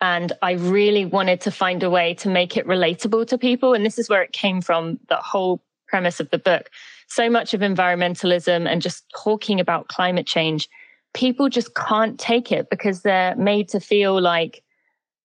And 0.00 0.32
I 0.42 0.52
really 0.52 1.04
wanted 1.04 1.40
to 1.42 1.50
find 1.50 1.82
a 1.82 1.90
way 1.90 2.14
to 2.14 2.28
make 2.28 2.56
it 2.56 2.66
relatable 2.66 3.26
to 3.28 3.38
people. 3.38 3.74
And 3.74 3.86
this 3.86 3.98
is 3.98 4.08
where 4.08 4.22
it 4.22 4.32
came 4.32 4.60
from 4.60 4.98
the 5.08 5.16
whole 5.16 5.62
premise 5.86 6.18
of 6.18 6.30
the 6.30 6.38
book. 6.38 6.70
So 7.06 7.30
much 7.30 7.54
of 7.54 7.60
environmentalism 7.60 8.68
and 8.68 8.82
just 8.82 9.04
talking 9.10 9.60
about 9.60 9.88
climate 9.88 10.26
change, 10.26 10.68
people 11.12 11.48
just 11.48 11.74
can't 11.76 12.18
take 12.18 12.50
it 12.50 12.68
because 12.68 13.02
they're 13.02 13.36
made 13.36 13.68
to 13.68 13.78
feel 13.78 14.20
like 14.20 14.63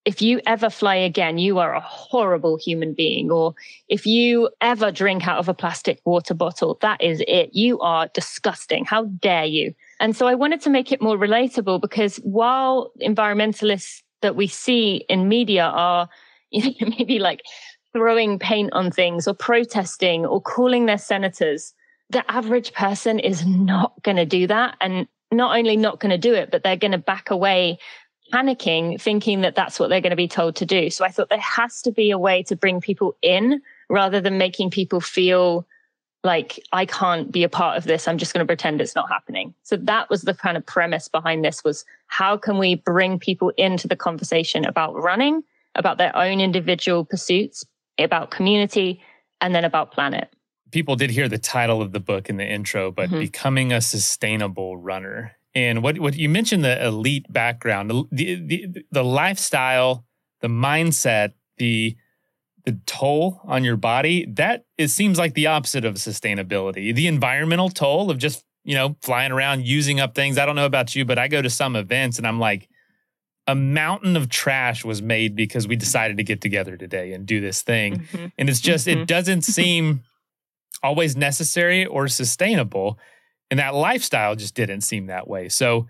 if 0.09 0.23
you 0.23 0.41
ever 0.47 0.71
fly 0.71 0.95
again, 0.95 1.37
you 1.37 1.59
are 1.59 1.75
a 1.75 1.79
horrible 1.81 2.57
human 2.57 2.95
being. 2.95 3.29
Or 3.29 3.53
if 3.89 4.07
you 4.07 4.49
ever 4.59 4.91
drink 4.91 5.27
out 5.27 5.37
of 5.37 5.47
a 5.47 5.53
plastic 5.53 6.01
water 6.03 6.33
bottle, 6.33 6.79
that 6.81 6.99
is 6.99 7.21
it. 7.27 7.51
You 7.53 7.79
are 7.81 8.07
disgusting. 8.07 8.85
How 8.85 9.03
dare 9.03 9.45
you? 9.45 9.75
And 9.99 10.15
so 10.15 10.25
I 10.25 10.33
wanted 10.33 10.61
to 10.61 10.71
make 10.71 10.91
it 10.91 10.99
more 10.99 11.15
relatable 11.15 11.79
because 11.79 12.15
while 12.23 12.91
environmentalists 12.99 14.01
that 14.21 14.35
we 14.35 14.47
see 14.47 15.05
in 15.09 15.27
media 15.27 15.65
are 15.65 16.09
you 16.49 16.63
know, 16.81 16.91
maybe 16.97 17.19
like 17.19 17.43
throwing 17.93 18.39
paint 18.39 18.73
on 18.73 18.89
things 18.89 19.27
or 19.27 19.35
protesting 19.35 20.25
or 20.25 20.41
calling 20.41 20.87
their 20.87 20.97
senators. 20.97 21.71
The 22.09 22.23
average 22.31 22.73
person 22.73 23.19
is 23.19 23.45
not 23.45 23.93
going 24.01 24.17
to 24.17 24.25
do 24.25 24.47
that. 24.47 24.75
And 24.81 25.07
not 25.31 25.55
only 25.55 25.77
not 25.77 25.99
going 25.99 26.09
to 26.09 26.17
do 26.17 26.33
it, 26.33 26.49
but 26.49 26.63
they're 26.63 26.75
going 26.75 26.93
to 26.93 26.97
back 26.97 27.29
away 27.29 27.77
panicking, 28.33 28.99
thinking 29.01 29.41
that 29.41 29.55
that's 29.55 29.79
what 29.79 29.89
they're 29.89 30.01
going 30.01 30.11
to 30.11 30.15
be 30.15 30.27
told 30.27 30.55
to 30.57 30.65
do. 30.65 30.89
So 30.89 31.05
I 31.05 31.09
thought 31.09 31.29
there 31.29 31.39
has 31.39 31.81
to 31.83 31.91
be 31.91 32.11
a 32.11 32.17
way 32.17 32.43
to 32.43 32.55
bring 32.55 32.81
people 32.81 33.17
in 33.21 33.61
rather 33.89 34.21
than 34.21 34.37
making 34.37 34.69
people 34.69 35.01
feel 35.01 35.67
like 36.23 36.59
I 36.73 36.85
can't 36.85 37.31
be 37.31 37.43
a 37.43 37.49
part 37.49 37.77
of 37.77 37.85
this. 37.85 38.07
I'm 38.07 38.17
just 38.17 38.33
going 38.33 38.45
to 38.45 38.47
pretend 38.47 38.81
it's 38.81 38.95
not 38.95 39.09
happening. 39.09 39.53
So 39.63 39.77
that 39.77 40.09
was 40.09 40.23
the 40.23 40.33
kind 40.33 40.57
of 40.57 40.65
premise 40.65 41.07
behind 41.07 41.45
this 41.45 41.63
was 41.63 41.85
how 42.07 42.35
can 42.37 42.57
we 42.57 42.75
bring 42.75 43.19
people 43.19 43.53
into 43.57 43.87
the 43.87 43.95
conversation 43.95 44.65
about 44.65 44.95
running, 44.95 45.43
about 45.75 45.97
their 45.97 46.15
own 46.15 46.41
individual 46.41 47.05
pursuits, 47.05 47.65
about 47.97 48.31
community, 48.31 49.01
and 49.39 49.55
then 49.55 49.63
about 49.63 49.91
planet. 49.91 50.33
People 50.71 50.95
did 50.95 51.09
hear 51.09 51.27
the 51.27 51.37
title 51.37 51.81
of 51.81 51.93
the 51.93 51.99
book 51.99 52.29
in 52.29 52.37
the 52.37 52.45
intro, 52.45 52.91
but 52.91 53.09
mm-hmm. 53.09 53.19
becoming 53.19 53.71
a 53.71 53.81
sustainable 53.81 54.77
runner. 54.77 55.35
And 55.55 55.81
what, 55.81 55.99
what 55.99 56.15
you 56.15 56.29
mentioned 56.29 56.63
the 56.63 56.85
elite 56.85 57.25
background, 57.31 57.89
the, 58.11 58.35
the, 58.35 58.67
the 58.91 59.03
lifestyle, 59.03 60.05
the 60.41 60.47
mindset, 60.47 61.33
the 61.57 61.95
the 62.65 62.79
toll 62.85 63.41
on 63.45 63.63
your 63.63 63.77
body, 63.77 64.25
that 64.33 64.65
it 64.77 64.89
seems 64.89 65.17
like 65.17 65.33
the 65.33 65.47
opposite 65.47 65.85
of 65.85 65.95
sustainability. 65.95 66.93
The 66.93 67.07
environmental 67.07 67.69
toll 67.69 68.11
of 68.11 68.17
just, 68.17 68.43
you 68.63 68.75
know, 68.75 68.95
flying 69.01 69.31
around 69.31 69.65
using 69.65 69.99
up 69.99 70.13
things. 70.13 70.37
I 70.37 70.45
don't 70.45 70.55
know 70.55 70.65
about 70.65 70.95
you, 70.95 71.05
but 71.05 71.17
I 71.17 71.27
go 71.27 71.41
to 71.41 71.49
some 71.49 71.75
events 71.75 72.17
and 72.17 72.27
I'm 72.27 72.39
like, 72.39 72.69
a 73.47 73.55
mountain 73.55 74.15
of 74.15 74.29
trash 74.29 74.85
was 74.85 75.01
made 75.01 75.35
because 75.35 75.67
we 75.67 75.75
decided 75.75 76.17
to 76.17 76.23
get 76.23 76.41
together 76.41 76.77
today 76.77 77.13
and 77.13 77.25
do 77.25 77.41
this 77.41 77.63
thing. 77.63 78.01
Mm-hmm. 78.01 78.25
And 78.37 78.49
it's 78.49 78.59
just, 78.59 78.85
mm-hmm. 78.85 78.99
it 78.99 79.07
doesn't 79.07 79.41
seem 79.41 80.03
always 80.83 81.15
necessary 81.15 81.85
or 81.85 82.07
sustainable. 82.07 82.99
And 83.51 83.59
that 83.59 83.73
lifestyle 83.73 84.35
just 84.35 84.55
didn't 84.55 84.81
seem 84.81 85.07
that 85.07 85.27
way. 85.27 85.49
So, 85.49 85.87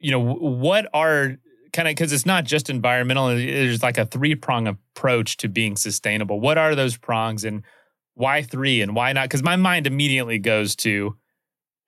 you 0.00 0.10
know, 0.10 0.20
what 0.20 0.88
are 0.94 1.36
kind 1.72 1.88
of 1.88 1.92
because 1.92 2.12
it's 2.12 2.26
not 2.26 2.44
just 2.44 2.70
environmental, 2.70 3.28
there's 3.28 3.82
like 3.82 3.98
a 3.98 4.06
three 4.06 4.34
prong 4.34 4.66
approach 4.66 5.36
to 5.38 5.48
being 5.48 5.76
sustainable. 5.76 6.40
What 6.40 6.58
are 6.58 6.74
those 6.74 6.96
prongs 6.96 7.44
and 7.44 7.62
why 8.14 8.42
three 8.42 8.80
and 8.80 8.94
why 8.94 9.12
not? 9.12 9.24
Because 9.24 9.42
my 9.42 9.56
mind 9.56 9.86
immediately 9.86 10.38
goes 10.38 10.76
to 10.76 11.16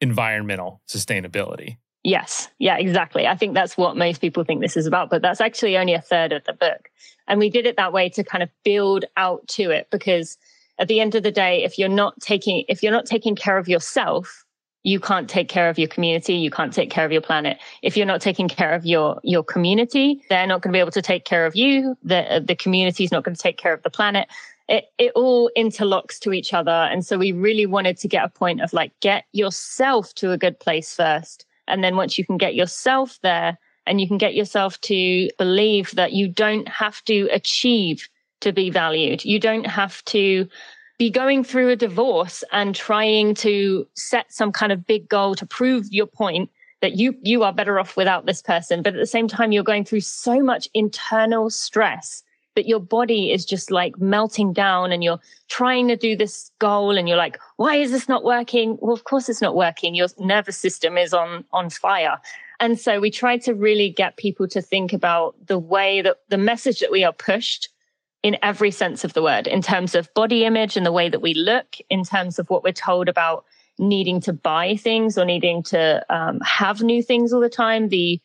environmental 0.00 0.80
sustainability. 0.88 1.76
Yes. 2.04 2.48
Yeah, 2.58 2.78
exactly. 2.78 3.28
I 3.28 3.36
think 3.36 3.54
that's 3.54 3.76
what 3.76 3.96
most 3.96 4.20
people 4.20 4.42
think 4.42 4.60
this 4.60 4.76
is 4.76 4.86
about, 4.86 5.08
but 5.08 5.22
that's 5.22 5.40
actually 5.40 5.76
only 5.76 5.94
a 5.94 6.00
third 6.00 6.32
of 6.32 6.42
the 6.44 6.52
book. 6.52 6.88
And 7.28 7.38
we 7.38 7.48
did 7.48 7.64
it 7.64 7.76
that 7.76 7.92
way 7.92 8.08
to 8.10 8.24
kind 8.24 8.42
of 8.42 8.50
build 8.64 9.04
out 9.16 9.46
to 9.48 9.70
it 9.70 9.88
because 9.90 10.36
at 10.78 10.88
the 10.88 11.00
end 11.00 11.14
of 11.14 11.22
the 11.22 11.30
day, 11.30 11.62
if 11.62 11.78
you're 11.78 11.88
not 11.88 12.20
taking, 12.20 12.64
if 12.68 12.82
you're 12.82 12.92
not 12.92 13.06
taking 13.06 13.36
care 13.36 13.56
of 13.56 13.68
yourself, 13.68 14.44
you 14.82 14.98
can't 14.98 15.28
take 15.28 15.48
care 15.48 15.68
of 15.68 15.78
your 15.78 15.88
community. 15.88 16.34
You 16.34 16.50
can't 16.50 16.72
take 16.72 16.90
care 16.90 17.04
of 17.04 17.12
your 17.12 17.20
planet. 17.20 17.58
If 17.82 17.96
you're 17.96 18.06
not 18.06 18.20
taking 18.20 18.48
care 18.48 18.72
of 18.72 18.84
your, 18.84 19.20
your 19.22 19.44
community, 19.44 20.22
they're 20.28 20.46
not 20.46 20.62
going 20.62 20.72
to 20.72 20.76
be 20.76 20.80
able 20.80 20.90
to 20.92 21.02
take 21.02 21.24
care 21.24 21.46
of 21.46 21.54
you. 21.54 21.96
The, 22.02 22.42
the 22.44 22.56
community 22.56 23.04
is 23.04 23.12
not 23.12 23.24
going 23.24 23.36
to 23.36 23.40
take 23.40 23.58
care 23.58 23.72
of 23.72 23.82
the 23.82 23.90
planet. 23.90 24.28
It, 24.68 24.86
it 24.98 25.12
all 25.14 25.50
interlocks 25.56 26.18
to 26.20 26.32
each 26.32 26.52
other. 26.52 26.70
And 26.70 27.04
so 27.04 27.18
we 27.18 27.32
really 27.32 27.66
wanted 27.66 27.96
to 27.98 28.08
get 28.08 28.24
a 28.24 28.28
point 28.28 28.60
of 28.60 28.72
like, 28.72 28.92
get 29.00 29.24
yourself 29.32 30.14
to 30.14 30.32
a 30.32 30.38
good 30.38 30.58
place 30.58 30.94
first 30.94 31.46
and 31.68 31.82
then 31.82 31.96
once 31.96 32.18
you 32.18 32.26
can 32.26 32.36
get 32.36 32.54
yourself 32.54 33.18
there 33.22 33.58
and 33.86 34.00
you 34.00 34.08
can 34.08 34.18
get 34.18 34.34
yourself 34.34 34.80
to 34.82 35.28
believe 35.38 35.90
that 35.92 36.12
you 36.12 36.28
don't 36.28 36.68
have 36.68 37.02
to 37.04 37.28
achieve 37.32 38.08
to 38.40 38.52
be 38.52 38.70
valued, 38.70 39.24
you 39.24 39.38
don't 39.38 39.66
have 39.66 40.04
to 40.06 40.48
be 41.02 41.10
going 41.10 41.42
through 41.42 41.68
a 41.68 41.74
divorce 41.74 42.44
and 42.52 42.76
trying 42.76 43.34
to 43.34 43.84
set 43.94 44.32
some 44.32 44.52
kind 44.52 44.70
of 44.70 44.86
big 44.86 45.08
goal 45.08 45.34
to 45.34 45.44
prove 45.44 45.84
your 45.90 46.06
point 46.06 46.48
that 46.80 46.96
you 46.96 47.12
you 47.22 47.42
are 47.42 47.52
better 47.52 47.80
off 47.80 47.96
without 47.96 48.24
this 48.24 48.40
person. 48.40 48.82
But 48.82 48.94
at 48.94 49.00
the 49.00 49.06
same 49.06 49.26
time 49.26 49.50
you're 49.50 49.64
going 49.64 49.84
through 49.84 50.02
so 50.02 50.40
much 50.40 50.68
internal 50.74 51.50
stress 51.50 52.22
that 52.54 52.68
your 52.68 52.78
body 52.78 53.32
is 53.32 53.44
just 53.44 53.72
like 53.72 53.98
melting 53.98 54.52
down 54.52 54.92
and 54.92 55.02
you're 55.02 55.18
trying 55.48 55.88
to 55.88 55.96
do 55.96 56.14
this 56.14 56.52
goal 56.60 56.96
and 56.96 57.08
you're 57.08 57.16
like 57.16 57.36
why 57.56 57.74
is 57.74 57.90
this 57.90 58.08
not 58.08 58.22
working? 58.22 58.78
Well 58.80 58.94
of 58.94 59.02
course 59.02 59.28
it's 59.28 59.42
not 59.42 59.56
working. 59.56 59.96
Your 59.96 60.06
nervous 60.20 60.56
system 60.56 60.96
is 60.96 61.12
on 61.12 61.44
on 61.52 61.68
fire. 61.68 62.20
And 62.60 62.78
so 62.78 63.00
we 63.00 63.10
try 63.10 63.38
to 63.38 63.54
really 63.54 63.90
get 63.90 64.18
people 64.18 64.46
to 64.46 64.62
think 64.62 64.92
about 64.92 65.34
the 65.48 65.58
way 65.58 66.00
that 66.00 66.18
the 66.28 66.38
message 66.38 66.78
that 66.78 66.92
we 66.92 67.02
are 67.02 67.12
pushed 67.12 67.70
in 68.22 68.36
every 68.42 68.70
sense 68.70 69.04
of 69.04 69.14
the 69.14 69.22
word 69.22 69.46
in 69.46 69.60
terms 69.60 69.94
of 69.94 70.12
body 70.14 70.44
image 70.44 70.76
and 70.76 70.86
the 70.86 70.92
way 70.92 71.08
that 71.08 71.20
we 71.20 71.34
look 71.34 71.76
in 71.90 72.04
terms 72.04 72.38
of 72.38 72.48
what 72.50 72.62
we're 72.62 72.72
told 72.72 73.08
about 73.08 73.44
needing 73.78 74.20
to 74.20 74.32
buy 74.32 74.76
things 74.76 75.18
or 75.18 75.24
needing 75.24 75.62
to 75.62 76.04
um, 76.14 76.38
have 76.40 76.82
new 76.82 77.02
things 77.02 77.32
all 77.32 77.40
the 77.40 77.48
time 77.48 77.88
the 77.88 78.20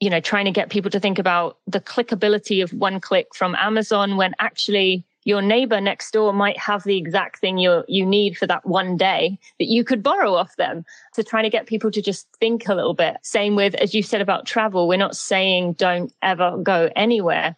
you 0.00 0.10
know, 0.10 0.20
trying 0.20 0.44
to 0.44 0.50
get 0.50 0.70
people 0.70 0.90
to 0.90 1.00
think 1.00 1.18
about 1.18 1.58
the 1.66 1.80
clickability 1.80 2.62
of 2.62 2.72
one 2.72 3.00
click 3.00 3.34
from 3.34 3.56
Amazon 3.56 4.16
when 4.16 4.34
actually 4.38 5.04
your 5.24 5.42
neighbor 5.42 5.80
next 5.80 6.12
door 6.12 6.32
might 6.32 6.56
have 6.56 6.84
the 6.84 6.96
exact 6.96 7.40
thing 7.40 7.58
you 7.58 7.84
you 7.88 8.06
need 8.06 8.36
for 8.36 8.46
that 8.46 8.64
one 8.64 8.96
day 8.96 9.38
that 9.58 9.66
you 9.66 9.84
could 9.84 10.02
borrow 10.02 10.34
off 10.34 10.56
them. 10.56 10.84
So 11.12 11.22
trying 11.22 11.42
to 11.44 11.50
get 11.50 11.66
people 11.66 11.90
to 11.90 12.00
just 12.00 12.28
think 12.38 12.68
a 12.68 12.74
little 12.74 12.94
bit. 12.94 13.16
Same 13.22 13.56
with 13.56 13.74
as 13.74 13.92
you 13.92 14.02
said 14.02 14.20
about 14.20 14.46
travel, 14.46 14.86
we're 14.86 14.96
not 14.96 15.16
saying 15.16 15.74
don't 15.74 16.12
ever 16.22 16.56
go 16.62 16.90
anywhere, 16.94 17.56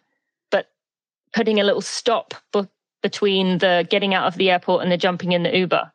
putting 1.33 1.59
a 1.59 1.63
little 1.63 1.81
stop 1.81 2.33
b- 2.53 2.67
between 3.01 3.59
the 3.59 3.87
getting 3.89 4.13
out 4.13 4.27
of 4.27 4.35
the 4.35 4.51
airport 4.51 4.83
and 4.83 4.91
the 4.91 4.97
jumping 4.97 5.31
in 5.31 5.43
the 5.43 5.55
Uber. 5.55 5.91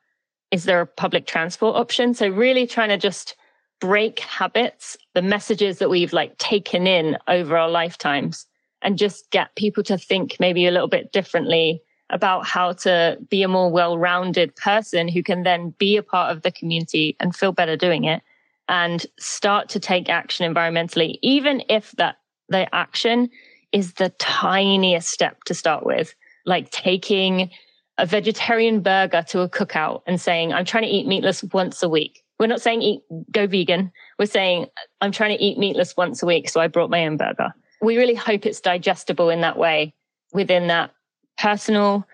Is 0.50 0.64
there 0.64 0.80
a 0.80 0.86
public 0.86 1.26
transport 1.26 1.76
option? 1.76 2.14
So 2.14 2.28
really 2.28 2.66
trying 2.66 2.88
to 2.90 2.98
just 2.98 3.36
break 3.80 4.20
habits, 4.20 4.96
the 5.14 5.22
messages 5.22 5.78
that 5.78 5.90
we've 5.90 6.12
like 6.12 6.38
taken 6.38 6.86
in 6.86 7.18
over 7.28 7.56
our 7.56 7.68
lifetimes 7.68 8.46
and 8.82 8.98
just 8.98 9.30
get 9.30 9.54
people 9.56 9.82
to 9.84 9.98
think 9.98 10.36
maybe 10.38 10.66
a 10.66 10.70
little 10.70 10.88
bit 10.88 11.12
differently 11.12 11.82
about 12.10 12.46
how 12.46 12.72
to 12.72 13.18
be 13.30 13.42
a 13.42 13.48
more 13.48 13.70
well-rounded 13.70 14.54
person 14.56 15.08
who 15.08 15.22
can 15.22 15.42
then 15.42 15.70
be 15.78 15.96
a 15.96 16.02
part 16.02 16.34
of 16.34 16.42
the 16.42 16.52
community 16.52 17.16
and 17.18 17.34
feel 17.34 17.52
better 17.52 17.76
doing 17.76 18.04
it 18.04 18.22
and 18.68 19.06
start 19.18 19.68
to 19.68 19.80
take 19.80 20.08
action 20.08 20.52
environmentally 20.52 21.18
even 21.22 21.62
if 21.68 21.92
that 21.92 22.16
the 22.48 22.72
action 22.74 23.28
is 23.72 23.94
the 23.94 24.10
tiniest 24.18 25.08
step 25.08 25.44
to 25.44 25.54
start 25.54 25.84
with 25.84 26.14
like 26.44 26.70
taking 26.70 27.50
a 27.98 28.06
vegetarian 28.06 28.80
burger 28.80 29.22
to 29.22 29.40
a 29.40 29.48
cookout 29.48 30.02
and 30.06 30.20
saying 30.20 30.52
i'm 30.52 30.64
trying 30.64 30.84
to 30.84 30.88
eat 30.88 31.06
meatless 31.06 31.42
once 31.44 31.82
a 31.82 31.88
week 31.88 32.22
we're 32.38 32.46
not 32.46 32.60
saying 32.60 32.82
eat, 32.82 33.02
go 33.30 33.46
vegan. 33.46 33.92
We're 34.18 34.26
saying 34.26 34.66
I'm 35.00 35.12
trying 35.12 35.36
to 35.36 35.42
eat 35.42 35.58
meatless 35.58 35.96
once 35.96 36.22
a 36.22 36.26
week. 36.26 36.48
So 36.48 36.60
I 36.60 36.68
brought 36.68 36.90
my 36.90 37.06
own 37.06 37.16
burger. 37.16 37.52
We 37.80 37.96
really 37.96 38.14
hope 38.14 38.46
it's 38.46 38.60
digestible 38.60 39.30
in 39.30 39.40
that 39.42 39.58
way 39.58 39.94
within 40.32 40.66
that 40.68 40.92
personal, 41.38 42.06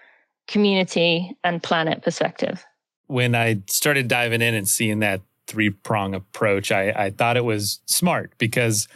community, 0.47 1.37
and 1.45 1.63
planet 1.63 2.03
perspective. 2.03 2.65
When 3.07 3.35
I 3.35 3.63
started 3.67 4.09
diving 4.09 4.43
in 4.43 4.55
and 4.55 4.69
seeing 4.69 5.01
that 5.01 5.21
three 5.47 5.71
prong 5.71 6.15
approach, 6.15 6.71
I, 6.71 6.91
I 6.91 7.11
thought 7.11 7.37
it 7.37 7.45
was 7.45 7.81
smart 7.87 8.33
because, 8.39 8.89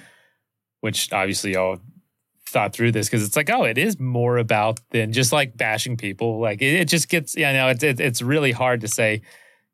which 0.81 1.12
obviously 1.12 1.53
y'all 1.53 1.81
thought 2.57 2.73
through 2.73 2.90
this 2.90 3.07
because 3.07 3.23
it's 3.23 3.37
like, 3.37 3.51
oh, 3.51 3.64
it 3.64 3.77
is 3.77 4.01
more 4.01 4.38
about 4.38 4.81
than 4.90 5.12
just 5.12 5.31
like 5.31 5.59
bashing 5.59 5.99
people. 5.99 6.40
Like 6.40 6.62
it, 6.62 6.73
it 6.73 6.88
just 6.88 7.11
gets, 7.11 7.37
you 7.37 7.42
know, 7.42 7.69
it's 7.69 7.83
it, 7.83 8.01
it's 8.01 8.23
really 8.23 8.53
hard 8.53 8.81
to 8.81 8.88
say, 8.88 9.21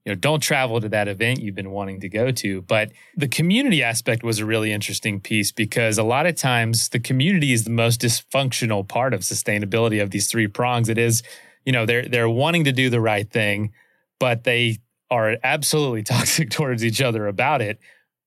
you 0.05 0.11
know, 0.11 0.17
don't 0.17 0.41
travel 0.41 0.81
to 0.81 0.89
that 0.89 1.07
event 1.07 1.41
you've 1.41 1.55
been 1.55 1.71
wanting 1.71 2.01
to 2.01 2.09
go 2.09 2.33
to. 2.33 2.63
But 2.63 2.91
the 3.17 3.29
community 3.29 3.85
aspect 3.85 4.25
was 4.25 4.41
a 4.41 4.45
really 4.45 4.73
interesting 4.73 5.21
piece 5.21 5.53
because 5.53 5.97
a 5.97 6.03
lot 6.03 6.27
of 6.27 6.35
times 6.35 6.89
the 6.89 6.99
community 6.99 7.53
is 7.53 7.63
the 7.63 7.71
most 7.71 8.01
dysfunctional 8.01 8.89
part 8.89 9.15
of 9.15 9.21
sustainability 9.21 10.03
of 10.03 10.11
these 10.11 10.27
three 10.27 10.49
prongs. 10.49 10.89
It 10.89 10.99
is, 10.99 11.23
you 11.65 11.71
know, 11.71 11.87
they're 11.87 12.09
they're 12.09 12.29
wanting 12.29 12.65
to 12.65 12.73
do 12.73 12.91
the 12.91 13.01
right 13.01 13.31
thing, 13.31 13.73
but 14.19 14.43
they 14.43 14.79
are 15.09 15.37
absolutely 15.45 16.03
toxic 16.15 16.51
towards 16.51 16.85
each 16.85 17.01
other 17.01 17.29
about 17.29 17.63
it. 17.63 17.79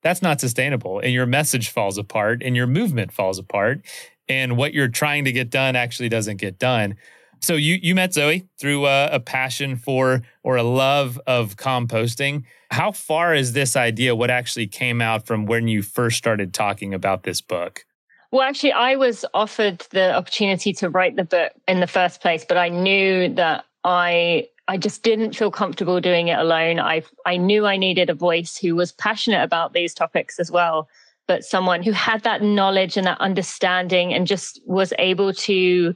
That's 0.02 0.22
not 0.22 0.40
sustainable. 0.40 1.00
And 1.00 1.12
your 1.12 1.26
message 1.26 1.72
falls 1.72 1.98
apart 1.98 2.42
and 2.42 2.56
your 2.56 2.68
movement 2.68 3.12
falls 3.12 3.38
apart 3.38 3.82
and 4.28 4.58
what 4.58 4.74
you're 4.74 4.88
trying 4.88 5.26
to 5.26 5.32
get 5.32 5.50
done 5.50 5.76
actually 5.76 6.10
doesn't 6.10 6.38
get 6.38 6.60
done. 6.60 6.96
So 7.42 7.54
you 7.54 7.78
you 7.82 7.94
met 7.94 8.14
Zoe 8.14 8.48
through 8.58 8.88
a, 8.88 9.08
a, 9.12 9.20
passion 9.20 9.76
for 9.76 10.24
or 10.42 10.56
a 10.56 10.64
love 10.64 11.20
of 11.28 11.58
composting. 11.58 12.44
How 12.72 12.92
far 12.92 13.36
is 13.36 13.54
this 13.54 13.76
idea? 13.76 14.16
What 14.16 14.32
actually 14.32 14.68
came 14.68 15.02
out 15.02 15.28
from 15.28 15.46
when 15.46 15.68
you 15.68 15.82
first 15.84 16.18
started 16.18 16.54
talking 16.54 16.94
about 16.94 17.24
this 17.24 17.42
book? 17.42 17.86
Well, 18.32 18.42
actually, 18.42 18.72
I 18.72 18.96
was 18.96 19.26
offered 19.34 19.86
the 19.92 20.16
opportunity 20.16 20.74
to 20.74 20.90
write 20.90 21.16
the 21.16 21.24
book 21.24 21.52
in 21.68 21.82
the 21.82 21.88
first 21.88 22.22
place, 22.22 22.44
but 22.48 22.58
I 22.58 22.70
knew 22.70 23.34
that 23.36 23.66
I 23.84 24.48
I 24.68 24.78
just 24.78 25.04
didn't 25.04 25.36
feel 25.36 25.52
comfortable 25.52 26.02
doing 26.02 26.30
it 26.30 26.40
alone. 26.40 26.80
I 26.80 27.04
I 27.26 27.38
knew 27.38 27.66
I 27.66 27.78
needed 27.78 28.10
a 28.10 28.16
voice 28.16 28.58
who 28.58 28.76
was 28.76 28.92
passionate 28.92 29.44
about 29.44 29.74
these 29.74 29.94
topics 29.94 30.40
as 30.40 30.50
well 30.50 30.90
but 31.28 31.44
someone 31.44 31.84
who 31.84 31.92
had 31.92 32.24
that 32.24 32.42
knowledge 32.42 32.98
and 32.98 33.08
that 33.08 33.20
understanding 33.20 34.14
and 34.14 34.28
just 34.28 34.62
was 34.66 34.94
able 35.00 35.34
to 35.34 35.96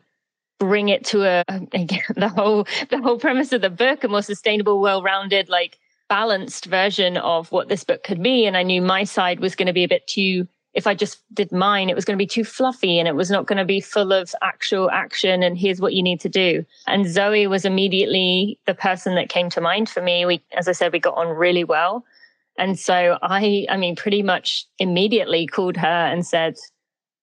bring 0.59 0.89
it 0.89 1.05
to 1.05 1.23
a 1.23 1.43
again, 1.73 2.03
the 2.15 2.29
whole 2.29 2.67
the 2.89 3.01
whole 3.01 3.17
premise 3.17 3.51
of 3.51 3.61
the 3.61 3.69
book 3.69 4.03
a 4.03 4.07
more 4.07 4.21
sustainable 4.21 4.79
well-rounded 4.79 5.49
like 5.49 5.79
balanced 6.09 6.65
version 6.65 7.17
of 7.17 7.51
what 7.51 7.69
this 7.69 7.83
book 7.83 8.03
could 8.03 8.21
be. 8.21 8.45
And 8.45 8.57
i 8.57 8.63
knew 8.63 8.81
my 8.81 9.03
side 9.03 9.39
was 9.39 9.55
going 9.55 9.67
to 9.67 9.73
be 9.73 9.83
a 9.83 9.89
bit 9.89 10.05
too 10.07 10.47
if 10.75 10.85
i 10.85 10.93
just 10.93 11.23
did 11.33 11.51
mine 11.51 11.89
it 11.89 11.95
was 11.95 12.05
going 12.05 12.17
to 12.17 12.21
be 12.21 12.27
too 12.27 12.43
fluffy 12.43 12.99
and 12.99 13.07
it 13.07 13.15
was 13.15 13.31
not 13.31 13.47
going 13.47 13.57
to 13.57 13.65
be 13.65 13.81
full 13.81 14.11
of 14.11 14.33
actual 14.41 14.91
action 14.91 15.41
and 15.41 15.57
here's 15.57 15.81
what 15.81 15.93
you 15.93 16.03
need 16.03 16.19
to 16.19 16.29
do. 16.29 16.65
And 16.87 17.07
zoe 17.07 17.47
was 17.47 17.65
immediately 17.65 18.59
the 18.65 18.75
person 18.75 19.15
that 19.15 19.29
came 19.29 19.49
to 19.51 19.61
mind 19.61 19.89
for 19.89 20.01
me. 20.01 20.25
We 20.25 20.43
as 20.57 20.67
i 20.67 20.73
said 20.73 20.91
we 20.91 20.99
got 20.99 21.17
on 21.17 21.29
really 21.29 21.63
well 21.63 22.03
and 22.59 22.77
so 22.77 23.17
I, 23.21 23.65
I 23.69 23.77
mean, 23.77 23.95
pretty 23.95 24.21
much 24.21 24.67
immediately 24.77 25.47
called 25.47 25.77
her 25.77 25.87
and 25.87 26.25
said, 26.25 26.57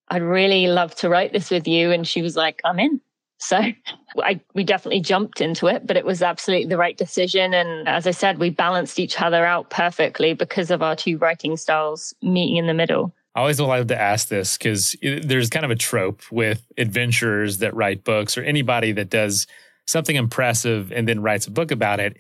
I'd 0.09 0.23
really 0.23 0.67
love 0.67 0.95
to 0.97 1.09
write 1.09 1.33
this 1.33 1.51
with 1.51 1.69
you. 1.69 1.91
And 1.91 2.07
she 2.07 2.23
was 2.23 2.37
like, 2.37 2.61
I'm 2.65 2.81
in. 2.81 3.01
So 3.39 3.59
I, 4.23 4.41
we 4.55 4.65
definitely 4.65 5.01
jumped 5.01 5.41
into 5.41 5.67
it, 5.67 5.87
but 5.87 5.97
it 5.97 6.07
was 6.07 6.23
absolutely 6.23 6.69
the 6.69 6.79
right 6.79 6.97
decision. 6.97 7.53
And 7.53 7.87
as 7.87 8.07
I 8.07 8.13
said, 8.13 8.39
we 8.39 8.51
balanced 8.51 8.99
each 8.99 9.21
other 9.21 9.45
out 9.45 9.69
perfectly 9.69 10.33
because 10.33 10.71
of 10.71 10.83
our 10.83 10.97
two 10.97 11.19
writing 11.19 11.57
styles 11.57 12.15
meeting 12.23 12.57
in 12.57 12.67
the 12.67 12.75
middle. 12.75 13.15
I 13.35 13.41
always 13.41 13.61
love 13.61 13.89
to 13.89 14.01
ask 14.01 14.29
this 14.29 14.57
because 14.57 14.97
there's 15.03 15.51
kind 15.51 15.67
of 15.67 15.71
a 15.71 15.77
trope 15.77 16.23
with 16.33 16.67
adventurers 16.79 17.59
that 17.59 17.75
write 17.75 18.03
books 18.05 18.39
or 18.39 18.43
anybody 18.43 18.93
that 18.93 19.11
does 19.11 19.47
something 19.87 20.17
impressive 20.17 20.91
and 20.91 21.07
then 21.07 21.21
writes 21.21 21.47
a 21.47 21.51
book 21.51 21.71
about 21.71 22.01
it 22.01 22.17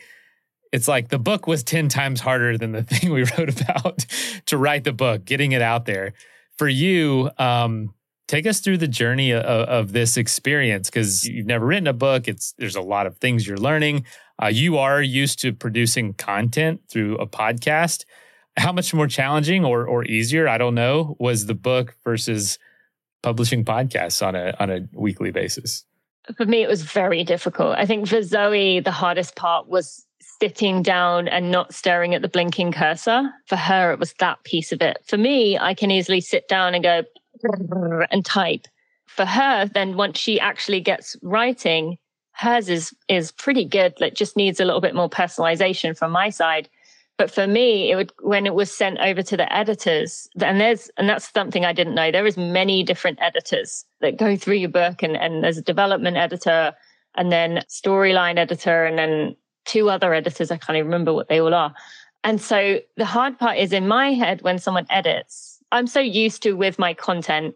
it's 0.72 0.88
like 0.88 1.08
the 1.08 1.18
book 1.18 1.46
was 1.46 1.62
10 1.62 1.88
times 1.88 2.20
harder 2.20 2.58
than 2.58 2.72
the 2.72 2.82
thing 2.84 3.12
we 3.12 3.24
wrote 3.24 3.60
about 3.60 4.06
to 4.46 4.58
write 4.58 4.84
the 4.84 4.92
book, 4.92 5.24
getting 5.24 5.52
it 5.52 5.62
out 5.62 5.86
there. 5.86 6.12
For 6.56 6.68
you, 6.68 7.30
um, 7.38 7.94
take 8.28 8.46
us 8.46 8.60
through 8.60 8.78
the 8.78 8.88
journey 8.88 9.32
of, 9.32 9.42
of 9.42 9.92
this 9.92 10.16
experience 10.16 10.90
because 10.90 11.26
you've 11.26 11.46
never 11.46 11.66
written 11.66 11.86
a 11.86 11.92
book. 11.92 12.28
It's 12.28 12.54
there's 12.58 12.76
a 12.76 12.80
lot 12.80 13.06
of 13.06 13.16
things 13.18 13.46
you're 13.46 13.56
learning. 13.56 14.04
Uh, 14.42 14.48
you 14.48 14.78
are 14.78 15.02
used 15.02 15.40
to 15.40 15.52
producing 15.52 16.14
content 16.14 16.80
through 16.90 17.16
a 17.16 17.26
podcast. 17.26 18.04
How 18.56 18.72
much 18.72 18.92
more 18.94 19.06
challenging 19.06 19.64
or 19.64 19.86
or 19.86 20.04
easier, 20.04 20.48
I 20.48 20.58
don't 20.58 20.74
know, 20.74 21.16
was 21.18 21.46
the 21.46 21.54
book 21.54 21.96
versus 22.04 22.58
publishing 23.22 23.64
podcasts 23.64 24.26
on 24.26 24.34
a 24.34 24.54
on 24.58 24.70
a 24.70 24.80
weekly 24.92 25.30
basis? 25.30 25.84
For 26.36 26.44
me, 26.44 26.62
it 26.62 26.68
was 26.68 26.82
very 26.82 27.22
difficult. 27.22 27.76
I 27.78 27.86
think 27.86 28.08
for 28.08 28.22
Zoe, 28.22 28.80
the 28.80 28.90
hardest 28.90 29.36
part 29.36 29.68
was 29.68 30.06
sitting 30.40 30.82
down 30.82 31.28
and 31.28 31.50
not 31.50 31.74
staring 31.74 32.14
at 32.14 32.22
the 32.22 32.28
blinking 32.28 32.72
cursor. 32.72 33.30
For 33.46 33.56
her, 33.56 33.92
it 33.92 33.98
was 33.98 34.14
that 34.18 34.42
piece 34.44 34.72
of 34.72 34.82
it. 34.82 34.98
For 35.06 35.16
me, 35.16 35.58
I 35.58 35.74
can 35.74 35.90
easily 35.90 36.20
sit 36.20 36.48
down 36.48 36.74
and 36.74 36.84
go 36.84 37.02
and 38.10 38.24
type. 38.24 38.66
For 39.06 39.24
her, 39.24 39.66
then 39.66 39.96
once 39.96 40.18
she 40.18 40.38
actually 40.40 40.80
gets 40.80 41.16
writing, 41.22 41.98
hers 42.32 42.68
is 42.68 42.94
is 43.08 43.32
pretty 43.32 43.64
good. 43.64 43.94
It 44.00 44.14
just 44.14 44.36
needs 44.36 44.60
a 44.60 44.64
little 44.64 44.80
bit 44.80 44.94
more 44.94 45.08
personalization 45.08 45.96
from 45.96 46.12
my 46.12 46.30
side. 46.30 46.68
But 47.18 47.30
for 47.30 47.46
me, 47.46 47.90
it 47.90 47.96
would 47.96 48.12
when 48.20 48.44
it 48.44 48.54
was 48.54 48.70
sent 48.70 48.98
over 48.98 49.22
to 49.22 49.36
the 49.36 49.50
editors, 49.50 50.28
and 50.40 50.60
there's 50.60 50.90
and 50.98 51.08
that's 51.08 51.32
something 51.32 51.64
I 51.64 51.72
didn't 51.72 51.94
know. 51.94 52.10
There 52.10 52.26
is 52.26 52.36
many 52.36 52.82
different 52.82 53.18
editors 53.22 53.86
that 54.00 54.18
go 54.18 54.36
through 54.36 54.56
your 54.56 54.68
book, 54.68 55.02
and 55.02 55.16
and 55.16 55.42
there's 55.42 55.56
a 55.56 55.62
development 55.62 56.18
editor, 56.18 56.74
and 57.14 57.32
then 57.32 57.62
storyline 57.70 58.36
editor, 58.36 58.84
and 58.84 58.98
then 58.98 59.36
two 59.66 59.90
other 59.90 60.14
editors. 60.14 60.50
I 60.50 60.56
can't 60.56 60.76
even 60.76 60.86
remember 60.86 61.12
what 61.12 61.28
they 61.28 61.40
all 61.40 61.54
are. 61.54 61.74
And 62.24 62.40
so 62.40 62.80
the 62.96 63.04
hard 63.04 63.38
part 63.38 63.58
is 63.58 63.72
in 63.72 63.86
my 63.86 64.12
head 64.12 64.42
when 64.42 64.58
someone 64.58 64.86
edits, 64.90 65.62
I'm 65.72 65.86
so 65.86 66.00
used 66.00 66.42
to 66.42 66.54
with 66.54 66.78
my 66.78 66.94
content. 66.94 67.54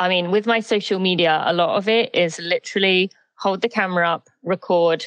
I 0.00 0.08
mean, 0.08 0.30
with 0.30 0.46
my 0.46 0.60
social 0.60 0.98
media, 0.98 1.42
a 1.44 1.52
lot 1.52 1.76
of 1.76 1.88
it 1.88 2.14
is 2.14 2.38
literally 2.38 3.10
hold 3.34 3.62
the 3.62 3.68
camera 3.68 4.08
up, 4.08 4.28
record, 4.42 5.06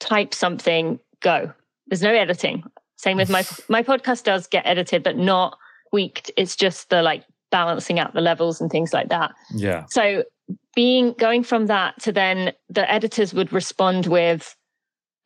type 0.00 0.34
something, 0.34 0.98
go. 1.20 1.52
There's 1.86 2.02
no 2.02 2.12
editing. 2.12 2.64
Same 2.96 3.16
with 3.16 3.30
my 3.30 3.44
my 3.68 3.82
podcast 3.82 4.24
does 4.24 4.46
get 4.46 4.66
edited, 4.66 5.02
but 5.02 5.16
not 5.16 5.58
tweaked. 5.90 6.30
It's 6.36 6.56
just 6.56 6.90
the 6.90 7.02
like 7.02 7.24
balancing 7.50 7.98
out 7.98 8.14
the 8.14 8.20
levels 8.20 8.60
and 8.60 8.70
things 8.70 8.92
like 8.92 9.08
that. 9.10 9.32
Yeah. 9.54 9.84
So 9.88 10.24
being 10.74 11.12
going 11.14 11.44
from 11.44 11.66
that 11.66 12.00
to 12.02 12.12
then 12.12 12.52
the 12.68 12.90
editors 12.90 13.32
would 13.32 13.52
respond 13.52 14.06
with 14.06 14.56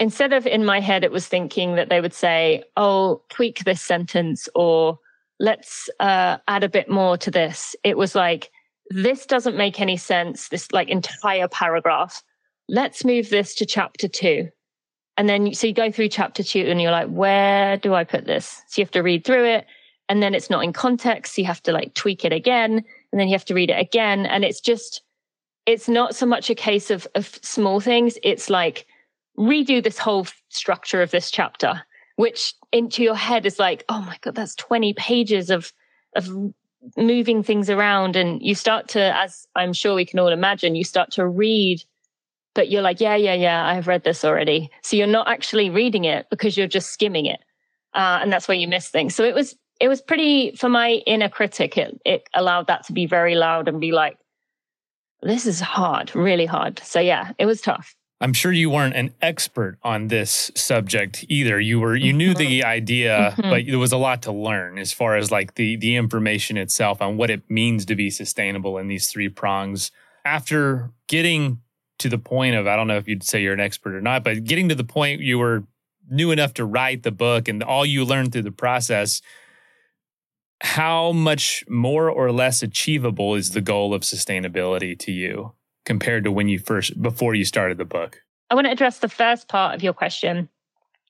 instead 0.01 0.33
of 0.33 0.47
in 0.47 0.65
my 0.65 0.81
head, 0.81 1.05
it 1.05 1.13
was 1.13 1.27
thinking 1.27 1.75
that 1.75 1.89
they 1.89 2.01
would 2.01 2.15
say, 2.15 2.65
oh, 2.77 3.23
tweak 3.29 3.65
this 3.65 3.83
sentence 3.83 4.49
or 4.55 4.99
let's 5.41 5.89
uh, 6.01 6.39
add 6.49 6.65
a 6.65 6.69
bit 6.69 6.91
more 6.91 7.17
to 7.19 7.31
this. 7.31 7.77
It 7.85 7.97
was 7.97 8.15
like, 8.15 8.51
this 8.91 9.27
doesn't 9.27 9.57
make 9.57 9.81
any 9.81 9.97
sense, 9.97 10.49
this 10.49 10.73
like 10.73 10.89
entire 10.89 11.49
paragraph. 11.49 12.23
Let's 12.69 13.05
move 13.05 13.31
this 13.31 13.55
to 13.57 13.67
chapter 13.67 14.09
two. 14.09 14.49
And 15.17 15.29
then, 15.29 15.53
so 15.53 15.67
you 15.67 15.75
go 15.75 15.91
through 15.91 16.09
chapter 16.09 16.43
two 16.43 16.61
and 16.61 16.81
you're 16.81 16.93
like, 16.93 17.09
where 17.09 17.77
do 17.77 17.95
I 17.95 18.05
put 18.05 18.25
this? 18.25 18.63
So 18.69 18.81
you 18.81 18.85
have 18.85 18.93
to 18.93 19.03
read 19.03 19.25
through 19.25 19.47
it 19.47 19.67
and 20.09 20.23
then 20.23 20.35
it's 20.35 20.49
not 20.49 20.65
in 20.65 20.73
context. 20.73 21.35
So 21.35 21.43
you 21.43 21.47
have 21.47 21.63
to 21.65 21.73
like 21.73 21.95
tweak 21.95 22.25
it 22.25 22.33
again 22.33 22.85
and 23.13 23.21
then 23.21 23.29
you 23.29 23.35
have 23.35 23.45
to 23.47 23.55
read 23.55 23.71
it 23.71 23.81
again. 23.81 24.27
And 24.27 24.45
it's 24.45 24.61
just, 24.61 25.03
it's 25.67 25.89
not 25.89 26.15
so 26.15 26.25
much 26.25 26.51
a 26.51 26.55
case 26.55 26.91
of, 26.91 27.07
of 27.15 27.39
small 27.43 27.81
things. 27.81 28.17
It's 28.23 28.49
like, 28.49 28.87
redo 29.39 29.83
this 29.83 29.99
whole 29.99 30.27
structure 30.49 31.01
of 31.03 31.11
this 31.11 31.31
chapter, 31.31 31.83
which 32.17 32.55
into 32.73 33.03
your 33.03 33.15
head 33.15 33.47
is 33.47 33.59
like, 33.59 33.85
oh 33.89 34.03
my 34.03 34.17
God, 34.21 34.35
that's 34.35 34.55
20 34.57 34.93
pages 34.95 35.51
of, 35.51 35.73
of 36.17 36.29
moving 36.97 37.43
things 37.43 37.71
around. 37.71 38.17
And 38.17 38.43
you 38.43 38.55
start 38.55 38.89
to, 38.89 39.17
as 39.17 39.47
I'm 39.55 39.73
sure 39.73 39.95
we 39.95 40.05
can 40.05 40.19
all 40.19 40.29
imagine, 40.29 40.75
you 40.75 40.85
start 40.85 41.13
to 41.13 41.27
read 41.27 41.83
but 42.59 42.71
you're 42.71 42.83
like, 42.83 43.01
yeah, 43.01 43.15
yeah, 43.15 43.35
yeah, 43.35 43.65
I've 43.65 43.87
read 43.87 44.03
this 44.03 44.25
already. 44.25 44.69
So 44.83 44.97
you're 44.97 45.07
not 45.07 45.29
actually 45.29 45.71
reading 45.71 46.03
it 46.03 46.27
because 46.29 46.57
you're 46.57 46.67
just 46.67 46.91
skimming 46.91 47.27
it. 47.27 47.39
Uh, 47.95 48.19
and 48.21 48.33
that's 48.33 48.49
where 48.49 48.57
you 48.57 48.67
miss 48.67 48.89
things. 48.89 49.15
So 49.15 49.23
it 49.23 49.33
was, 49.33 49.55
it 49.81 49.87
was 49.87 50.03
pretty, 50.03 50.57
for 50.57 50.69
my 50.69 50.95
inner 51.07 51.29
critic, 51.29 51.79
it, 51.79 52.01
it 52.05 52.29
allowed 52.35 52.67
that 52.67 52.85
to 52.87 52.93
be 52.93 53.07
very 53.07 53.37
loud 53.37 53.69
and 53.69 53.81
be 53.81 53.93
like, 53.93 54.19
this 55.23 55.47
is 55.47 55.61
hard, 55.61 56.13
really 56.17 56.47
hard. 56.47 56.81
So 56.81 56.99
yeah, 56.99 57.31
it 57.39 57.47
was 57.47 57.61
tough. 57.61 57.95
I'm 58.21 58.33
sure 58.33 58.51
you 58.51 58.69
weren't 58.69 58.97
an 58.97 59.15
expert 59.23 59.79
on 59.83 60.09
this 60.09 60.51
subject 60.57 61.25
either. 61.29 61.61
You 61.61 61.79
were 61.79 61.95
you 61.95 62.13
knew 62.13 62.35
the 62.35 62.61
mm-hmm. 62.61 62.69
idea, 62.69 63.35
mm-hmm. 63.37 63.51
but 63.51 63.67
there 63.67 63.79
was 63.79 63.93
a 63.93 63.97
lot 63.97 64.23
to 64.23 64.33
learn 64.33 64.79
as 64.79 64.93
far 64.93 65.17
as 65.17 65.31
like 65.31 65.55
the 65.55 65.77
the 65.77 65.95
information 65.95 66.57
itself 66.57 67.01
on 67.01 67.17
what 67.17 67.31
it 67.31 67.49
means 67.49 67.85
to 67.87 67.95
be 67.95 68.11
sustainable 68.11 68.79
in 68.79 68.89
these 68.89 69.09
three 69.09 69.29
prongs. 69.29 69.93
After 70.25 70.91
getting 71.07 71.61
to 71.99 72.09
the 72.09 72.19
point 72.19 72.57
of 72.57 72.67
I 72.67 72.75
don't 72.75 72.89
know 72.89 72.97
if 72.97 73.07
you'd 73.07 73.23
say 73.23 73.41
you're 73.41 73.55
an 73.55 73.61
expert 73.61 73.95
or 73.95 74.01
not, 74.01 74.25
but 74.25 74.43
getting 74.43 74.69
to 74.69 74.75
the 74.75 74.85
point 74.85 75.21
you 75.21 75.39
were 75.39 75.65
new 76.11 76.33
enough 76.33 76.55
to 76.55 76.65
write 76.65 77.05
the 77.05 77.13
book 77.13 77.47
and 77.47 77.63
all 77.63 77.87
you 77.87 78.05
learned 78.05 78.33
through 78.33 78.43
the 78.43 78.51
process, 78.51 79.23
how 80.61 81.13
much 81.13 81.65
more 81.69 82.11
or 82.11 82.33
less 82.33 82.65
achievable 82.65 83.37
is 83.37 83.51
the 83.51 83.61
goal 83.61 83.95
of 83.95 84.03
sustainability 84.03 84.99
to 84.99 85.13
you 85.13 85.53
compared 85.89 86.23
to 86.23 86.31
when 86.31 86.49
you 86.49 86.59
first 86.59 87.01
before 87.03 87.35
you 87.35 87.45
started 87.45 87.79
the 87.79 87.85
book? 87.85 88.23
I 88.51 88.55
want 88.55 88.67
to 88.67 88.71
address 88.71 88.99
the 88.99 89.09
first 89.09 89.49
part 89.49 89.75
of 89.75 89.83
your 89.83 89.95
question, 89.95 90.49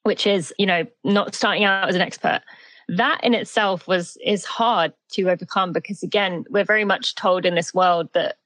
which 0.04 0.26
is, 0.26 0.54
you 0.58 0.66
know, 0.66 0.86
not 1.04 1.34
starting 1.34 1.64
out 1.64 1.88
as 1.88 1.96
an 1.96 2.00
expert. 2.00 2.40
That 2.88 3.20
in 3.22 3.34
itself 3.34 3.86
was 3.86 4.16
is 4.24 4.44
hard 4.44 4.94
to 5.12 5.28
overcome 5.28 5.72
because 5.72 6.02
again, 6.02 6.44
we're 6.48 6.64
very 6.64 6.84
much 6.84 7.16
told 7.16 7.44
in 7.44 7.54
this 7.56 7.74
world 7.74 8.08
that 8.14 8.36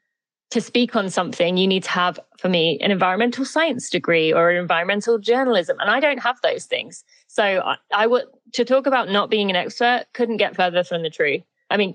to 0.50 0.60
speak 0.60 0.96
on 0.96 1.08
something, 1.08 1.56
you 1.56 1.66
need 1.66 1.84
to 1.84 1.90
have, 1.90 2.18
for 2.38 2.48
me, 2.48 2.78
an 2.80 2.90
environmental 2.90 3.44
science 3.44 3.88
degree 3.88 4.32
or 4.32 4.50
an 4.50 4.56
environmental 4.56 5.18
journalism. 5.18 5.78
And 5.80 5.90
I 5.90 6.00
don't 6.00 6.18
have 6.18 6.38
those 6.42 6.66
things. 6.66 7.04
So 7.28 7.42
I, 7.42 7.76
I 7.94 8.06
would, 8.06 8.24
to 8.52 8.64
talk 8.64 8.86
about 8.86 9.08
not 9.08 9.30
being 9.30 9.48
an 9.48 9.56
expert, 9.56 10.04
couldn't 10.12 10.36
get 10.36 10.54
further 10.54 10.84
from 10.84 11.02
the 11.02 11.08
truth. 11.08 11.42
I 11.70 11.78
mean, 11.78 11.94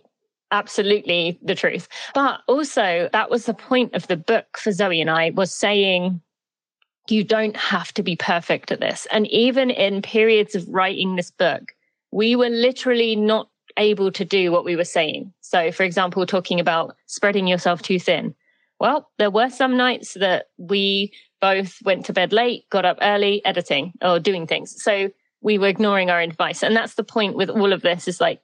absolutely 0.51 1.39
the 1.41 1.55
truth. 1.55 1.87
But 2.13 2.41
also, 2.47 3.09
that 3.11 3.29
was 3.29 3.45
the 3.45 3.53
point 3.53 3.93
of 3.93 4.07
the 4.07 4.17
book 4.17 4.57
for 4.57 4.71
Zoe 4.71 5.01
and 5.01 5.09
I 5.09 5.31
was 5.31 5.53
saying, 5.53 6.21
you 7.09 7.23
don't 7.23 7.55
have 7.55 7.93
to 7.93 8.03
be 8.03 8.15
perfect 8.15 8.71
at 8.71 8.79
this. 8.79 9.07
And 9.11 9.27
even 9.27 9.69
in 9.69 10.01
periods 10.01 10.55
of 10.55 10.67
writing 10.67 11.15
this 11.15 11.31
book, 11.31 11.73
we 12.11 12.35
were 12.35 12.49
literally 12.49 13.15
not 13.15 13.49
able 13.77 14.11
to 14.11 14.25
do 14.25 14.51
what 14.51 14.65
we 14.65 14.75
were 14.75 14.83
saying. 14.83 15.31
So, 15.41 15.71
for 15.71 15.83
example, 15.83 16.25
talking 16.25 16.59
about 16.59 16.95
spreading 17.05 17.47
yourself 17.47 17.81
too 17.81 17.99
thin. 17.99 18.35
Well, 18.79 19.09
there 19.17 19.31
were 19.31 19.49
some 19.49 19.77
nights 19.77 20.15
that 20.15 20.47
we 20.57 21.13
both 21.41 21.77
went 21.83 22.05
to 22.05 22.13
bed 22.13 22.33
late, 22.33 22.69
got 22.69 22.85
up 22.85 22.97
early, 23.01 23.43
editing 23.45 23.93
or 24.01 24.19
doing 24.19 24.47
things. 24.47 24.81
So 24.83 25.09
we 25.41 25.57
were 25.57 25.67
ignoring 25.67 26.09
our 26.09 26.19
advice. 26.19 26.63
And 26.63 26.75
that's 26.75 26.95
the 26.95 27.03
point 27.03 27.35
with 27.35 27.49
all 27.49 27.73
of 27.73 27.81
this 27.81 28.07
is 28.07 28.19
like, 28.19 28.41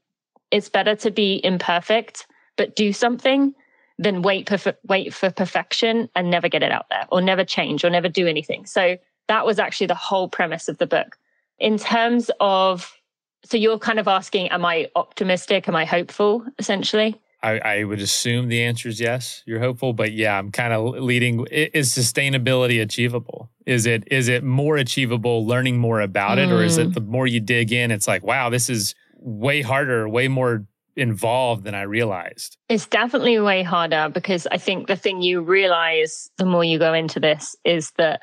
it's 0.53 0.69
better 0.69 0.95
to 0.95 1.09
be 1.09 1.41
imperfect, 1.43 2.27
but 2.57 2.75
do 2.75 2.93
something 2.93 3.55
than 3.97 4.21
wait, 4.21 4.47
perf- 4.47 4.77
wait 4.87 5.11
for 5.11 5.31
perfection 5.31 6.09
and 6.15 6.29
never 6.29 6.47
get 6.47 6.61
it 6.61 6.71
out 6.71 6.85
there 6.91 7.07
or 7.11 7.21
never 7.21 7.43
change 7.43 7.83
or 7.83 7.89
never 7.89 8.07
do 8.07 8.27
anything. 8.27 8.67
So 8.67 8.97
that 9.27 9.47
was 9.47 9.57
actually 9.57 9.87
the 9.87 9.95
whole 9.95 10.29
premise 10.29 10.67
of 10.67 10.77
the 10.77 10.85
book. 10.85 11.17
In 11.57 11.79
terms 11.79 12.29
of, 12.39 12.93
so 13.43 13.57
you're 13.57 13.79
kind 13.79 13.99
of 13.99 14.07
asking, 14.07 14.49
am 14.49 14.63
I 14.63 14.89
optimistic? 14.95 15.67
Am 15.67 15.75
I 15.75 15.85
hopeful 15.85 16.45
essentially? 16.59 17.19
I, 17.41 17.59
I, 17.59 17.83
would 17.83 17.99
assume 17.99 18.47
the 18.47 18.63
answer 18.63 18.87
is 18.87 19.01
yes. 19.01 19.43
You're 19.45 19.59
hopeful, 19.59 19.91
but 19.91 20.13
yeah, 20.13 20.37
I'm 20.37 20.49
kind 20.51 20.71
of 20.71 21.03
leading. 21.03 21.45
Is 21.47 21.89
sustainability 21.89 22.81
achievable? 22.81 23.49
Is 23.65 23.85
it 23.85 24.07
is 24.09 24.29
it 24.29 24.45
more 24.45 24.77
achievable 24.77 25.45
learning 25.45 25.77
more 25.77 25.99
about 25.99 26.37
mm. 26.37 26.47
it, 26.47 26.53
or 26.53 26.63
is 26.63 26.77
it 26.77 26.91
mm. 26.91 26.93
the 26.93 27.01
more 27.01 27.27
you 27.27 27.41
dig 27.41 27.73
in, 27.73 27.91
it's 27.91 28.07
like, 28.07 28.23
wow, 28.23 28.49
this 28.49 28.69
is 28.69 28.95
way 29.23 29.61
harder, 29.61 30.07
way 30.07 30.27
more 30.27 30.65
involved 30.95 31.63
than 31.63 31.75
I 31.75 31.83
realized. 31.83 32.57
It's 32.69 32.85
definitely 32.85 33.39
way 33.39 33.63
harder 33.63 34.09
because 34.13 34.47
I 34.51 34.57
think 34.57 34.87
the 34.87 34.95
thing 34.95 35.21
you 35.21 35.41
realize 35.41 36.29
the 36.37 36.45
more 36.45 36.63
you 36.63 36.77
go 36.77 36.93
into 36.93 37.19
this 37.19 37.55
is 37.63 37.91
that 37.97 38.21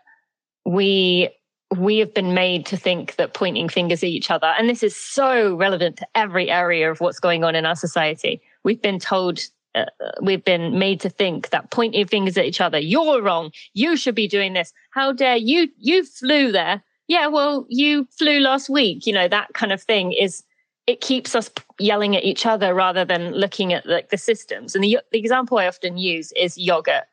we 0.64 1.30
we 1.78 1.98
have 1.98 2.12
been 2.12 2.34
made 2.34 2.66
to 2.66 2.76
think 2.76 3.14
that 3.14 3.32
pointing 3.32 3.68
fingers 3.68 4.02
at 4.02 4.08
each 4.08 4.30
other, 4.30 4.48
and 4.58 4.68
this 4.68 4.82
is 4.82 4.96
so 4.96 5.54
relevant 5.54 5.96
to 5.98 6.06
every 6.14 6.50
area 6.50 6.90
of 6.90 7.00
what's 7.00 7.20
going 7.20 7.44
on 7.44 7.54
in 7.54 7.64
our 7.64 7.76
society. 7.76 8.40
We've 8.64 8.82
been 8.82 8.98
told 8.98 9.40
uh, 9.74 9.84
we've 10.20 10.44
been 10.44 10.78
made 10.78 11.00
to 11.00 11.08
think 11.08 11.50
that 11.50 11.70
pointing 11.70 12.06
fingers 12.06 12.36
at 12.36 12.44
each 12.44 12.60
other 12.60 12.78
you're 12.78 13.22
wrong. 13.22 13.52
You 13.72 13.96
should 13.96 14.14
be 14.14 14.28
doing 14.28 14.52
this. 14.52 14.72
How 14.90 15.12
dare 15.12 15.36
you 15.36 15.68
you 15.78 16.04
flew 16.04 16.52
there. 16.52 16.82
Yeah 17.08 17.28
well 17.28 17.66
you 17.68 18.06
flew 18.18 18.40
last 18.40 18.68
week. 18.68 19.06
You 19.06 19.12
know 19.12 19.28
that 19.28 19.52
kind 19.54 19.72
of 19.72 19.82
thing 19.82 20.12
is 20.12 20.42
it 20.90 21.00
keeps 21.00 21.34
us 21.34 21.48
yelling 21.78 22.16
at 22.16 22.24
each 22.24 22.44
other 22.44 22.74
rather 22.74 23.04
than 23.04 23.32
looking 23.32 23.72
at 23.72 23.86
like 23.86 24.10
the 24.10 24.18
systems 24.18 24.74
and 24.74 24.82
the, 24.82 24.98
the 25.12 25.18
example 25.18 25.58
i 25.58 25.66
often 25.66 25.96
use 25.96 26.32
is 26.32 26.58
yogurt 26.58 27.04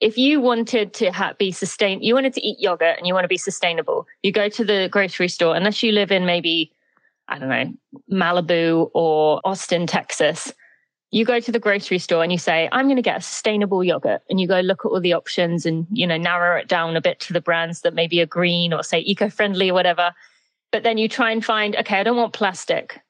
if 0.00 0.16
you 0.16 0.40
wanted 0.40 0.92
to 0.94 1.10
ha- 1.10 1.34
be 1.38 1.50
sustain 1.50 2.00
you 2.02 2.14
wanted 2.14 2.32
to 2.32 2.46
eat 2.46 2.58
yogurt 2.60 2.96
and 2.96 3.06
you 3.06 3.14
want 3.14 3.24
to 3.24 3.28
be 3.28 3.36
sustainable 3.38 4.06
you 4.22 4.30
go 4.30 4.48
to 4.48 4.64
the 4.64 4.88
grocery 4.92 5.28
store 5.28 5.56
unless 5.56 5.82
you 5.82 5.90
live 5.92 6.12
in 6.12 6.24
maybe 6.24 6.72
i 7.28 7.38
don't 7.38 7.48
know 7.48 7.72
malibu 8.10 8.90
or 8.94 9.40
austin 9.44 9.86
texas 9.86 10.52
you 11.12 11.24
go 11.24 11.40
to 11.40 11.52
the 11.52 11.58
grocery 11.60 11.98
store 11.98 12.22
and 12.22 12.32
you 12.32 12.38
say, 12.38 12.68
I'm 12.72 12.86
going 12.86 12.96
to 12.96 13.02
get 13.02 13.16
a 13.16 13.20
sustainable 13.20 13.84
yogurt. 13.84 14.22
And 14.28 14.40
you 14.40 14.48
go 14.48 14.60
look 14.60 14.84
at 14.84 14.88
all 14.88 15.00
the 15.00 15.12
options 15.12 15.64
and, 15.64 15.86
you 15.90 16.06
know, 16.06 16.16
narrow 16.16 16.58
it 16.58 16.68
down 16.68 16.96
a 16.96 17.00
bit 17.00 17.20
to 17.20 17.32
the 17.32 17.40
brands 17.40 17.82
that 17.82 17.94
maybe 17.94 18.20
are 18.20 18.26
green 18.26 18.72
or 18.72 18.82
say 18.82 18.98
eco 18.98 19.30
friendly 19.30 19.70
or 19.70 19.74
whatever. 19.74 20.12
But 20.72 20.82
then 20.82 20.98
you 20.98 21.08
try 21.08 21.30
and 21.30 21.44
find, 21.44 21.76
okay, 21.76 22.00
I 22.00 22.02
don't 22.02 22.16
want 22.16 22.32
plastic. 22.32 23.00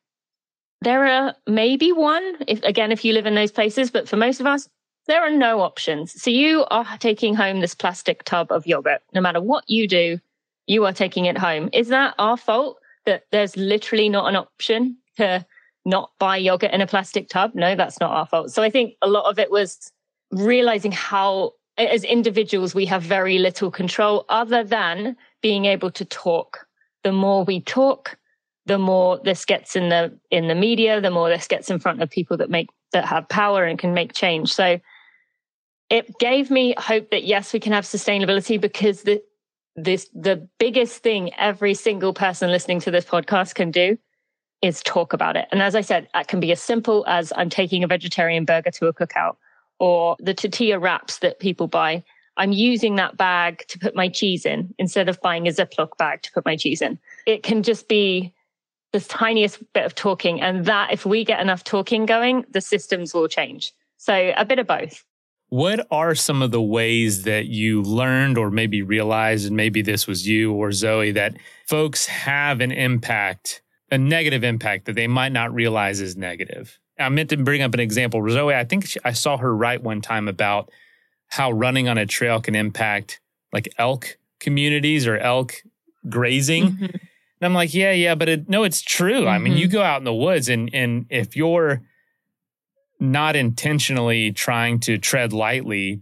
There 0.82 1.06
are 1.06 1.34
maybe 1.46 1.92
one, 1.92 2.36
if 2.46 2.62
again, 2.62 2.92
if 2.92 3.04
you 3.04 3.12
live 3.12 3.26
in 3.26 3.34
those 3.34 3.52
places, 3.52 3.90
but 3.90 4.08
for 4.08 4.16
most 4.16 4.40
of 4.40 4.46
us, 4.46 4.68
there 5.06 5.22
are 5.22 5.30
no 5.30 5.60
options. 5.60 6.20
So 6.20 6.30
you 6.30 6.64
are 6.70 6.86
taking 6.98 7.34
home 7.34 7.60
this 7.60 7.74
plastic 7.74 8.24
tub 8.24 8.50
of 8.50 8.66
yogurt. 8.66 9.02
No 9.14 9.20
matter 9.20 9.40
what 9.40 9.64
you 9.68 9.88
do, 9.88 10.18
you 10.66 10.84
are 10.84 10.92
taking 10.92 11.26
it 11.26 11.38
home. 11.38 11.70
Is 11.72 11.88
that 11.88 12.14
our 12.18 12.36
fault 12.36 12.78
that 13.04 13.24
there's 13.30 13.56
literally 13.56 14.08
not 14.08 14.28
an 14.28 14.36
option 14.36 14.96
to 15.16 15.46
not 15.86 16.10
buy 16.18 16.36
yogurt 16.36 16.72
in 16.72 16.80
a 16.80 16.86
plastic 16.86 17.28
tub. 17.28 17.54
No, 17.54 17.74
that's 17.74 18.00
not 18.00 18.10
our 18.10 18.26
fault. 18.26 18.50
So 18.50 18.62
I 18.62 18.70
think 18.70 18.94
a 19.00 19.06
lot 19.06 19.30
of 19.30 19.38
it 19.38 19.50
was 19.50 19.92
realizing 20.32 20.92
how, 20.92 21.52
as 21.78 22.02
individuals, 22.04 22.74
we 22.74 22.84
have 22.86 23.02
very 23.02 23.38
little 23.38 23.70
control 23.70 24.24
other 24.28 24.64
than 24.64 25.16
being 25.40 25.64
able 25.64 25.92
to 25.92 26.04
talk. 26.04 26.66
The 27.04 27.12
more 27.12 27.44
we 27.44 27.60
talk, 27.60 28.18
the 28.66 28.78
more 28.78 29.20
this 29.22 29.44
gets 29.44 29.76
in 29.76 29.88
the 29.88 30.18
in 30.30 30.48
the 30.48 30.54
media, 30.54 31.00
the 31.00 31.10
more 31.10 31.28
this 31.28 31.46
gets 31.46 31.70
in 31.70 31.78
front 31.78 32.02
of 32.02 32.10
people 32.10 32.36
that 32.36 32.50
make 32.50 32.68
that 32.92 33.04
have 33.06 33.28
power 33.28 33.64
and 33.64 33.78
can 33.78 33.94
make 33.94 34.12
change. 34.12 34.52
So 34.52 34.80
it 35.88 36.18
gave 36.18 36.50
me 36.50 36.74
hope 36.76 37.10
that 37.10 37.24
yes, 37.24 37.52
we 37.52 37.60
can 37.60 37.72
have 37.72 37.84
sustainability 37.84 38.60
because 38.60 39.02
the 39.02 39.22
this 39.76 40.08
the 40.14 40.48
biggest 40.58 41.02
thing 41.02 41.32
every 41.34 41.74
single 41.74 42.12
person 42.12 42.50
listening 42.50 42.80
to 42.80 42.90
this 42.90 43.04
podcast 43.04 43.54
can 43.54 43.70
do 43.70 43.96
is 44.62 44.82
talk 44.82 45.12
about 45.12 45.36
it. 45.36 45.46
And 45.52 45.62
as 45.62 45.76
I 45.76 45.82
said, 45.82 46.08
that 46.14 46.28
can 46.28 46.40
be 46.40 46.50
as 46.50 46.60
simple 46.60 47.04
as 47.06 47.32
I'm 47.36 47.50
taking 47.50 47.84
a 47.84 47.86
vegetarian 47.86 48.44
burger 48.44 48.70
to 48.72 48.86
a 48.86 48.92
cookout 48.92 49.36
or 49.78 50.16
the 50.18 50.34
tortilla 50.34 50.78
wraps 50.78 51.18
that 51.18 51.38
people 51.38 51.68
buy. 51.68 52.02
I'm 52.38 52.52
using 52.52 52.96
that 52.96 53.16
bag 53.16 53.64
to 53.68 53.78
put 53.78 53.94
my 53.94 54.08
cheese 54.08 54.44
in 54.44 54.74
instead 54.78 55.08
of 55.08 55.20
buying 55.20 55.46
a 55.46 55.50
Ziploc 55.50 55.96
bag 55.98 56.22
to 56.22 56.32
put 56.32 56.44
my 56.44 56.56
cheese 56.56 56.82
in. 56.82 56.98
It 57.26 57.42
can 57.42 57.62
just 57.62 57.88
be 57.88 58.32
the 59.00 59.08
tiniest 59.08 59.60
bit 59.72 59.84
of 59.84 59.94
talking. 59.94 60.40
And 60.40 60.64
that, 60.66 60.92
if 60.92 61.04
we 61.04 61.24
get 61.24 61.40
enough 61.40 61.64
talking 61.64 62.06
going, 62.06 62.44
the 62.50 62.60
systems 62.60 63.14
will 63.14 63.28
change. 63.28 63.72
So 63.96 64.32
a 64.36 64.44
bit 64.44 64.58
of 64.58 64.66
both. 64.66 65.04
What 65.48 65.86
are 65.90 66.14
some 66.14 66.42
of 66.42 66.50
the 66.50 66.62
ways 66.62 67.22
that 67.22 67.46
you 67.46 67.82
learned 67.82 68.36
or 68.36 68.50
maybe 68.50 68.82
realized, 68.82 69.46
and 69.46 69.56
maybe 69.56 69.80
this 69.80 70.06
was 70.06 70.26
you 70.26 70.52
or 70.52 70.72
Zoe, 70.72 71.12
that 71.12 71.36
folks 71.66 72.06
have 72.06 72.60
an 72.60 72.72
impact 72.72 73.62
a 73.90 73.98
negative 73.98 74.42
impact 74.42 74.86
that 74.86 74.94
they 74.94 75.06
might 75.06 75.32
not 75.32 75.54
realize 75.54 76.00
is 76.00 76.16
negative. 76.16 76.78
I 76.98 77.08
meant 77.08 77.30
to 77.30 77.36
bring 77.36 77.62
up 77.62 77.74
an 77.74 77.80
example. 77.80 78.26
Zoe, 78.28 78.54
I 78.54 78.64
think 78.64 78.86
she, 78.86 78.98
I 79.04 79.12
saw 79.12 79.36
her 79.36 79.54
write 79.54 79.82
one 79.82 80.00
time 80.00 80.28
about 80.28 80.70
how 81.28 81.52
running 81.52 81.88
on 81.88 81.98
a 81.98 82.06
trail 82.06 82.40
can 82.40 82.54
impact 82.54 83.20
like 83.52 83.68
elk 83.78 84.18
communities 84.40 85.06
or 85.06 85.18
elk 85.18 85.62
grazing. 86.08 86.72
Mm-hmm. 86.72 86.96
And 87.40 87.46
I'm 87.46 87.54
like, 87.54 87.74
yeah, 87.74 87.92
yeah, 87.92 88.14
but 88.14 88.28
it, 88.28 88.48
no, 88.48 88.64
it's 88.64 88.82
true. 88.82 89.20
Mm-hmm. 89.20 89.28
I 89.28 89.38
mean, 89.38 89.56
you 89.56 89.66
mm-hmm. 89.66 89.76
go 89.76 89.82
out 89.82 89.98
in 89.98 90.04
the 90.04 90.14
woods 90.14 90.48
and 90.48 90.70
and 90.72 91.06
if 91.10 91.36
you're 91.36 91.82
not 92.98 93.36
intentionally 93.36 94.32
trying 94.32 94.80
to 94.80 94.96
tread 94.98 95.32
lightly, 95.32 96.00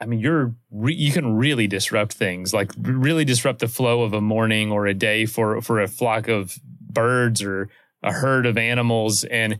I 0.00 0.04
mean, 0.04 0.20
you're 0.20 0.54
re- 0.70 0.94
you 0.94 1.12
can 1.12 1.36
really 1.36 1.66
disrupt 1.66 2.12
things, 2.12 2.52
like 2.52 2.70
really 2.78 3.24
disrupt 3.24 3.60
the 3.60 3.68
flow 3.68 4.02
of 4.02 4.12
a 4.12 4.20
morning 4.20 4.70
or 4.70 4.86
a 4.86 4.94
day 4.94 5.24
for 5.24 5.60
for 5.62 5.80
a 5.80 5.88
flock 5.88 6.28
of 6.28 6.58
birds 6.64 7.42
or 7.42 7.70
a 8.02 8.12
herd 8.12 8.46
of 8.46 8.58
animals. 8.58 9.24
And 9.24 9.58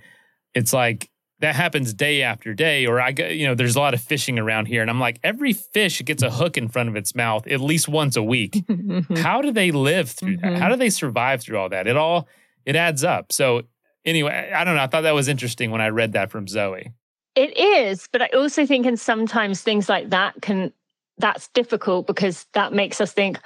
it's 0.54 0.72
like 0.72 1.10
that 1.40 1.54
happens 1.54 1.92
day 1.92 2.22
after 2.22 2.54
day. 2.54 2.86
Or 2.86 3.00
I 3.00 3.12
get, 3.12 3.36
you 3.36 3.46
know, 3.46 3.54
there's 3.54 3.76
a 3.76 3.80
lot 3.80 3.94
of 3.94 4.00
fishing 4.00 4.38
around 4.38 4.66
here. 4.66 4.80
And 4.80 4.90
I'm 4.90 5.00
like, 5.00 5.18
every 5.22 5.52
fish 5.52 6.02
gets 6.04 6.22
a 6.22 6.30
hook 6.30 6.56
in 6.56 6.68
front 6.68 6.88
of 6.88 6.96
its 6.96 7.14
mouth 7.14 7.46
at 7.46 7.60
least 7.60 7.88
once 7.88 8.16
a 8.16 8.22
week. 8.22 8.64
How 9.16 9.42
do 9.42 9.52
they 9.52 9.70
live 9.70 10.10
through 10.10 10.38
mm-hmm. 10.38 10.54
that? 10.54 10.58
How 10.58 10.68
do 10.68 10.76
they 10.76 10.90
survive 10.90 11.42
through 11.42 11.58
all 11.58 11.68
that? 11.68 11.86
It 11.86 11.96
all, 11.96 12.28
it 12.64 12.76
adds 12.76 13.04
up. 13.04 13.32
So 13.32 13.62
anyway, 14.04 14.50
I 14.54 14.64
don't 14.64 14.76
know. 14.76 14.82
I 14.82 14.86
thought 14.86 15.02
that 15.02 15.14
was 15.14 15.28
interesting 15.28 15.70
when 15.70 15.80
I 15.80 15.88
read 15.88 16.12
that 16.12 16.30
from 16.30 16.48
Zoe. 16.48 16.92
It 17.34 17.56
is, 17.58 18.08
but 18.12 18.22
I 18.22 18.28
also 18.28 18.64
think, 18.64 18.86
and 18.86 18.98
sometimes 18.98 19.60
things 19.60 19.90
like 19.90 20.08
that 20.08 20.40
can, 20.40 20.72
that's 21.18 21.48
difficult 21.48 22.06
because 22.06 22.46
that 22.54 22.72
makes 22.72 22.98
us 22.98 23.12
think, 23.12 23.38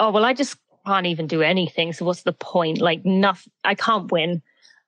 oh, 0.00 0.10
well, 0.10 0.24
I 0.24 0.32
just 0.32 0.56
can't 0.86 1.06
even 1.06 1.26
do 1.26 1.42
anything. 1.42 1.92
So 1.92 2.04
what's 2.04 2.22
the 2.22 2.32
point? 2.32 2.80
Like 2.80 3.04
nothing. 3.04 3.52
I 3.64 3.74
can't 3.74 4.10
win. 4.10 4.42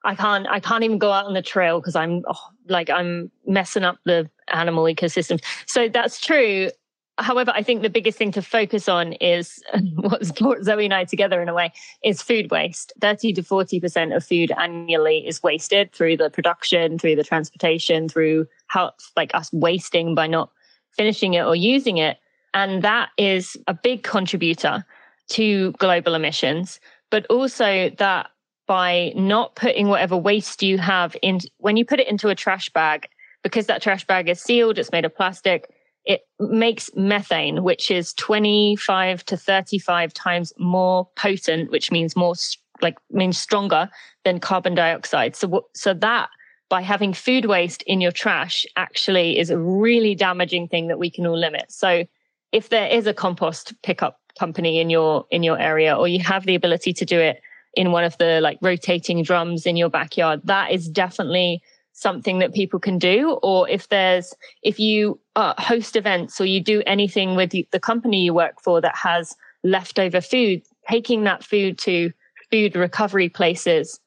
I 0.04 0.14
can't. 0.14 0.46
I 0.48 0.60
can't 0.60 0.84
even 0.84 0.98
go 0.98 1.10
out 1.10 1.26
on 1.26 1.34
the 1.34 1.42
trail 1.42 1.80
because 1.80 1.96
I'm 1.96 2.22
oh, 2.28 2.48
like 2.68 2.90
I'm 2.90 3.30
messing 3.46 3.82
up 3.82 3.98
the 4.04 4.30
animal 4.52 4.84
ecosystem. 4.84 5.42
So 5.66 5.88
that's 5.88 6.20
true. 6.20 6.70
However, 7.18 7.50
I 7.54 7.62
think 7.62 7.80
the 7.80 7.88
biggest 7.88 8.18
thing 8.18 8.30
to 8.32 8.42
focus 8.42 8.88
on 8.88 9.14
is 9.14 9.62
what's 9.94 10.32
brought 10.32 10.62
Zoe 10.64 10.84
and 10.84 10.92
I 10.92 11.04
together 11.04 11.40
in 11.40 11.48
a 11.48 11.54
way 11.54 11.72
is 12.04 12.20
food 12.20 12.50
waste. 12.50 12.92
30 13.00 13.32
to 13.34 13.42
40% 13.42 14.14
of 14.14 14.24
food 14.24 14.52
annually 14.58 15.26
is 15.26 15.42
wasted 15.42 15.92
through 15.92 16.18
the 16.18 16.28
production, 16.28 16.98
through 16.98 17.16
the 17.16 17.24
transportation, 17.24 18.08
through 18.08 18.46
how 18.66 18.92
like 19.16 19.34
us 19.34 19.50
wasting 19.52 20.14
by 20.14 20.26
not 20.26 20.50
finishing 20.92 21.34
it 21.34 21.44
or 21.44 21.56
using 21.56 21.96
it. 21.96 22.18
And 22.52 22.82
that 22.82 23.10
is 23.16 23.56
a 23.66 23.74
big 23.74 24.02
contributor 24.02 24.84
to 25.28 25.72
global 25.72 26.14
emissions, 26.14 26.80
but 27.10 27.26
also 27.26 27.90
that 27.98 28.30
by 28.66 29.12
not 29.14 29.54
putting 29.54 29.88
whatever 29.88 30.16
waste 30.16 30.62
you 30.62 30.78
have 30.78 31.16
in 31.22 31.40
when 31.58 31.76
you 31.76 31.84
put 31.84 32.00
it 32.00 32.08
into 32.08 32.28
a 32.28 32.34
trash 32.34 32.68
bag, 32.70 33.08
because 33.42 33.66
that 33.66 33.82
trash 33.82 34.04
bag 34.06 34.28
is 34.28 34.40
sealed, 34.40 34.78
it's 34.78 34.92
made 34.92 35.04
of 35.04 35.14
plastic, 35.14 35.70
it 36.04 36.22
makes 36.38 36.90
methane, 36.94 37.64
which 37.64 37.90
is 37.90 38.14
25 38.14 39.24
to 39.24 39.36
35 39.36 40.14
times 40.14 40.52
more 40.58 41.08
potent, 41.16 41.70
which 41.70 41.90
means 41.90 42.16
more 42.16 42.34
like 42.82 42.96
means 43.10 43.38
stronger 43.38 43.88
than 44.24 44.40
carbon 44.40 44.74
dioxide. 44.74 45.34
So, 45.34 45.66
so 45.74 45.94
that 45.94 46.28
by 46.68 46.82
having 46.82 47.12
food 47.12 47.46
waste 47.46 47.82
in 47.82 48.00
your 48.00 48.12
trash 48.12 48.66
actually 48.76 49.38
is 49.38 49.50
a 49.50 49.58
really 49.58 50.14
damaging 50.14 50.68
thing 50.68 50.88
that 50.88 50.98
we 50.98 51.10
can 51.10 51.26
all 51.26 51.38
limit. 51.38 51.70
So, 51.70 52.04
if 52.52 52.68
there 52.68 52.88
is 52.88 53.06
a 53.06 53.14
compost 53.14 53.74
pickup 53.82 54.20
company 54.38 54.80
in 54.80 54.90
your 54.90 55.26
in 55.30 55.42
your 55.42 55.58
area, 55.58 55.96
or 55.96 56.06
you 56.06 56.20
have 56.20 56.46
the 56.46 56.54
ability 56.54 56.92
to 56.94 57.04
do 57.04 57.18
it 57.18 57.40
in 57.76 57.92
one 57.92 58.04
of 58.04 58.16
the 58.18 58.40
like 58.40 58.58
rotating 58.62 59.22
drums 59.22 59.66
in 59.66 59.76
your 59.76 59.90
backyard, 59.90 60.40
that 60.44 60.72
is 60.72 60.88
definitely 60.88 61.62
something 61.92 62.40
that 62.40 62.54
people 62.54 62.80
can 62.80 62.98
do. 62.98 63.38
Or 63.42 63.68
if 63.68 63.88
there's 63.88 64.34
if 64.62 64.80
you 64.80 65.20
uh, 65.36 65.54
host 65.58 65.94
events 65.94 66.40
or 66.40 66.46
you 66.46 66.60
do 66.60 66.82
anything 66.86 67.36
with 67.36 67.50
the 67.50 67.80
company 67.80 68.22
you 68.22 68.34
work 68.34 68.60
for 68.62 68.80
that 68.80 68.96
has 68.96 69.36
leftover 69.62 70.20
food 70.20 70.62
taking 70.88 71.24
that 71.24 71.44
food 71.44 71.78
to 71.78 72.12
food 72.50 72.76
recovery 72.76 73.28
places 73.28 73.98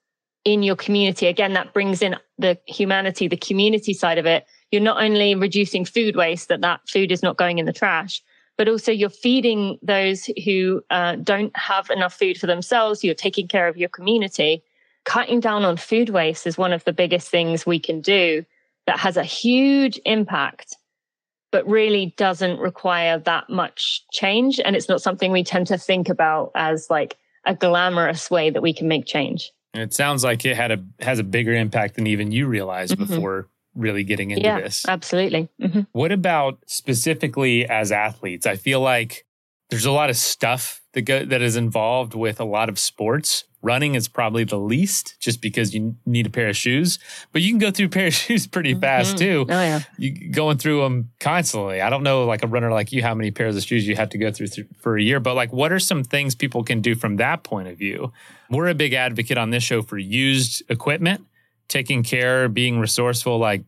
in 0.45 0.63
your 0.63 0.76
community 0.76 1.28
again 1.28 1.51
that 1.53 1.74
brings 1.74 2.01
in 2.01 2.15
the 2.38 2.57
humanity 2.65 3.28
the 3.28 3.38
community 3.38 3.93
side 3.93 4.17
of 4.17 4.26
it. 4.26 4.45
You're 4.72 4.82
not 4.82 5.01
only 5.01 5.36
reducing 5.36 5.86
food 5.86 6.15
waste 6.15 6.47
that 6.49 6.61
that 6.61 6.82
food 6.88 7.11
is 7.11 7.24
not 7.24 7.38
going 7.38 7.59
in 7.59 7.65
the 7.65 7.74
trash 7.74 8.22
but 8.60 8.70
also 8.70 8.91
you're 8.91 9.10
feeding 9.10 9.80
those 9.82 10.30
who 10.45 10.84
uh, 10.91 11.16
don't 11.16 11.55
have 11.57 11.89
enough 11.89 12.14
food 12.14 12.38
for 12.38 12.45
themselves 12.45 13.03
you're 13.03 13.16
taking 13.16 13.47
care 13.47 13.68
of 13.68 13.78
your 13.78 13.89
community 13.89 14.64
cutting 15.05 15.39
down 15.39 15.66
on 15.66 15.76
food 15.76 16.10
waste 16.10 16.45
is 16.45 16.57
one 16.57 16.72
of 16.72 16.84
the 16.84 16.93
biggest 16.93 17.30
things 17.30 17.66
we 17.66 17.80
can 17.80 17.99
do 17.99 18.45
that 18.86 18.99
has 18.99 19.18
a 19.18 19.24
huge 19.24 19.99
impact, 20.05 20.76
but 21.51 21.68
really 21.68 22.14
doesn't 22.18 22.60
require 22.60 23.18
that 23.20 23.49
much 23.49 24.03
change. 24.12 24.60
And 24.60 24.76
it's 24.76 24.89
not 24.89 25.01
something 25.01 25.32
we 25.32 25.43
tend 25.43 25.68
to 25.68 25.78
think 25.78 26.10
about 26.10 26.51
as 26.55 26.89
like 26.89 27.18
a 27.45 27.55
glamorous 27.55 28.30
way 28.30 28.49
that 28.49 28.62
we 28.62 28.74
can 28.74 28.88
make 28.88 29.05
change. 29.05 29.51
it 29.74 29.93
sounds 29.93 30.24
like 30.24 30.45
it 30.45 30.55
had 30.55 30.72
a 30.72 30.84
has 30.99 31.20
a 31.20 31.24
bigger 31.24 31.53
impact 31.53 31.95
than 31.95 32.07
even 32.07 32.32
you 32.32 32.47
realized 32.47 32.93
mm-hmm. 32.93 33.16
before 33.16 33.47
really 33.80 34.04
getting 34.04 34.32
into 34.32 34.44
yeah, 34.44 34.62
this. 34.62 34.86
Absolutely. 34.88 35.50
Mm-hmm. 35.62 35.82
What 35.92 36.12
about 36.12 36.60
specifically 36.66 37.68
as 37.68 37.92
athletes? 37.92 38.46
I 38.46 38.56
feel 38.56 38.82
like 38.82 39.26
there's 39.70 39.86
a 39.86 39.92
lot 39.92 40.10
of 40.10 40.18
stuff 40.18 40.82
that 40.94 41.02
go, 41.04 41.26
that 41.26 41.42
is 41.42 41.56
involved 41.56 42.14
with 42.14 42.40
a 42.40 42.46
lot 42.46 42.70
of 42.70 42.78
sports 42.78 43.46
Running 43.62 43.96
is 43.96 44.08
probably 44.08 44.46
the 44.46 44.58
least 44.58 45.20
just 45.20 45.42
because 45.42 45.74
you 45.74 45.98
need 46.06 46.26
a 46.26 46.30
pair 46.30 46.48
of 46.48 46.56
shoes, 46.56 46.98
but 47.34 47.42
you 47.42 47.52
can 47.52 47.60
go 47.60 47.72
through 47.72 47.88
a 47.88 47.90
pair 47.90 48.08
of 48.08 48.14
shoes 48.26 48.48
pretty 48.48 48.72
mm-hmm. 48.72 48.80
fast 48.80 49.18
too. 49.18 49.46
Oh, 49.50 49.62
yeah. 49.62 49.82
You 49.98 50.32
going 50.32 50.58
through 50.58 50.82
them 50.82 51.12
constantly. 51.20 51.82
I 51.82 51.90
don't 51.90 52.04
know, 52.04 52.24
like 52.26 52.42
a 52.42 52.48
runner 52.48 52.72
like 52.72 52.94
you, 52.94 53.02
how 53.02 53.14
many 53.14 53.32
pairs 53.32 53.58
of 53.58 53.64
shoes 53.64 53.86
you 53.86 53.98
have 53.98 54.10
to 54.12 54.18
go 54.18 54.32
through 54.32 54.48
th- 54.48 54.68
for 54.80 54.98
a 54.98 55.04
year, 55.04 55.20
but 55.20 55.36
like, 55.36 55.52
what 55.52 55.74
are 55.74 55.80
some 55.80 56.06
things 56.06 56.36
people 56.36 56.64
can 56.64 56.80
do 56.80 56.96
from 56.96 57.18
that 57.18 57.44
point 57.44 57.68
of 57.68 57.78
view? 57.78 58.14
We're 58.50 58.70
a 58.70 58.74
big 58.74 58.94
advocate 58.94 59.38
on 59.38 59.50
this 59.50 59.62
show 59.62 59.82
for 59.82 59.98
used 59.98 60.64
equipment, 60.70 61.26
taking 61.70 62.03
care, 62.03 62.49
being 62.49 62.80
resourceful. 62.80 63.38
Like 63.38 63.63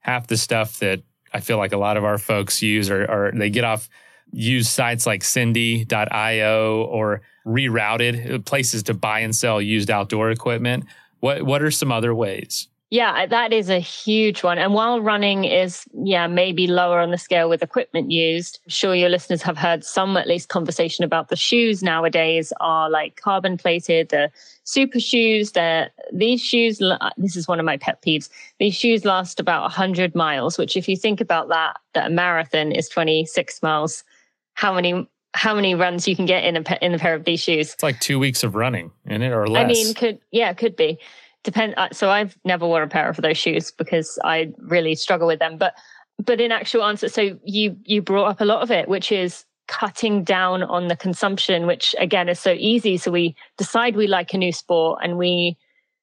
half 0.00 0.28
the 0.28 0.36
stuff 0.36 0.78
that 0.78 1.02
I 1.32 1.40
feel 1.40 1.58
like 1.58 1.72
a 1.72 1.76
lot 1.76 1.96
of 1.96 2.04
our 2.04 2.18
folks 2.18 2.62
use 2.62 2.88
or, 2.90 3.04
or 3.04 3.32
they 3.34 3.50
get 3.50 3.64
off 3.64 3.88
use 4.32 4.68
sites 4.68 5.06
like 5.06 5.24
Cindy.io 5.24 6.84
or 6.84 7.22
rerouted 7.46 8.34
uh, 8.34 8.38
places 8.40 8.82
to 8.84 8.94
buy 8.94 9.20
and 9.20 9.34
sell 9.34 9.60
used 9.60 9.90
outdoor 9.90 10.30
equipment. 10.30 10.84
What 11.20 11.42
what 11.42 11.62
are 11.62 11.70
some 11.70 11.90
other 11.90 12.14
ways? 12.14 12.68
Yeah, 12.90 13.12
uh, 13.12 13.26
that 13.26 13.52
is 13.52 13.68
a 13.68 13.78
huge 13.78 14.42
one. 14.42 14.56
And 14.56 14.72
while 14.72 15.02
running 15.02 15.44
is, 15.44 15.84
yeah, 15.92 16.26
maybe 16.26 16.66
lower 16.66 17.00
on 17.00 17.10
the 17.10 17.18
scale 17.18 17.50
with 17.50 17.62
equipment 17.62 18.10
used, 18.10 18.60
I'm 18.64 18.70
sure 18.70 18.94
your 18.94 19.10
listeners 19.10 19.42
have 19.42 19.58
heard 19.58 19.84
some 19.84 20.16
at 20.16 20.26
least 20.26 20.48
conversation 20.48 21.04
about 21.04 21.28
the 21.28 21.36
shoes 21.36 21.82
nowadays 21.82 22.50
are 22.60 22.88
like 22.88 23.16
carbon 23.16 23.58
plated, 23.58 24.08
the 24.08 24.30
super 24.64 25.00
shoes. 25.00 25.52
That 25.52 25.92
these 26.14 26.40
shoes, 26.40 26.80
uh, 26.80 27.10
this 27.18 27.36
is 27.36 27.46
one 27.46 27.60
of 27.60 27.66
my 27.66 27.76
pet 27.76 28.00
peeves. 28.00 28.30
These 28.58 28.74
shoes 28.74 29.04
last 29.04 29.38
about 29.38 29.62
100 29.62 30.14
miles, 30.14 30.56
which 30.56 30.74
if 30.74 30.88
you 30.88 30.96
think 30.96 31.20
about 31.20 31.48
that, 31.48 31.76
that 31.92 32.06
a 32.06 32.10
marathon 32.10 32.72
is 32.72 32.88
26 32.88 33.62
miles. 33.62 34.02
How 34.54 34.72
many 34.72 35.06
how 35.34 35.54
many 35.54 35.74
runs 35.74 36.08
you 36.08 36.16
can 36.16 36.24
get 36.24 36.42
in 36.44 36.56
a 36.56 36.84
in 36.84 36.94
a 36.94 36.98
pair 36.98 37.14
of 37.14 37.24
these 37.24 37.40
shoes. 37.40 37.74
It's 37.74 37.82
like 37.82 38.00
two 38.00 38.18
weeks 38.18 38.42
of 38.42 38.54
running 38.54 38.90
in 39.04 39.20
it 39.20 39.30
or 39.30 39.46
less. 39.46 39.62
I 39.62 39.66
mean, 39.68 39.94
could 39.94 40.20
yeah, 40.30 40.54
could 40.54 40.74
be. 40.74 40.98
Depend. 41.48 41.72
Uh, 41.78 41.88
so 41.92 42.10
I've 42.10 42.36
never 42.44 42.66
worn 42.66 42.82
a 42.82 42.86
pair 42.86 43.08
of 43.08 43.16
those 43.16 43.38
shoes 43.38 43.70
because 43.70 44.18
I 44.22 44.52
really 44.58 44.94
struggle 44.94 45.26
with 45.26 45.38
them. 45.38 45.56
But 45.56 45.74
but 46.22 46.42
in 46.42 46.52
actual 46.52 46.84
answer, 46.84 47.08
so 47.08 47.38
you 47.42 47.74
you 47.84 48.02
brought 48.02 48.26
up 48.26 48.42
a 48.42 48.44
lot 48.44 48.60
of 48.60 48.70
it, 48.70 48.86
which 48.86 49.10
is 49.10 49.46
cutting 49.66 50.24
down 50.24 50.62
on 50.62 50.88
the 50.88 50.96
consumption, 50.96 51.66
which 51.66 51.94
again 51.98 52.28
is 52.28 52.38
so 52.38 52.54
easy. 52.58 52.98
So 52.98 53.10
we 53.10 53.34
decide 53.56 53.96
we 53.96 54.06
like 54.06 54.34
a 54.34 54.36
new 54.36 54.52
sport 54.52 55.00
and 55.02 55.16
we 55.16 55.56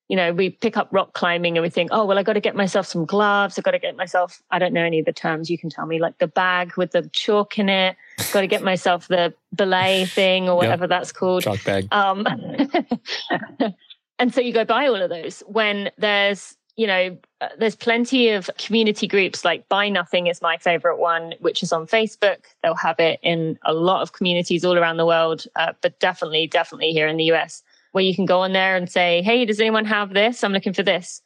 you 0.08 0.16
know, 0.16 0.34
we 0.34 0.52
pick 0.52 0.78
up 0.78 0.88
rock 0.92 1.14
climbing 1.14 1.58
and 1.58 1.64
we 1.64 1.70
think, 1.70 1.90
oh, 1.92 2.06
well, 2.06 2.20
I 2.20 2.24
got 2.24 2.34
to 2.34 2.40
get 2.40 2.56
myself 2.56 2.86
some 2.86 3.06
gloves. 3.06 3.58
I 3.58 3.64
got 3.64 3.72
to 3.72 3.80
get 3.80 3.96
myself, 3.96 4.40
I 4.52 4.60
don't 4.60 4.72
know 4.72 4.84
any 4.84 5.00
of 5.00 5.06
the 5.06 5.14
terms. 5.14 5.50
You 5.50 5.58
can 5.58 5.72
tell 5.72 5.88
me, 5.88 6.00
like 6.00 6.20
the 6.20 6.28
bag 6.28 6.78
with 6.78 6.92
the 6.92 7.10
chalk 7.12 7.58
in 7.58 7.70
it. 7.70 7.96
got 8.32 8.42
to 8.42 8.48
get 8.48 8.62
myself 8.62 9.08
the 9.08 9.34
belay 9.56 10.06
thing 10.06 10.48
or 10.48 10.58
whatever 10.58 10.84
yep. 10.84 10.90
that's 10.90 11.12
called. 11.12 11.42
Chalk 11.42 11.64
bag. 11.64 11.88
Um, 11.92 12.28
and 14.20 14.34
so 14.34 14.42
you 14.42 14.54
go 14.54 14.66
buy 14.66 14.88
all 14.88 15.02
of 15.02 15.10
those 15.10 15.42
when 15.48 15.92
there's, 15.98 16.58
you 16.76 16.88
know, 16.88 17.18
uh, 17.42 17.48
there's 17.58 17.76
plenty 17.76 18.30
of 18.30 18.50
community 18.58 19.08
groups 19.08 19.46
like 19.46 19.68
Buy 19.70 19.90
Nothing 19.90 20.28
is 20.28 20.42
my 20.42 20.58
favorite 20.58 20.98
one, 20.98 21.34
which 21.40 21.64
is 21.64 21.72
on 21.72 21.88
Facebook. 21.88 22.46
They'll 22.64 22.76
have 22.76 23.00
it 23.00 23.20
in 23.24 23.58
a 23.66 23.74
lot 23.74 24.02
of 24.02 24.14
communities 24.14 24.66
all 24.66 24.78
around 24.78 24.98
the 24.98 25.06
world, 25.06 25.46
uh, 25.56 25.74
but 25.82 26.00
definitely, 26.00 26.48
definitely 26.48 26.92
here 26.92 27.08
in 27.08 27.18
the 27.18 27.32
US 27.32 27.64
where 27.96 28.04
you 28.04 28.14
can 28.14 28.26
go 28.26 28.42
on 28.42 28.52
there 28.52 28.76
and 28.76 28.92
say, 28.92 29.22
Hey, 29.22 29.46
does 29.46 29.62
anyone 29.62 29.86
have 29.86 30.14
this? 30.14 30.44
I'm 30.44 30.52
looking 30.52 30.74
for 30.74 30.84
this. 30.84 31.22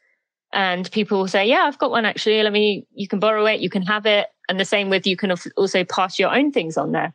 And 0.54 0.92
people 0.92 1.18
will 1.18 1.28
say, 1.28 1.48
Yeah, 1.48 1.64
I've 1.64 1.80
got 1.80 1.90
one 1.90 2.06
actually. 2.06 2.44
Let 2.44 2.54
me, 2.54 2.86
you 2.94 3.08
can 3.08 3.20
borrow 3.20 3.48
it, 3.48 3.60
you 3.60 3.72
can 3.72 3.82
have 3.82 4.06
it. 4.06 4.28
And 4.48 4.60
the 4.60 4.66
same 4.66 4.90
with 4.90 5.08
you 5.08 5.18
can 5.18 5.32
also 5.58 5.84
pass 5.84 6.20
your 6.20 6.32
own 6.32 6.52
things 6.52 6.78
on 6.78 6.92
there. 6.92 7.14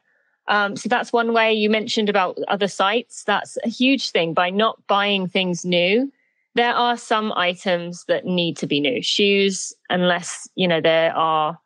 Um, 0.49 0.76
so 0.76 0.88
that's 0.88 1.12
one 1.12 1.32
way 1.32 1.53
you 1.53 1.70
mentioned 1.70 2.09
about 2.09 2.38
other 2.49 2.68
sites. 2.68 3.24
That's 3.24 3.57
a 3.64 3.68
huge 3.68 4.11
thing 4.11 4.34
by 4.34 4.51
not 4.51 4.78
buying 4.86 5.26
things 5.26 5.64
new. 5.64 6.12
There 6.55 6.74
are 6.74 6.97
some 6.97 7.32
items 7.32 8.05
that 8.07 8.26
need 8.26 8.57
to 8.59 8.66
be 8.66 8.80
new 8.80 9.03
shoes, 9.03 9.72
unless, 9.90 10.49
you 10.55 10.68
know, 10.68 10.80
there 10.80 11.16
are 11.16 11.59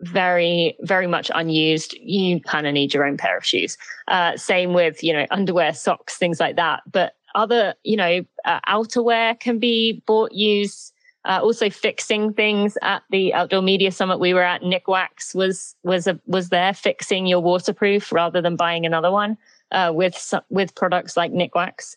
very, 0.00 0.76
very 0.82 1.06
much 1.06 1.30
unused. 1.34 1.94
You 1.94 2.40
kind 2.40 2.66
of 2.66 2.74
need 2.74 2.92
your 2.92 3.04
own 3.04 3.16
pair 3.16 3.36
of 3.36 3.44
shoes. 3.44 3.78
Uh, 4.08 4.36
same 4.36 4.72
with, 4.72 5.02
you 5.02 5.12
know, 5.12 5.26
underwear, 5.30 5.72
socks, 5.72 6.16
things 6.16 6.38
like 6.38 6.56
that. 6.56 6.82
But 6.90 7.14
other, 7.34 7.74
you 7.82 7.96
know, 7.96 8.24
uh, 8.44 8.60
outerwear 8.68 9.40
can 9.40 9.58
be 9.58 10.02
bought, 10.06 10.32
used. 10.32 10.92
Uh, 11.26 11.40
also 11.42 11.68
fixing 11.68 12.32
things 12.32 12.78
at 12.82 13.02
the 13.10 13.34
outdoor 13.34 13.60
media 13.60 13.90
summit 13.90 14.20
we 14.20 14.32
were 14.32 14.42
at. 14.42 14.62
Nikwax 14.62 15.34
was 15.34 15.74
was 15.82 16.06
a, 16.06 16.18
was 16.26 16.50
there 16.50 16.72
fixing 16.72 17.26
your 17.26 17.40
waterproof 17.40 18.12
rather 18.12 18.40
than 18.40 18.54
buying 18.56 18.86
another 18.86 19.10
one 19.10 19.36
uh, 19.72 19.90
with 19.94 20.32
with 20.50 20.74
products 20.74 21.16
like 21.16 21.32
Nikwax. 21.32 21.96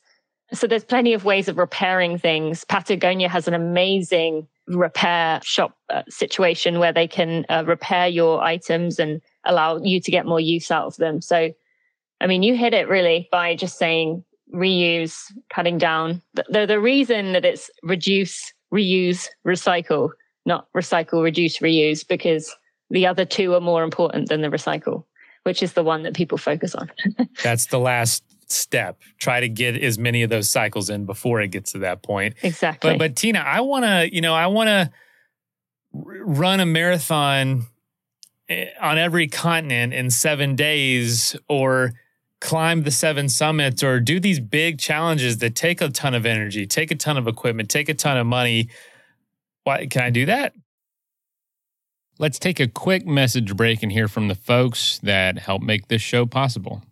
So 0.51 0.65
there's 0.65 0.83
plenty 0.83 1.13
of 1.13 1.25
ways 1.25 1.47
of 1.47 1.57
repairing 1.57 2.17
things. 2.17 2.65
Patagonia 2.65 3.29
has 3.29 3.47
an 3.47 3.53
amazing 3.53 4.47
repair 4.67 5.39
shop 5.43 5.77
uh, 5.89 6.03
situation 6.09 6.79
where 6.79 6.93
they 6.93 7.07
can 7.07 7.45
uh, 7.49 7.63
repair 7.65 8.07
your 8.07 8.41
items 8.41 8.99
and 8.99 9.21
allow 9.45 9.77
you 9.77 9.99
to 10.01 10.11
get 10.11 10.25
more 10.25 10.39
use 10.39 10.71
out 10.71 10.87
of 10.87 10.97
them. 10.97 11.21
So, 11.21 11.51
I 12.21 12.27
mean, 12.27 12.43
you 12.43 12.55
hit 12.55 12.73
it 12.73 12.87
really 12.87 13.27
by 13.31 13.55
just 13.55 13.77
saying 13.77 14.23
reuse, 14.53 15.31
cutting 15.53 15.77
down. 15.77 16.21
The, 16.49 16.65
the 16.65 16.79
reason 16.79 17.33
that 17.33 17.45
it's 17.45 17.69
reduce, 17.83 18.53
reuse, 18.73 19.27
recycle, 19.45 20.09
not 20.45 20.67
recycle, 20.73 21.23
reduce, 21.23 21.59
reuse, 21.59 22.07
because 22.07 22.55
the 22.89 23.05
other 23.05 23.25
two 23.25 23.53
are 23.53 23.61
more 23.61 23.83
important 23.83 24.29
than 24.29 24.41
the 24.41 24.49
recycle, 24.49 25.03
which 25.43 25.61
is 25.61 25.73
the 25.73 25.83
one 25.83 26.03
that 26.03 26.13
people 26.13 26.37
focus 26.37 26.75
on. 26.75 26.91
That's 27.43 27.67
the 27.67 27.79
last 27.79 28.23
step. 28.51 28.99
Try 29.19 29.39
to 29.39 29.49
get 29.49 29.75
as 29.75 29.97
many 29.97 30.23
of 30.23 30.29
those 30.29 30.49
cycles 30.49 30.89
in 30.89 31.05
before 31.05 31.41
it 31.41 31.49
gets 31.49 31.71
to 31.73 31.79
that 31.79 32.01
point. 32.01 32.35
Exactly. 32.41 32.91
But 32.91 32.99
but 32.99 33.15
Tina, 33.15 33.39
I 33.39 33.61
want 33.61 33.85
to, 33.85 34.13
you 34.13 34.21
know, 34.21 34.33
I 34.33 34.47
want 34.47 34.67
to 34.67 34.91
run 35.91 36.59
a 36.59 36.65
marathon 36.65 37.65
eh, 38.49 38.67
on 38.81 38.97
every 38.97 39.27
continent 39.27 39.93
in 39.93 40.09
seven 40.09 40.55
days 40.55 41.35
or 41.47 41.93
climb 42.41 42.83
the 42.83 42.91
seven 42.91 43.29
summits 43.29 43.83
or 43.83 43.99
do 43.99 44.19
these 44.19 44.39
big 44.39 44.79
challenges 44.79 45.39
that 45.39 45.55
take 45.55 45.81
a 45.81 45.89
ton 45.89 46.13
of 46.13 46.25
energy, 46.25 46.65
take 46.65 46.91
a 46.91 46.95
ton 46.95 47.17
of 47.17 47.27
equipment, 47.27 47.69
take 47.69 47.89
a 47.89 47.93
ton 47.93 48.17
of 48.17 48.25
money. 48.25 48.69
Why 49.63 49.85
can 49.87 50.03
I 50.03 50.09
do 50.09 50.25
that? 50.25 50.53
Let's 52.17 52.39
take 52.39 52.59
a 52.59 52.67
quick 52.67 53.05
message 53.05 53.55
break 53.55 53.81
and 53.81 53.91
hear 53.91 54.07
from 54.07 54.27
the 54.27 54.35
folks 54.35 54.99
that 55.03 55.37
help 55.37 55.61
make 55.61 55.87
this 55.87 56.01
show 56.01 56.25
possible. 56.25 56.83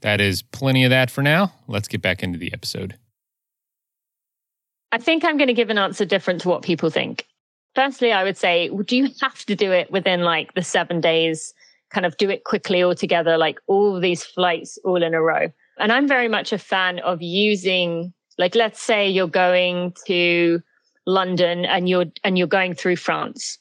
That 0.00 0.20
is 0.20 0.42
plenty 0.42 0.82
of 0.84 0.90
that 0.90 1.10
for 1.10 1.22
now. 1.22 1.52
Let's 1.68 1.86
get 1.86 2.02
back 2.02 2.22
into 2.22 2.38
the 2.38 2.52
episode. 2.52 2.98
I 4.90 4.98
think 4.98 5.24
I'm 5.24 5.36
going 5.36 5.48
to 5.48 5.54
give 5.54 5.70
an 5.70 5.78
answer 5.78 6.04
different 6.04 6.40
to 6.42 6.48
what 6.48 6.62
people 6.62 6.90
think. 6.90 7.26
Firstly, 7.74 8.12
I 8.12 8.24
would 8.24 8.36
say, 8.36 8.68
do 8.68 8.96
you 8.96 9.08
have 9.22 9.44
to 9.46 9.54
do 9.54 9.72
it 9.72 9.90
within 9.90 10.22
like 10.22 10.52
the 10.54 10.62
seven 10.62 11.00
days 11.00 11.54
kind 11.92 12.06
of 12.06 12.16
do 12.16 12.30
it 12.30 12.44
quickly 12.44 12.82
all 12.82 12.94
together, 12.94 13.36
like 13.36 13.58
all 13.66 14.00
these 14.00 14.24
flights 14.24 14.78
all 14.84 15.02
in 15.02 15.14
a 15.14 15.22
row. 15.22 15.52
And 15.78 15.92
I'm 15.92 16.08
very 16.08 16.28
much 16.28 16.52
a 16.52 16.58
fan 16.58 16.98
of 17.00 17.20
using, 17.20 18.12
like, 18.38 18.54
let's 18.54 18.80
say 18.80 19.08
you're 19.08 19.26
going 19.26 19.94
to 20.06 20.60
London 21.06 21.64
and 21.64 21.88
you're, 21.88 22.06
and 22.24 22.38
you're 22.38 22.46
going 22.46 22.74
through 22.74 22.96
France. 22.96 23.58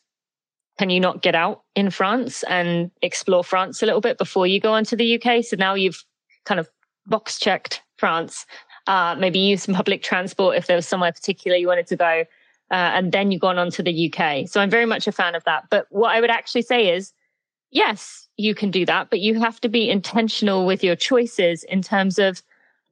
Can 0.79 0.89
you 0.89 0.99
not 0.99 1.21
get 1.21 1.35
out 1.35 1.63
in 1.75 1.89
France 1.89 2.43
and 2.43 2.89
explore 3.01 3.43
France 3.43 3.83
a 3.83 3.85
little 3.85 4.01
bit 4.01 4.17
before 4.17 4.47
you 4.47 4.59
go 4.59 4.73
on 4.73 4.83
to 4.85 4.95
the 4.95 5.21
UK? 5.21 5.43
So 5.43 5.55
now 5.57 5.73
you've 5.73 6.03
kind 6.45 6.59
of 6.59 6.69
box 7.05 7.39
checked 7.39 7.81
France. 7.97 8.45
Uh, 8.87 9.15
maybe 9.19 9.39
use 9.39 9.63
some 9.63 9.75
public 9.81 10.03
transport 10.03 10.57
if 10.57 10.67
there 10.67 10.75
was 10.75 10.87
somewhere 10.87 11.11
particular 11.11 11.57
you 11.57 11.67
wanted 11.67 11.87
to 11.87 11.95
go. 11.95 12.23
Uh, 12.71 12.95
and 12.95 13.11
then 13.11 13.31
you've 13.31 13.41
gone 13.41 13.57
on 13.57 13.69
to 13.69 13.83
the 13.83 14.11
UK. 14.11 14.47
So 14.47 14.61
I'm 14.61 14.69
very 14.69 14.85
much 14.85 15.05
a 15.05 15.11
fan 15.11 15.35
of 15.35 15.43
that. 15.43 15.65
But 15.69 15.87
what 15.89 16.15
I 16.15 16.21
would 16.21 16.29
actually 16.29 16.61
say 16.61 16.95
is 16.95 17.11
yes, 17.71 18.27
you 18.37 18.53
can 18.53 18.71
do 18.71 18.85
that, 18.85 19.09
but 19.09 19.19
you 19.19 19.39
have 19.39 19.59
to 19.61 19.69
be 19.69 19.89
intentional 19.89 20.65
with 20.65 20.83
your 20.83 20.95
choices 20.95 21.63
in 21.63 21.81
terms 21.81 22.19
of 22.19 22.41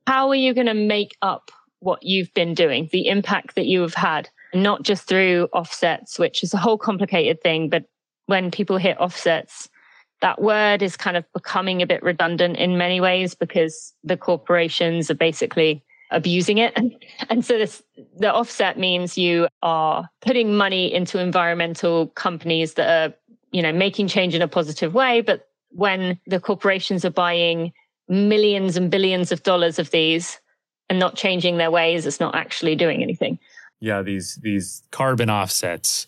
how 0.08 0.30
are 0.30 0.36
you 0.36 0.54
going 0.54 0.68
to 0.68 0.74
make 0.74 1.16
up 1.22 1.52
what 1.80 2.04
you've 2.04 2.34
been 2.34 2.54
doing, 2.54 2.90
the 2.92 3.08
impact 3.08 3.56
that 3.56 3.66
you 3.66 3.82
have 3.82 3.94
had, 3.94 4.30
not 4.54 4.84
just 4.84 5.08
through 5.08 5.48
offsets, 5.54 6.20
which 6.20 6.44
is 6.44 6.54
a 6.54 6.58
whole 6.58 6.78
complicated 6.78 7.42
thing. 7.42 7.70
But 7.70 7.86
when 8.26 8.52
people 8.52 8.78
hit 8.78 9.00
offsets, 9.00 9.70
that 10.22 10.42
word 10.42 10.82
is 10.82 10.98
kind 10.98 11.16
of 11.16 11.26
becoming 11.34 11.82
a 11.82 11.88
bit 11.88 12.04
redundant 12.04 12.58
in 12.58 12.78
many 12.78 13.00
ways 13.00 13.36
because 13.36 13.94
the 14.04 14.18
corporations 14.18 15.10
are 15.10 15.16
basically 15.16 15.84
abusing 16.12 16.58
it. 16.58 16.78
And 17.30 17.46
so 17.46 17.60
this, 17.60 17.84
the 18.18 18.34
offset 18.34 18.80
means 18.80 19.18
you 19.18 19.48
are 19.62 20.10
putting 20.22 20.58
money 20.58 20.92
into 20.92 21.20
environmental 21.20 22.08
companies 22.08 22.74
that 22.74 23.12
are 23.12 23.14
you 23.52 23.62
know, 23.62 23.72
making 23.72 24.08
change 24.08 24.36
in 24.36 24.42
a 24.42 24.48
positive 24.48 24.94
way. 24.94 25.22
But 25.22 25.48
when 25.70 26.20
the 26.28 26.40
corporations 26.40 27.06
are 27.06 27.12
buying 27.12 27.74
millions 28.08 28.76
and 28.76 28.90
billions 28.90 29.32
of 29.32 29.44
dollars 29.44 29.80
of 29.80 29.92
these 29.92 30.40
and 30.90 31.00
not 31.00 31.16
changing 31.16 31.58
their 31.58 31.72
ways, 31.72 32.06
it's 32.06 32.20
not 32.20 32.36
actually 32.36 32.76
doing 32.76 33.04
anything. 33.04 33.40
Yeah, 33.80 34.02
these 34.02 34.36
these 34.42 34.84
carbon 34.92 35.30
offsets. 35.30 36.08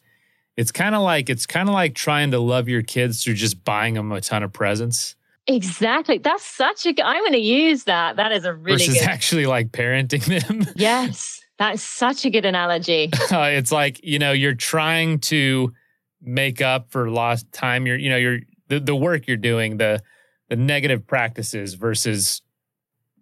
It's 0.58 0.72
kind 0.72 0.96
of 0.96 1.02
like 1.02 1.30
it's 1.30 1.46
kind 1.46 1.70
of 1.70 1.74
like 1.74 1.96
trying 1.96 2.32
to 2.32 2.40
love 2.40 2.68
your 2.68 2.82
kids 2.82 3.24
through 3.24 3.36
just 3.36 3.64
buying 3.64 3.94
them 3.94 4.12
a 4.12 4.20
ton 4.20 4.44
of 4.44 4.52
presents. 4.52 5.16
Exactly. 5.48 6.18
That's 6.18 6.46
such 6.46 6.86
a. 6.86 6.90
I'm 7.04 7.22
going 7.22 7.34
to 7.34 7.40
use 7.40 7.86
that. 7.86 8.18
That 8.18 8.32
is 8.32 8.46
a 8.46 8.54
really 8.54 8.86
versus 8.86 9.00
good. 9.00 9.08
actually 9.08 9.46
like 9.46 9.72
parenting 9.72 10.26
them. 10.26 10.66
yes, 10.76 11.42
that 11.58 11.76
is 11.76 11.84
such 11.84 12.26
a 12.26 12.30
good 12.30 12.46
analogy. 12.46 13.10
uh, 13.32 13.44
it's 13.44 13.72
like 13.72 14.04
you 14.04 14.20
know 14.20 14.32
you're 14.32 14.54
trying 14.54 15.20
to 15.20 15.74
make 16.22 16.62
up 16.62 16.92
for 16.92 17.10
lost 17.10 17.52
time. 17.52 17.88
You're 17.88 17.98
you 17.98 18.10
know 18.10 18.18
you're 18.18 18.40
the, 18.68 18.80
the 18.80 18.96
work 18.96 19.28
you're 19.28 19.38
doing 19.38 19.78
the 19.78 20.02
the 20.50 20.56
negative 20.56 21.08
practices 21.08 21.76
versus 21.76 22.42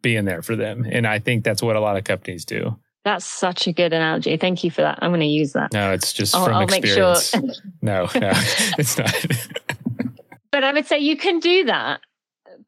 being 0.02 0.26
there 0.26 0.42
for 0.42 0.56
them. 0.56 0.86
And 0.90 1.06
i 1.06 1.20
think 1.20 1.44
that's 1.44 1.62
what 1.62 1.76
a 1.76 1.80
lot 1.80 1.98
of 1.98 2.04
companies 2.04 2.46
do. 2.46 2.78
That's 3.06 3.26
such 3.26 3.66
a 3.68 3.72
good 3.72 3.94
analogy. 3.94 4.36
Thank 4.38 4.64
you 4.64 4.72
for 4.72 4.82
that. 4.82 5.00
I'm 5.02 5.12
going 5.12 5.22
to 5.22 5.26
use 5.26 5.54
that. 5.54 5.74
No 5.74 5.92
it's 5.92 6.14
just 6.14 6.36
I'll, 6.36 6.46
from 6.46 6.56
I'll 6.56 6.64
experience 6.64 7.36
make 7.36 7.44
sure. 7.56 7.64
no 7.82 8.08
no 8.16 8.32
it's 8.78 8.98
not. 8.98 9.26
But 10.52 10.64
i 10.64 10.74
would 10.74 10.88
say 10.88 11.00
you 11.00 11.18
can 11.18 11.40
do 11.40 11.66
that. 11.66 12.02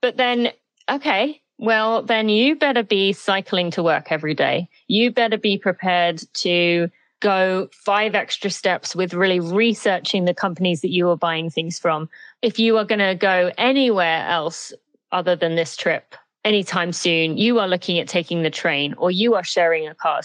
But 0.02 0.18
then 0.18 0.52
okay 0.90 1.42
well 1.58 2.02
then 2.02 2.30
you 2.30 2.56
better 2.56 2.84
be 2.84 3.14
cycling 3.14 3.72
to 3.72 3.84
work 3.84 4.12
every 4.12 4.34
day. 4.34 4.70
You 4.88 5.12
better 5.12 5.38
be 5.38 5.58
prepared 5.58 6.22
to 6.36 6.90
go 7.22 7.70
five 7.72 8.14
extra 8.16 8.50
steps 8.50 8.96
with 8.96 9.14
really 9.14 9.40
researching 9.40 10.26
the 10.26 10.34
companies 10.34 10.82
that 10.82 10.92
you 10.92 11.10
are 11.10 11.16
buying 11.16 11.50
things 11.50 11.80
from. 11.80 12.10
If 12.42 12.60
you 12.60 12.78
are 12.78 12.84
going 12.86 13.00
to 13.00 13.16
go 13.16 13.52
anywhere 13.58 14.26
else 14.28 14.74
other 15.12 15.36
than 15.36 15.56
this 15.56 15.78
trip 15.78 16.16
anytime 16.44 16.92
soon, 16.92 17.38
you 17.38 17.60
are 17.60 17.68
looking 17.68 18.00
at 18.00 18.08
taking 18.08 18.44
the 18.44 18.50
train 18.50 18.94
or 18.98 19.12
you 19.12 19.36
are 19.36 19.44
sharing 19.44 19.88
a 19.88 19.96
car, 19.96 20.22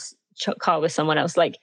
car 0.59 0.81
with 0.81 0.91
someone 0.91 1.19
else. 1.19 1.37
Like 1.37 1.59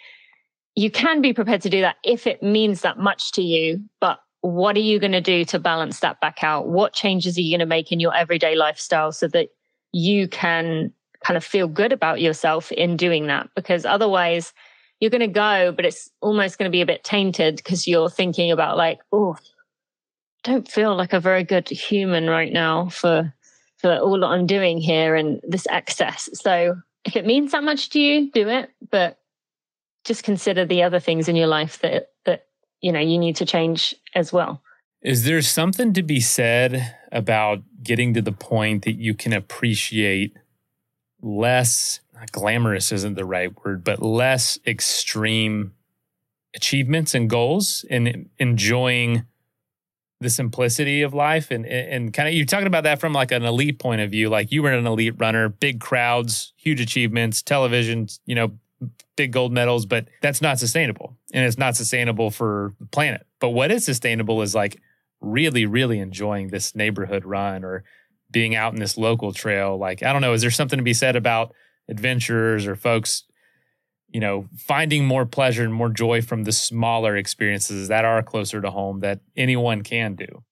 you 0.75 0.89
can 0.89 1.21
be 1.21 1.34
prepared 1.34 1.61
to 1.63 1.69
do 1.69 1.81
that 1.81 1.97
if 2.03 2.25
it 2.25 2.41
means 2.41 2.81
that 2.81 2.97
much 2.97 3.31
to 3.34 3.41
you, 3.41 3.84
but 3.99 4.19
what 4.41 4.75
are 4.75 4.81
you 4.81 4.99
going 4.99 5.13
to 5.13 5.21
do 5.21 5.45
to 5.45 5.59
balance 5.59 6.01
that 6.01 6.19
back 6.19 6.43
out? 6.43 6.67
What 6.67 6.93
changes 6.93 7.38
are 7.38 7.41
you 7.41 7.51
going 7.51 7.59
to 7.59 7.65
make 7.65 7.91
in 7.91 7.99
your 7.99 8.15
everyday 8.15 8.55
lifestyle 8.55 9.11
so 9.11 9.27
that 9.29 9.49
you 9.93 10.27
can 10.27 10.91
kind 11.23 11.38
of 11.38 11.43
feel 11.45 11.67
good 11.67 11.93
about 11.93 12.19
yourself 12.19 12.71
in 12.73 12.97
doing 12.97 13.27
that? 13.27 13.49
Because 13.55 13.86
otherwise, 13.86 14.53
you're 15.04 15.10
going 15.10 15.20
to 15.20 15.28
go, 15.28 15.74
but 15.74 15.86
it's 15.86 16.10
almost 16.22 16.58
going 16.58 16.72
to 16.72 16.74
be 16.74 16.80
a 16.80 16.86
bit 16.86 17.04
tainted 17.04 17.58
because 17.58 17.86
you're 17.86 18.10
thinking 18.10 18.51
about 18.51 18.78
like, 18.78 19.01
oh, 19.12 19.36
don't 20.45 20.72
feel 20.72 20.95
like 20.95 21.12
a 21.12 21.20
very 21.20 21.43
good 21.43 21.68
human 21.68 22.30
right 22.30 22.54
now 22.54 22.88
for 22.88 23.34
for 23.80 23.97
all 23.97 24.18
that 24.22 24.28
I'm 24.28 24.47
doing 24.47 24.78
here 24.78 25.14
and 25.18 25.41
this 25.45 25.68
excess. 25.70 26.30
So 26.36 26.78
if 27.04 27.18
it 27.18 27.26
means 27.26 27.51
that 27.51 27.66
much 27.66 27.89
to 27.89 27.99
you, 27.99 28.32
do 28.32 28.47
it. 28.47 28.70
But 28.89 29.20
just 30.06 30.24
consider 30.24 30.64
the 30.64 30.84
other 30.84 31.01
things 31.01 31.28
in 31.28 31.36
your 31.36 31.47
life 31.47 31.80
that 31.80 32.12
that 32.24 32.45
you 32.80 32.93
know 32.93 33.01
you 33.01 33.20
need 33.20 33.36
to 33.36 33.45
change 33.45 33.93
as 34.16 34.32
well. 34.32 34.62
Is 35.01 35.26
there 35.26 35.41
something 35.41 35.91
to 35.95 36.01
be 36.01 36.22
said 36.22 36.95
about 37.12 37.60
getting 37.84 38.14
to 38.14 38.22
the 38.22 38.32
point 38.32 38.86
that 38.86 38.93
you 38.93 39.16
can 39.16 39.34
appreciate 39.34 40.38
less 41.22 41.99
glamorous 42.32 42.91
isn't 42.91 43.15
the 43.15 43.26
right 43.26 43.51
word, 43.63 43.84
but 43.84 44.01
less 44.01 44.59
extreme 44.65 45.74
achievements 46.55 47.15
and 47.15 47.30
goals 47.30 47.86
and 47.89 48.30
enjoying 48.38 49.26
the 50.24 50.30
simplicity 50.30 51.01
of 51.01 51.13
life. 51.13 51.51
And 51.51 51.65
and 51.65 52.13
kind 52.13 52.28
of 52.28 52.34
you're 52.34 52.45
talking 52.45 52.67
about 52.67 52.86
that 52.86 52.99
from 52.99 53.13
like 53.13 53.32
an 53.32 53.43
elite 53.43 53.80
point 53.80 54.01
of 54.01 54.09
view. 54.09 54.30
Like 54.30 54.51
you 54.51 54.63
were 54.63 54.71
an 54.71 54.88
elite 54.88 55.15
runner 55.19 55.49
big 55.49 55.80
crowds 55.80 56.53
huge 56.57 56.80
achievements 56.80 57.41
television 57.41 58.07
you 58.26 58.36
know 58.36 58.51
big 59.15 59.32
gold 59.32 59.51
medals 59.51 59.86
but 59.86 60.07
that's 60.21 60.41
not 60.41 60.57
sustainable. 60.57 61.15
And 61.34 61.45
it's 61.45 61.57
not 61.57 61.76
sustainable 61.76 62.32
for 62.32 62.74
the 62.80 62.88
planet. 62.88 63.28
But 63.39 63.49
what 63.49 63.71
is 63.71 63.86
sustainable 63.86 64.41
is 64.41 64.55
like 64.55 64.80
really 65.21 65.65
really 65.65 65.99
enjoying 65.99 66.47
this 66.47 66.76
neighborhood 66.76 67.26
run 67.26 67.63
or 67.63 67.84
being 68.32 68.55
out 68.55 68.74
in 68.74 68.80
this 68.80 68.97
local 68.97 69.34
trail. 69.34 69.78
Like 69.78 70.01
i 70.03 70.11
don't 70.13 70.21
know 70.21 70.34
is 70.34 70.41
there 70.41 70.51
something 70.51 70.78
to 70.78 70.84
be 70.84 70.93
said 70.93 71.15
about 71.15 71.53
adventurers 71.89 72.65
or 72.65 72.75
folks 72.75 73.23
you 74.13 74.19
know 74.19 74.47
finding 74.55 75.05
more 75.05 75.25
pleasure 75.25 75.63
and 75.63 75.73
more 75.73 75.89
joy 75.89 76.21
from 76.21 76.43
the 76.43 76.51
smaller 76.51 77.17
experiences 77.17 77.89
that 77.89 78.05
are 78.05 78.23
closer 78.23 78.61
to 78.61 78.71
home 78.71 79.01
that 79.01 79.19
anyone 79.36 79.81
can 79.81 80.15
do. 80.15 80.43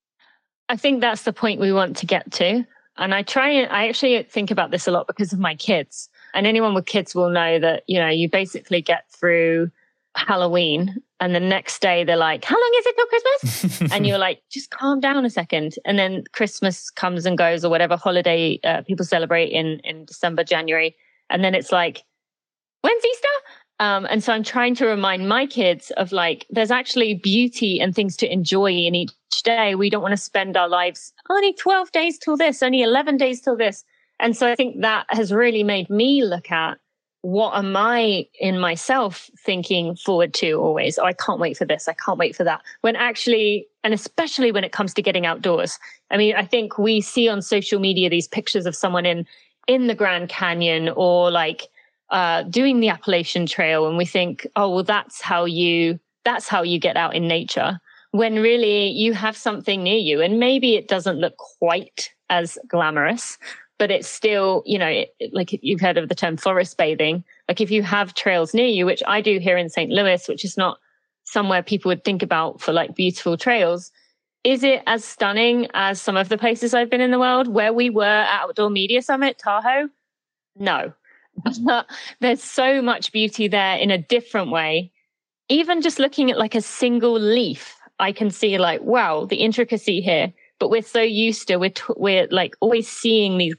I 0.68 0.76
think 0.76 1.00
that's 1.00 1.24
the 1.24 1.34
point 1.34 1.62
we 1.62 1.72
want 1.72 1.96
to 1.98 2.06
get 2.06 2.32
to. 2.34 2.66
And 2.98 3.16
i 3.16 3.22
try 3.22 3.50
and 3.50 3.72
i 3.72 3.88
actually 3.88 4.22
think 4.24 4.52
about 4.52 4.72
this 4.72 4.88
a 4.88 4.92
lot 4.92 5.08
because 5.08 5.32
of 5.32 5.40
my 5.40 5.56
kids. 5.56 6.10
And 6.34 6.46
anyone 6.46 6.74
with 6.74 6.86
kids 6.86 7.16
will 7.16 7.30
know 7.30 7.60
that 7.60 7.84
you 7.88 8.00
know 8.00 8.10
you 8.10 8.30
basically 8.30 8.82
get 8.82 9.06
through 9.12 9.72
halloween 10.14 11.02
and 11.22 11.34
the 11.34 11.40
next 11.40 11.82
day 11.82 12.04
they're 12.04 12.18
like 12.18 12.44
how 12.44 12.58
long 12.58 12.72
is 12.80 12.86
it 12.86 12.96
till 12.96 13.06
christmas? 13.06 13.92
And 13.94 14.06
you're 14.06 14.18
like 14.18 14.42
just 14.50 14.72
calm 14.72 15.00
down 15.00 15.24
a 15.24 15.30
second. 15.30 15.76
And 15.86 15.98
then 15.98 16.24
christmas 16.34 16.90
comes 16.90 17.26
and 17.26 17.38
goes 17.38 17.64
or 17.64 17.70
whatever 17.70 17.96
holiday 17.96 18.60
uh, 18.64 18.82
people 18.82 19.06
celebrate 19.06 19.52
in 19.52 19.80
in 19.84 20.06
december 20.06 20.44
january 20.44 20.96
and 21.32 21.44
then 21.44 21.56
it's 21.56 21.72
like, 21.72 22.04
when's 22.82 23.06
Easter? 23.06 23.28
Um, 23.80 24.06
and 24.12 24.24
so 24.24 24.32
I'm 24.32 24.44
trying 24.44 24.76
to 24.76 24.86
remind 24.86 25.28
my 25.28 25.48
kids 25.48 25.92
of 25.98 26.12
like, 26.12 26.46
there's 26.52 26.70
actually 26.70 27.16
beauty 27.16 27.80
and 27.80 27.96
things 27.96 28.16
to 28.18 28.32
enjoy 28.32 28.72
in 28.72 28.94
each 28.94 29.12
day. 29.44 29.74
We 29.74 29.90
don't 29.90 30.04
want 30.04 30.12
to 30.12 30.18
spend 30.18 30.56
our 30.56 30.70
lives 30.70 31.14
only 31.30 31.54
12 31.54 31.92
days 31.92 32.20
till 32.20 32.38
this, 32.38 32.62
only 32.62 32.84
11 32.84 33.18
days 33.18 33.42
till 33.42 33.58
this. 33.58 33.84
And 34.20 34.38
so 34.38 34.52
I 34.52 34.56
think 34.56 34.82
that 34.82 35.08
has 35.10 35.34
really 35.34 35.64
made 35.64 35.90
me 35.90 36.24
look 36.24 36.52
at 36.52 36.78
what 37.24 37.56
am 37.56 37.76
I 37.76 38.26
in 38.40 38.60
myself 38.60 39.30
thinking 39.38 39.96
forward 39.96 40.34
to 40.36 40.54
always? 40.54 40.98
Oh, 40.98 41.06
I 41.06 41.14
can't 41.14 41.40
wait 41.40 41.58
for 41.58 41.66
this. 41.66 41.88
I 41.88 41.94
can't 41.94 42.18
wait 42.18 42.36
for 42.36 42.44
that. 42.44 42.62
When 42.82 42.96
actually, 42.96 43.68
and 43.84 43.94
especially 43.94 44.52
when 44.52 44.64
it 44.64 44.72
comes 44.72 44.94
to 44.96 45.02
getting 45.02 45.26
outdoors. 45.26 45.78
I 46.10 46.18
mean, 46.18 46.36
I 46.36 46.46
think 46.46 46.78
we 46.78 47.00
see 47.00 47.30
on 47.30 47.42
social 47.42 47.80
media 47.80 48.10
these 48.10 48.28
pictures 48.28 48.66
of 48.66 48.76
someone 48.76 49.06
in 49.06 49.26
in 49.68 49.88
the 49.88 49.96
Grand 49.96 50.30
Canyon 50.30 50.90
or 50.90 51.32
like 51.32 51.68
uh, 52.10 52.44
doing 52.44 52.80
the 52.80 52.90
Appalachian 52.90 53.46
Trail, 53.46 53.88
and 53.88 53.98
we 53.98 54.06
think, 54.06 54.46
oh, 54.56 54.70
well, 54.70 54.84
that's 54.84 55.22
how 55.22 55.46
you 55.46 56.00
that's 56.24 56.48
how 56.48 56.62
you 56.62 56.80
get 56.80 56.98
out 56.98 57.16
in 57.16 57.28
nature 57.28 57.80
when 58.12 58.36
really 58.36 58.90
you 58.90 59.14
have 59.14 59.36
something 59.38 59.82
near 59.84 59.98
you. 59.98 60.22
And 60.22 60.40
maybe 60.40 60.76
it 60.76 60.88
doesn't 60.88 61.18
look 61.18 61.38
quite 61.38 62.12
as 62.30 62.58
glamorous 62.68 63.38
but 63.82 63.90
it's 63.90 64.08
still 64.08 64.62
you 64.68 64.78
know 64.78 64.88
it, 64.88 65.10
like 65.34 65.58
you've 65.64 65.82
heard 65.82 65.98
of 65.98 66.08
the 66.08 66.14
term 66.14 66.38
forest 66.38 66.78
bathing. 66.78 67.24
Like 67.50 67.60
if 67.60 67.72
you 67.72 67.82
have 67.82 68.14
trails 68.14 68.54
near 68.54 68.68
you 68.68 68.86
which 68.86 69.02
i 69.08 69.22
do 69.22 69.40
here 69.40 69.58
in 69.58 69.70
st 69.70 69.90
louis 69.90 70.28
which 70.30 70.46
is 70.46 70.56
not 70.56 70.78
somewhere 71.24 71.64
people 71.64 71.90
would 71.90 72.04
think 72.04 72.22
about 72.22 72.62
for 72.62 72.74
like 72.74 72.96
beautiful 72.96 73.38
trails 73.38 73.92
is 74.44 74.64
it 74.64 74.82
as 74.88 75.06
stunning 75.06 75.68
as 75.74 76.02
some 76.02 76.18
of 76.18 76.30
the 76.30 76.38
places 76.38 76.74
i've 76.74 76.90
been 76.90 77.02
in 77.02 77.12
the 77.12 77.20
world? 77.20 77.48
Where 77.48 77.74
we 77.74 77.90
were 77.90 78.04
at 78.04 78.42
outdoor 78.42 78.70
media 78.70 79.02
summit 79.02 79.38
tahoe? 79.38 79.90
No. 80.56 80.94
There's 82.20 82.44
so 82.44 82.82
much 82.82 83.12
beauty 83.12 83.48
there 83.48 83.78
in 83.78 83.92
a 83.92 83.98
different 83.98 84.52
way. 84.52 84.92
Even 85.50 85.82
just 85.82 86.00
looking 86.00 86.32
at 86.32 86.38
like 86.38 86.56
a 86.56 86.62
single 86.62 87.20
leaf 87.20 87.76
I 88.02 88.12
can 88.12 88.32
see 88.32 88.58
like, 88.58 88.82
wow, 88.82 89.26
the 89.26 89.38
intricacy 89.38 90.02
here. 90.02 90.34
But 90.60 90.70
we're 90.70 90.82
so 90.82 91.02
used 91.02 91.48
to 91.48 91.58
we're 91.58 91.70
t- 91.70 91.94
we're 91.96 92.28
like 92.32 92.56
always 92.60 92.88
seeing 92.88 93.38
these 93.38 93.56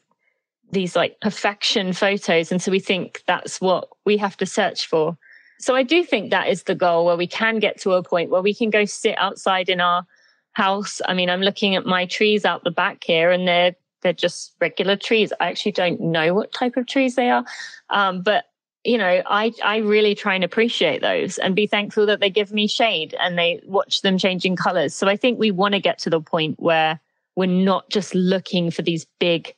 these 0.70 0.96
like 0.96 1.20
perfection 1.20 1.92
photos, 1.92 2.50
and 2.50 2.60
so 2.60 2.70
we 2.70 2.80
think 2.80 3.22
that's 3.26 3.60
what 3.60 3.88
we 4.04 4.16
have 4.16 4.36
to 4.38 4.46
search 4.46 4.86
for. 4.86 5.16
So 5.58 5.76
I 5.76 5.82
do 5.82 6.04
think 6.04 6.30
that 6.30 6.48
is 6.48 6.64
the 6.64 6.74
goal 6.74 7.04
where 7.06 7.16
we 7.16 7.26
can 7.26 7.58
get 7.58 7.80
to 7.82 7.92
a 7.92 8.02
point 8.02 8.30
where 8.30 8.42
we 8.42 8.54
can 8.54 8.70
go 8.70 8.84
sit 8.84 9.16
outside 9.18 9.68
in 9.68 9.80
our 9.80 10.04
house. 10.52 11.00
I 11.06 11.14
mean, 11.14 11.30
I'm 11.30 11.40
looking 11.42 11.74
at 11.74 11.86
my 11.86 12.06
trees 12.06 12.44
out 12.44 12.64
the 12.64 12.70
back 12.70 13.04
here, 13.04 13.30
and 13.30 13.46
they're 13.46 13.74
they're 14.02 14.12
just 14.12 14.54
regular 14.60 14.96
trees. 14.96 15.32
I 15.40 15.48
actually 15.48 15.72
don't 15.72 16.00
know 16.00 16.34
what 16.34 16.52
type 16.52 16.76
of 16.76 16.86
trees 16.86 17.14
they 17.14 17.30
are, 17.30 17.44
um, 17.90 18.22
but 18.22 18.44
you 18.84 18.98
know, 18.98 19.22
I, 19.26 19.52
I 19.64 19.76
really 19.76 20.14
try 20.14 20.34
and 20.34 20.42
appreciate 20.42 21.02
those 21.02 21.38
and 21.38 21.54
be 21.54 21.68
thankful 21.68 22.04
that 22.06 22.18
they 22.18 22.30
give 22.30 22.52
me 22.52 22.66
shade 22.66 23.14
and 23.20 23.38
they 23.38 23.60
watch 23.64 24.02
them 24.02 24.18
changing 24.18 24.56
colors. 24.56 24.92
So 24.92 25.06
I 25.06 25.16
think 25.16 25.38
we 25.38 25.52
want 25.52 25.74
to 25.74 25.80
get 25.80 25.98
to 26.00 26.10
the 26.10 26.20
point 26.20 26.58
where 26.58 26.98
we're 27.36 27.46
not 27.46 27.88
just 27.90 28.14
looking 28.14 28.70
for 28.70 28.82
these 28.82 29.06
big 29.20 29.54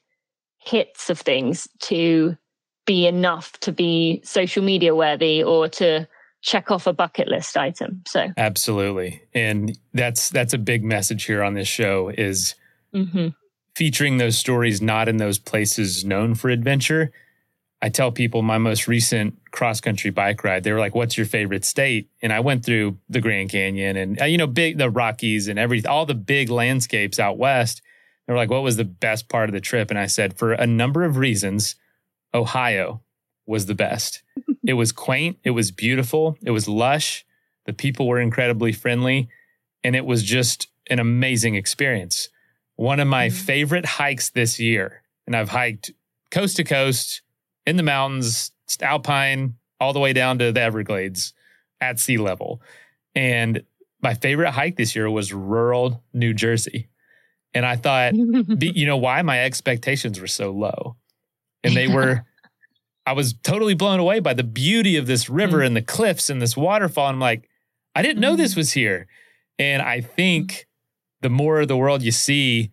hits 0.59 1.09
of 1.09 1.19
things 1.19 1.69
to 1.81 2.37
be 2.87 3.07
enough 3.07 3.53
to 3.61 3.73
be 3.73 4.21
social 4.25 4.63
media 4.63 4.95
worthy 4.95 5.43
or 5.43 5.69
to 5.69 6.07
check 6.45 6.71
off 6.71 6.87
a 6.87 6.93
bucket 6.93 7.27
list 7.27 7.57
item. 7.57 8.03
So 8.07 8.29
absolutely. 8.37 9.23
And 9.33 9.77
that's, 9.93 10.29
that's 10.29 10.53
a 10.53 10.59
big 10.59 10.85
message 10.85 11.25
here 11.25 11.43
on 11.43 11.55
this 11.55 11.69
show 11.69 12.11
is 12.11 12.55
mm-hmm. 12.95 13.29
featuring 13.75 14.19
those 14.19 14.37
stories, 14.37 14.83
not 14.83 15.09
in 15.09 15.17
those 15.17 15.39
places 15.39 16.05
known 16.05 16.35
for 16.35 16.51
adventure, 16.51 17.11
I 17.85 17.91
tell 17.91 18.11
people 18.11 18.41
my 18.41 18.57
most 18.57 18.89
recent 18.89 19.39
cross 19.51 19.83
country 19.83 20.11
bike 20.11 20.43
ride, 20.43 20.65
they 20.65 20.73
were 20.73 20.79
like, 20.79 20.95
"What's 20.95 21.19
your 21.19 21.27
favorite 21.27 21.67
state?" 21.67 22.09
And 22.23 22.33
I 22.33 22.41
went 22.41 22.65
through 22.65 22.97
the 23.11 23.21
Grand 23.21 23.51
Canyon 23.51 23.99
and 23.99 24.19
you 24.21 24.39
know, 24.39 24.47
big 24.47 24.79
the 24.79 24.89
Rockies 24.89 25.49
and 25.49 25.59
everything, 25.59 25.91
all 25.91 26.07
the 26.07 26.15
big 26.15 26.49
landscapes 26.49 27.21
out 27.21 27.37
west. 27.37 27.83
They 28.27 28.33
were 28.33 28.39
like, 28.39 28.49
"What 28.49 28.63
was 28.63 28.79
the 28.79 28.87
best 28.87 29.29
part 29.29 29.51
of 29.51 29.53
the 29.53 29.61
trip?" 29.61 29.91
And 29.91 29.99
I 29.99 30.07
said, 30.07 30.39
"For 30.39 30.55
a 30.55 30.67
number 30.67 31.05
of 31.05 31.19
reasons, 31.19 31.77
Ohio 32.33 33.03
was 33.47 33.67
the 33.67 33.75
best. 33.75 34.23
it 34.67 34.75
was 34.75 34.93
quaint, 34.93 35.39
it 35.45 35.51
was 35.51 35.71
beautiful, 35.71 36.37
it 36.43 36.51
was 36.51 36.69
lush, 36.69 37.25
the 37.67 37.73
people 37.73 38.07
were 38.07 38.21
incredibly 38.21 38.73
friendly, 38.73 39.29
and 39.83 39.95
it 39.97 40.05
was 40.05 40.23
just 40.23 40.69
an 40.91 40.99
amazing 40.99 41.55
experience. 41.55 42.29
One 42.77 43.01
of 43.01 43.09
my 43.09 43.29
mm-hmm. 43.29 43.37
favorite 43.37 43.87
hikes 43.87 44.31
this 44.31 44.59
year, 44.59 45.03
and 45.27 45.37
I've 45.37 45.51
hiked 45.51 45.93
coast 46.31 46.57
to 46.57 46.65
coast." 46.65 47.23
in 47.67 47.77
the 47.77 47.83
mountains, 47.83 48.53
alpine, 48.81 49.55
all 49.81 49.93
the 49.93 50.01
way 50.01 50.13
down 50.13 50.39
to 50.39 50.53
the 50.53 50.61
Everglades 50.61 51.33
at 51.81 51.99
sea 51.99 52.19
level. 52.19 52.63
And 53.15 53.63
my 54.03 54.15
favorite 54.15 54.51
hike 54.51 54.77
this 54.77 54.95
year 54.95 55.11
was 55.11 55.33
rural 55.33 56.03
New 56.13 56.35
Jersey. 56.35 56.89
And 57.53 57.65
I 57.65 57.77
thought, 57.77 58.15
you 58.15 58.87
know, 58.87 58.97
why 58.97 59.23
my 59.23 59.45
expectations 59.45 60.21
were 60.21 60.27
so 60.27 60.51
low. 60.51 60.97
And 61.63 61.75
they 61.75 61.89
were, 61.95 62.25
I 63.07 63.13
was 63.13 63.35
totally 63.43 63.75
blown 63.75 64.01
away 64.01 64.21
by 64.21 64.35
the 64.35 64.45
beauty 64.45 64.97
of 64.97 65.07
this 65.07 65.29
river 65.29 65.59
mm. 65.59 65.67
and 65.67 65.77
the 65.77 65.83
cliffs 65.83 66.31
and 66.31 66.41
this 66.41 66.57
waterfall. 66.57 67.09
And 67.09 67.17
I'm 67.17 67.21
like, 67.21 67.49
I 67.95 68.03
didn't 68.03 68.21
know 68.21 68.37
this 68.37 68.55
mm. 68.55 68.59
was 68.59 68.73
here. 68.73 69.07
And 69.59 69.83
I 69.83 70.01
think 70.01 70.67
the 71.21 71.31
more 71.31 71.61
of 71.61 71.69
the 71.69 71.77
world 71.77 72.03
you 72.03 72.13
see, 72.13 72.71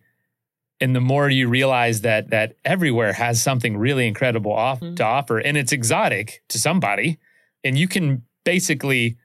and 0.82 0.96
the 0.96 1.00
more 1.00 1.30
you 1.30 1.48
realize 1.48 2.00
that 2.00 2.30
that 2.30 2.56
everywhere 2.64 3.12
has 3.12 3.40
something 3.40 3.76
really 3.76 4.06
incredible 4.06 4.52
off 4.52 4.80
mm-hmm. 4.80 4.96
to 4.96 5.04
offer 5.04 5.38
and 5.38 5.56
it's 5.56 5.72
exotic 5.72 6.42
to 6.48 6.58
somebody 6.58 7.18
and 7.62 7.78
you 7.78 7.86
can 7.86 8.22
basically 8.44 9.16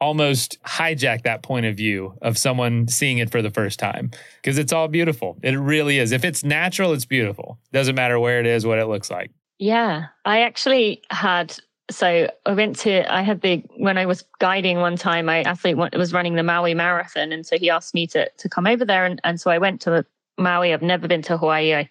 almost 0.00 0.60
hijack 0.64 1.22
that 1.22 1.44
point 1.44 1.64
of 1.64 1.76
view 1.76 2.18
of 2.20 2.36
someone 2.36 2.88
seeing 2.88 3.18
it 3.18 3.30
for 3.30 3.40
the 3.40 3.50
first 3.50 3.78
time 3.78 4.10
because 4.42 4.58
it's 4.58 4.72
all 4.72 4.88
beautiful 4.88 5.38
it 5.42 5.52
really 5.52 5.98
is 5.98 6.10
if 6.10 6.24
it's 6.24 6.42
natural 6.42 6.92
it's 6.92 7.04
beautiful 7.04 7.58
doesn't 7.72 7.94
matter 7.94 8.18
where 8.18 8.40
it 8.40 8.46
is 8.46 8.66
what 8.66 8.80
it 8.80 8.86
looks 8.86 9.10
like 9.10 9.30
yeah 9.62 10.06
i 10.24 10.40
actually 10.40 11.02
had 11.10 11.56
so 11.90 12.28
I 12.46 12.52
went 12.52 12.78
to 12.80 13.12
I 13.12 13.20
had 13.20 13.42
the 13.42 13.62
when 13.76 13.98
I 13.98 14.06
was 14.06 14.24
guiding 14.38 14.78
one 14.78 14.96
time 14.96 15.26
my 15.26 15.42
athlete 15.42 15.76
was 15.76 16.12
running 16.12 16.36
the 16.36 16.42
Maui 16.42 16.72
marathon 16.72 17.32
and 17.32 17.44
so 17.44 17.58
he 17.58 17.68
asked 17.68 17.92
me 17.92 18.06
to 18.06 18.30
to 18.30 18.48
come 18.48 18.66
over 18.66 18.84
there 18.84 19.04
and, 19.04 19.20
and 19.24 19.38
so 19.38 19.50
I 19.50 19.58
went 19.58 19.82
to 19.82 20.06
Maui. 20.38 20.72
I've 20.72 20.82
never 20.82 21.08
been 21.08 21.22
to 21.22 21.36
Hawaii. 21.36 21.74
I 21.74 21.88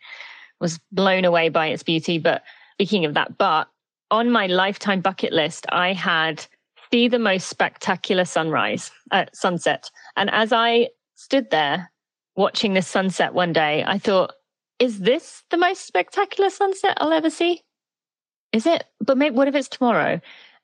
was 0.59 0.79
blown 0.91 1.25
away 1.25 1.49
by 1.49 1.67
its 1.67 1.83
beauty. 1.83 2.17
But 2.17 2.43
speaking 2.73 3.05
of 3.05 3.13
that, 3.13 3.37
but 3.37 3.67
on 4.09 4.29
my 4.29 4.47
lifetime 4.47 5.01
bucket 5.01 5.33
list, 5.33 5.65
I 5.69 5.93
had 5.93 6.45
see 6.91 7.07
the 7.07 7.19
most 7.19 7.47
spectacular 7.47 8.25
sunrise, 8.25 8.91
uh, 9.11 9.25
sunset. 9.33 9.89
And 10.17 10.29
as 10.29 10.51
I 10.51 10.89
stood 11.15 11.49
there 11.49 11.89
watching 12.35 12.73
this 12.73 12.87
sunset 12.87 13.33
one 13.33 13.53
day, 13.53 13.83
I 13.85 13.97
thought, 13.97 14.33
is 14.81 14.99
this 14.99 15.43
the 15.51 15.57
most 15.57 15.85
spectacular 15.85 16.49
sunset 16.49 16.97
I'll 16.97 17.13
ever 17.13 17.29
see? 17.29 17.61
Is 18.51 18.65
it? 18.65 18.83
But 18.99 19.15
maybe 19.15 19.35
what 19.35 19.47
if 19.47 19.53
it's 19.53 19.69
tomorrow? 19.69 20.19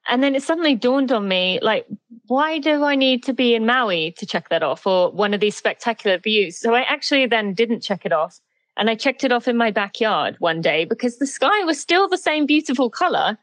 And 0.10 0.24
then 0.24 0.34
it 0.34 0.42
suddenly 0.42 0.74
dawned 0.74 1.12
on 1.12 1.28
me, 1.28 1.60
like, 1.62 1.86
why 2.26 2.58
do 2.58 2.84
I 2.84 2.96
need 2.96 3.24
to 3.26 3.34
be 3.34 3.54
in 3.54 3.68
Maui 3.68 4.14
to 4.18 4.26
check 4.26 4.50
that 4.50 4.64
off 4.64 4.88
or 4.88 5.12
one 5.12 5.36
of 5.36 5.40
these 5.40 5.56
spectacular 5.56 6.18
views? 6.18 6.58
So 6.58 6.74
I 6.74 6.82
actually 6.82 7.28
then 7.28 7.54
didn't 7.54 7.82
check 7.82 8.06
it 8.06 8.12
off. 8.12 8.40
And 8.76 8.90
I 8.90 8.96
checked 8.96 9.24
it 9.24 9.32
off 9.32 9.48
in 9.48 9.56
my 9.56 9.70
backyard 9.70 10.36
one 10.40 10.62
day 10.62 10.86
because 10.86 11.18
the 11.18 11.28
sky 11.28 11.64
was 11.64 11.80
still 11.80 12.10
the 12.10 12.18
same 12.18 12.48
beautiful 12.48 12.90
color. 12.90 13.38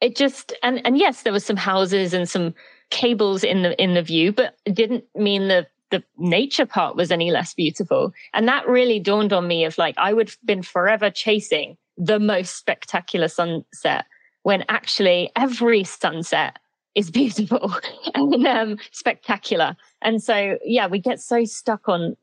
It 0.00 0.16
just, 0.16 0.52
and, 0.64 0.84
and 0.84 0.98
yes, 0.98 1.22
there 1.22 1.32
were 1.32 1.40
some 1.40 1.56
houses 1.56 2.12
and 2.12 2.28
some 2.28 2.54
cables 2.90 3.44
in 3.44 3.62
the, 3.62 3.80
in 3.80 3.94
the 3.94 4.02
view, 4.02 4.32
but 4.32 4.56
it 4.64 4.74
didn't 4.74 5.04
mean 5.14 5.46
the, 5.46 5.68
the 5.92 6.02
nature 6.18 6.66
part 6.66 6.96
was 6.96 7.12
any 7.12 7.30
less 7.30 7.54
beautiful. 7.54 8.12
And 8.34 8.48
that 8.48 8.66
really 8.66 8.98
dawned 8.98 9.32
on 9.32 9.46
me 9.46 9.64
of 9.64 9.78
like, 9.78 9.94
I 9.98 10.12
would 10.12 10.30
have 10.30 10.38
been 10.44 10.62
forever 10.62 11.10
chasing 11.10 11.76
the 11.96 12.18
most 12.18 12.56
spectacular 12.56 13.28
sunset 13.28 14.06
when 14.42 14.64
actually 14.68 15.30
every 15.36 15.84
sunset 15.84 16.58
is 16.94 17.10
beautiful 17.20 17.72
and 18.14 18.46
um, 18.46 18.78
spectacular. 18.90 19.76
And 20.00 20.20
so, 20.22 20.58
yeah, 20.64 20.88
we 20.88 20.98
get 20.98 21.20
so 21.20 21.44
stuck 21.44 21.88
on 21.88 22.16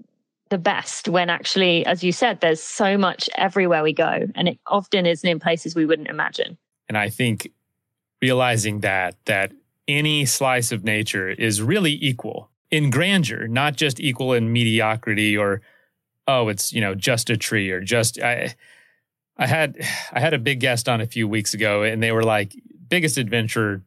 the 0.49 0.57
best 0.57 1.07
when 1.07 1.30
actually, 1.30 1.86
as 1.86 2.03
you 2.03 2.11
said, 2.11 2.41
there's 2.41 2.61
so 2.61 2.97
much 2.97 3.30
everywhere 3.36 3.84
we 3.84 3.93
go. 3.93 4.28
And 4.34 4.47
it 4.47 4.59
often 4.65 5.05
isn't 5.05 5.30
in 5.30 5.39
places 5.39 5.76
we 5.76 5.86
wouldn't 5.86 6.09
imagine. 6.09 6.57
And 6.89 6.97
I 6.97 7.09
think 7.09 7.51
realizing 8.20 8.80
that, 8.80 9.15
that 9.26 9.51
any 9.88 10.26
slice 10.26 10.72
of 10.72 10.84
nature 10.84 11.30
is 11.30 11.61
really 11.61 11.97
equal 12.01 12.48
in 12.72 12.89
grandeur, 12.89 13.47
not 13.47 13.76
just 13.76 13.99
equal 13.99 14.34
in 14.34 14.53
mediocrity 14.53 15.38
or, 15.38 15.61
oh, 16.28 16.49
it's, 16.49 16.72
you 16.72 16.82
know, 16.82 16.95
just 16.95 17.30
a 17.30 17.38
tree 17.38 17.72
or 17.72 17.82
just, 17.82 18.20
I, 18.22 18.55
I 19.39 19.47
had 19.47 19.78
I 20.11 20.20
had 20.20 20.34
a 20.34 20.39
big 20.39 20.59
guest 20.59 20.88
on 20.88 21.01
a 21.01 21.07
few 21.07 21.28
weeks 21.28 21.55
ago, 21.55 21.82
and 21.82 22.03
they 22.03 22.11
were 22.11 22.24
like 22.24 22.53
biggest 22.88 23.17
adventure 23.17 23.82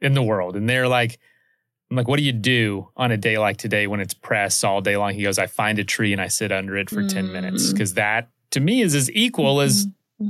in 0.00 0.14
the 0.14 0.22
world, 0.22 0.56
and 0.56 0.68
they're 0.68 0.88
like, 0.88 1.18
I'm 1.90 1.96
like, 1.96 2.08
what 2.08 2.16
do 2.16 2.22
you 2.22 2.32
do 2.32 2.88
on 2.96 3.10
a 3.10 3.18
day 3.18 3.36
like 3.36 3.58
today 3.58 3.86
when 3.86 4.00
it's 4.00 4.14
press 4.14 4.64
all 4.64 4.80
day 4.80 4.96
long? 4.96 5.12
He 5.12 5.24
goes, 5.24 5.38
I 5.38 5.46
find 5.46 5.78
a 5.78 5.84
tree 5.84 6.12
and 6.12 6.22
I 6.22 6.28
sit 6.28 6.50
under 6.50 6.74
it 6.78 6.88
for 6.88 7.02
mm. 7.02 7.12
10 7.12 7.30
minutes 7.30 7.70
because 7.70 7.94
that 7.94 8.30
to 8.52 8.60
me 8.60 8.80
is 8.80 8.94
as 8.94 9.10
equal 9.10 9.56
mm-hmm. 9.56 9.66
as 9.66 9.86
mm-hmm. 9.86 10.28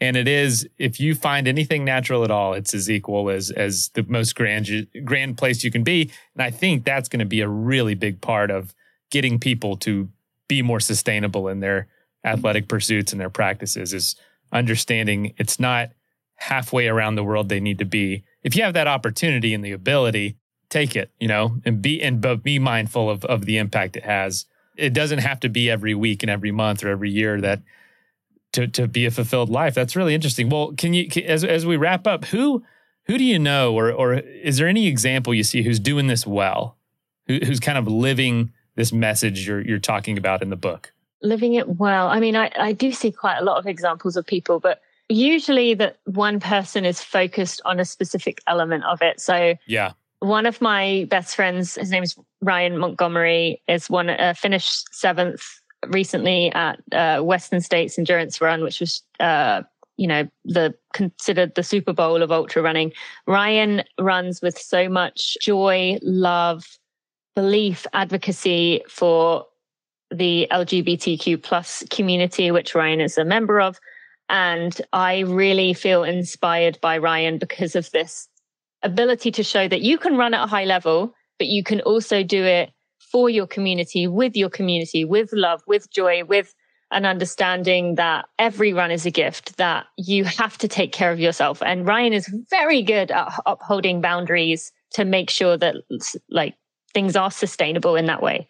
And 0.00 0.16
it 0.16 0.28
is, 0.28 0.68
if 0.78 1.00
you 1.00 1.14
find 1.14 1.48
anything 1.48 1.84
natural 1.84 2.22
at 2.22 2.30
all, 2.30 2.52
it's 2.52 2.74
as 2.74 2.90
equal 2.90 3.30
as 3.30 3.50
as 3.50 3.88
the 3.94 4.02
most 4.02 4.34
grand 4.34 4.86
grand 5.04 5.38
place 5.38 5.64
you 5.64 5.70
can 5.70 5.84
be. 5.84 6.10
And 6.34 6.42
I 6.42 6.50
think 6.50 6.84
that's 6.84 7.08
going 7.08 7.20
to 7.20 7.26
be 7.26 7.40
a 7.40 7.48
really 7.48 7.94
big 7.94 8.20
part 8.20 8.50
of 8.50 8.74
getting 9.10 9.38
people 9.38 9.76
to 9.78 10.08
be 10.48 10.62
more 10.62 10.80
sustainable 10.80 11.48
in 11.48 11.60
their 11.60 11.88
athletic 12.24 12.68
pursuits 12.68 13.12
and 13.12 13.20
their 13.20 13.30
practices 13.30 13.94
is 13.94 14.16
understanding 14.52 15.32
it's 15.38 15.58
not 15.58 15.90
halfway 16.34 16.88
around 16.88 17.14
the 17.14 17.24
world 17.24 17.48
they 17.48 17.60
need 17.60 17.78
to 17.78 17.84
be. 17.84 18.24
If 18.42 18.54
you 18.54 18.62
have 18.64 18.74
that 18.74 18.86
opportunity 18.86 19.54
and 19.54 19.64
the 19.64 19.72
ability, 19.72 20.36
take 20.68 20.94
it, 20.94 21.10
you 21.18 21.28
know, 21.28 21.56
and 21.64 21.80
be 21.80 22.02
and 22.02 22.20
but 22.20 22.42
be 22.42 22.58
mindful 22.58 23.08
of 23.08 23.24
of 23.24 23.46
the 23.46 23.56
impact 23.56 23.96
it 23.96 24.04
has. 24.04 24.44
It 24.76 24.92
doesn't 24.92 25.20
have 25.20 25.40
to 25.40 25.48
be 25.48 25.70
every 25.70 25.94
week 25.94 26.22
and 26.22 26.28
every 26.28 26.52
month 26.52 26.84
or 26.84 26.88
every 26.90 27.10
year 27.10 27.40
that 27.40 27.62
to 28.56 28.66
to 28.66 28.88
be 28.88 29.06
a 29.06 29.10
fulfilled 29.10 29.50
life. 29.50 29.74
That's 29.74 29.94
really 29.94 30.14
interesting. 30.14 30.48
Well, 30.48 30.72
can 30.76 30.94
you 30.94 31.08
as 31.24 31.44
as 31.44 31.64
we 31.64 31.76
wrap 31.76 32.06
up, 32.06 32.24
who 32.24 32.64
who 33.04 33.18
do 33.18 33.24
you 33.24 33.38
know, 33.38 33.74
or 33.74 33.92
or 33.92 34.14
is 34.14 34.56
there 34.56 34.66
any 34.66 34.88
example 34.88 35.32
you 35.34 35.44
see 35.44 35.62
who's 35.62 35.78
doing 35.78 36.06
this 36.08 36.26
well, 36.26 36.76
who, 37.26 37.38
who's 37.44 37.60
kind 37.60 37.78
of 37.78 37.86
living 37.86 38.52
this 38.74 38.92
message 38.92 39.46
you're 39.46 39.60
you're 39.60 39.78
talking 39.78 40.18
about 40.18 40.42
in 40.42 40.50
the 40.50 40.56
book? 40.56 40.92
Living 41.22 41.54
it 41.54 41.76
well. 41.76 42.08
I 42.08 42.18
mean, 42.18 42.36
I, 42.36 42.50
I 42.58 42.72
do 42.72 42.92
see 42.92 43.12
quite 43.12 43.38
a 43.38 43.44
lot 43.44 43.58
of 43.58 43.66
examples 43.66 44.16
of 44.16 44.26
people, 44.26 44.58
but 44.58 44.80
usually 45.08 45.74
that 45.74 45.98
one 46.04 46.40
person 46.40 46.84
is 46.84 47.00
focused 47.00 47.60
on 47.64 47.78
a 47.78 47.84
specific 47.84 48.40
element 48.46 48.84
of 48.84 49.02
it. 49.02 49.20
So 49.20 49.54
yeah, 49.66 49.92
one 50.20 50.46
of 50.46 50.60
my 50.60 51.06
best 51.10 51.36
friends, 51.36 51.74
his 51.74 51.90
name 51.90 52.02
is 52.02 52.16
Ryan 52.40 52.78
Montgomery, 52.78 53.62
is 53.68 53.90
one 53.90 54.08
uh, 54.10 54.34
finished 54.34 54.94
seventh 54.94 55.42
recently 55.88 56.52
at 56.52 56.80
uh, 56.92 57.20
Western 57.22 57.60
States 57.60 57.98
Endurance 57.98 58.40
Run, 58.40 58.62
which 58.62 58.80
was 58.80 59.02
uh, 59.20 59.62
you 59.96 60.06
know 60.06 60.28
the 60.44 60.74
considered 60.92 61.54
the 61.54 61.62
Super 61.62 61.92
Bowl 61.92 62.22
of 62.22 62.32
ultra 62.32 62.62
running. 62.62 62.92
Ryan 63.26 63.82
runs 63.98 64.42
with 64.42 64.58
so 64.58 64.88
much 64.88 65.36
joy, 65.40 65.98
love, 66.02 66.64
belief, 67.34 67.86
advocacy 67.92 68.82
for 68.88 69.46
the 70.10 70.46
LGBTQ 70.50 71.42
plus 71.42 71.82
community, 71.90 72.50
which 72.50 72.74
Ryan 72.74 73.00
is 73.00 73.18
a 73.18 73.24
member 73.24 73.60
of. 73.60 73.78
And 74.28 74.80
I 74.92 75.20
really 75.20 75.72
feel 75.72 76.04
inspired 76.04 76.78
by 76.80 76.98
Ryan 76.98 77.38
because 77.38 77.76
of 77.76 77.90
this 77.92 78.28
ability 78.82 79.30
to 79.32 79.42
show 79.42 79.68
that 79.68 79.82
you 79.82 79.98
can 79.98 80.16
run 80.16 80.34
at 80.34 80.44
a 80.44 80.48
high 80.48 80.64
level, 80.64 81.14
but 81.38 81.48
you 81.48 81.62
can 81.62 81.80
also 81.82 82.22
do 82.22 82.44
it 82.44 82.70
for 83.16 83.30
your 83.30 83.46
community, 83.46 84.06
with 84.06 84.36
your 84.36 84.50
community, 84.50 85.02
with 85.02 85.32
love, 85.32 85.62
with 85.66 85.90
joy, 85.90 86.22
with 86.24 86.54
an 86.90 87.06
understanding 87.06 87.94
that 87.94 88.26
every 88.38 88.74
run 88.74 88.90
is 88.90 89.06
a 89.06 89.10
gift, 89.10 89.56
that 89.56 89.86
you 89.96 90.22
have 90.22 90.58
to 90.58 90.68
take 90.68 90.92
care 90.92 91.10
of 91.10 91.18
yourself. 91.18 91.62
And 91.62 91.86
Ryan 91.86 92.12
is 92.12 92.28
very 92.50 92.82
good 92.82 93.10
at 93.10 93.32
upholding 93.46 94.02
boundaries 94.02 94.70
to 94.90 95.06
make 95.06 95.30
sure 95.30 95.56
that 95.56 95.76
like 96.28 96.56
things 96.92 97.16
are 97.16 97.30
sustainable 97.30 97.96
in 97.96 98.04
that 98.04 98.20
way. 98.20 98.46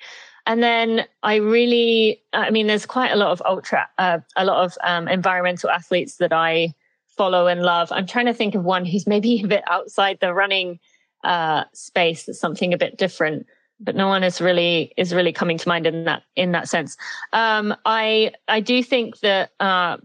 And 0.47 0.65
then 0.65 1.05
I 1.23 1.37
really, 1.37 2.21
I 2.33 2.51
mean, 2.51 2.67
there's 2.67 2.87
quite 2.87 3.13
a 3.13 3.17
lot 3.17 3.31
of 3.31 3.41
ultra, 3.47 3.87
uh, 3.99 4.19
a 4.35 4.45
lot 4.45 4.65
of 4.65 4.77
um, 4.83 5.07
environmental 5.07 5.71
athletes 5.71 6.17
that 6.17 6.33
I 6.33 6.75
follow 7.07 7.47
and 7.47 7.63
love. 7.63 7.93
I'm 7.93 8.09
trying 8.09 8.27
to 8.27 8.35
think 8.35 8.57
of 8.57 8.65
one 8.65 8.85
who's 8.85 9.07
maybe 9.07 9.43
a 9.45 9.47
bit 9.47 9.63
outside 9.69 10.19
the 10.21 10.35
running 10.35 10.81
uh, 11.23 11.63
space, 11.73 12.25
that's 12.25 12.41
something 12.41 12.75
a 12.75 12.79
bit 12.79 12.99
different 12.99 13.47
but 13.81 13.95
no 13.95 14.09
one 14.09 14.25
is 14.25 14.41
really 14.41 14.93
is 14.97 15.15
really 15.15 15.33
coming 15.33 15.59
to 15.59 15.69
mind 15.69 15.87
in 15.87 16.05
that 16.05 16.23
in 16.35 16.53
that 16.53 16.69
sense. 16.69 16.97
Um, 17.33 17.75
I 17.85 18.33
I 18.49 18.61
do 18.61 18.83
think 18.83 19.21
that 19.21 19.51
uh, 19.61 19.99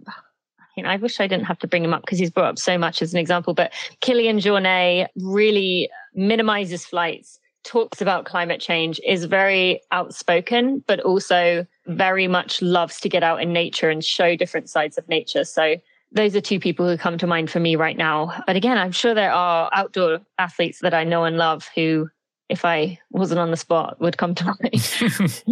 you 0.76 0.84
know 0.84 0.90
I 0.90 0.98
wish 0.98 1.20
I 1.20 1.28
didn't 1.28 1.46
have 1.46 1.60
to 1.60 1.68
bring 1.68 1.84
him 1.84 1.94
up 1.94 2.02
because 2.02 2.20
he's 2.20 2.32
brought 2.32 2.50
up 2.50 2.60
so 2.60 2.78
much 2.78 3.02
as 3.02 3.14
an 3.14 3.20
example. 3.20 3.54
But 3.54 3.72
Kilian 4.02 4.42
Jornet 4.42 5.08
really 5.16 5.90
minimizes 6.14 6.86
flights, 6.86 7.40
talks 7.64 8.02
about 8.02 8.26
climate 8.26 8.60
change, 8.60 9.00
is 9.06 9.26
very 9.26 9.82
outspoken, 9.92 10.84
but 10.88 11.00
also 11.02 11.66
very 11.88 12.28
much 12.28 12.62
loves 12.62 13.00
to 13.02 13.10
get 13.10 13.24
out 13.24 13.42
in 13.42 13.54
nature 13.54 13.90
and 13.90 14.04
show 14.04 14.36
different 14.36 14.70
sides 14.70 14.98
of 14.98 15.08
nature. 15.08 15.46
So 15.46 15.76
those 16.14 16.36
are 16.36 16.42
two 16.42 16.60
people 16.60 16.88
who 16.88 16.98
come 16.98 17.18
to 17.18 17.28
mind 17.28 17.50
for 17.50 17.62
me 17.62 17.78
right 17.78 17.96
now. 17.96 18.44
But 18.46 18.58
again, 18.58 18.78
I'm 18.78 18.92
sure 18.92 19.14
there 19.14 19.32
are 19.32 19.70
outdoor 19.72 20.20
athletes 20.38 20.80
that 20.80 20.94
I 20.94 21.06
know 21.06 21.24
and 21.24 21.38
love 21.38 21.70
who 21.74 22.10
if 22.52 22.66
I 22.66 23.00
wasn't 23.10 23.40
on 23.40 23.50
the 23.50 23.58
spot 23.58 24.00
would 24.02 24.18
come 24.18 24.36
to 24.36 24.46
mind. 24.46 25.44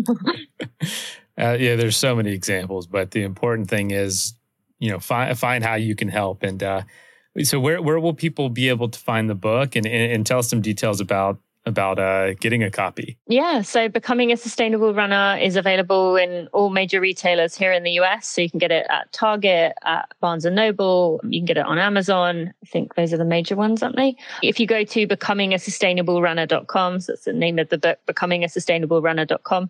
uh, 1.39 1.56
yeah, 1.58 1.78
there's 1.78 1.95
so 1.95 2.14
many 2.14 2.34
examples, 2.34 2.88
but 2.88 3.12
the 3.12 3.24
important 3.24 3.70
thing 3.70 3.91
is, 3.91 4.34
you 4.80 4.91
know, 4.91 5.00
find 5.00 5.38
find 5.39 5.64
how 5.64 5.76
you 5.76 5.95
can 5.95 6.10
help. 6.10 6.43
And 6.43 6.62
uh, 6.62 6.82
so, 7.43 7.58
where 7.58 7.82
where 7.82 8.02
will 8.02 8.14
people 8.14 8.50
be 8.50 8.68
able 8.68 8.89
to 8.89 9.00
find 9.00 9.30
the 9.30 9.36
book 9.36 9.78
and, 9.78 9.86
and, 9.86 10.12
and 10.12 10.26
tell 10.26 10.39
us 10.39 10.50
some 10.50 10.60
details 10.60 11.00
about 11.00 11.39
about 11.70 11.99
uh, 11.99 12.34
getting 12.34 12.63
a 12.63 12.70
copy? 12.70 13.17
Yeah, 13.28 13.61
so 13.61 13.88
Becoming 13.88 14.32
a 14.32 14.38
Sustainable 14.38 14.93
Runner 14.93 15.38
is 15.41 15.55
available 15.55 16.17
in 16.17 16.47
all 16.51 16.70
major 16.70 16.99
retailers 16.99 17.55
here 17.55 17.72
in 17.72 17.84
the 17.84 17.91
US. 17.91 18.28
So 18.28 18.41
you 18.41 18.49
can 18.49 18.59
get 18.59 18.72
it 18.72 18.86
at 18.89 19.11
Target, 19.13 19.74
at 19.84 20.13
Barnes 20.20 20.43
and 20.43 20.55
Noble, 20.55 21.22
you 21.24 21.39
can 21.39 21.45
get 21.45 21.57
it 21.57 21.65
on 21.65 21.80
Amazon. 21.80 22.53
I 22.61 22.65
think 22.65 22.95
those 22.95 23.13
are 23.13 23.17
the 23.17 23.26
major 23.26 23.55
ones, 23.55 23.82
aren't 23.82 23.95
they? 23.95 24.17
If 24.43 24.59
you 24.59 24.67
go 24.67 24.84
to 24.84 25.07
becomingaSustainableRunner.com, 25.07 26.99
so 26.99 27.11
that's 27.13 27.26
the 27.26 27.34
name 27.34 27.59
of 27.59 27.70
the 27.70 27.78
book, 27.78 27.99
becomingaSustainableRunner.com, 28.07 29.70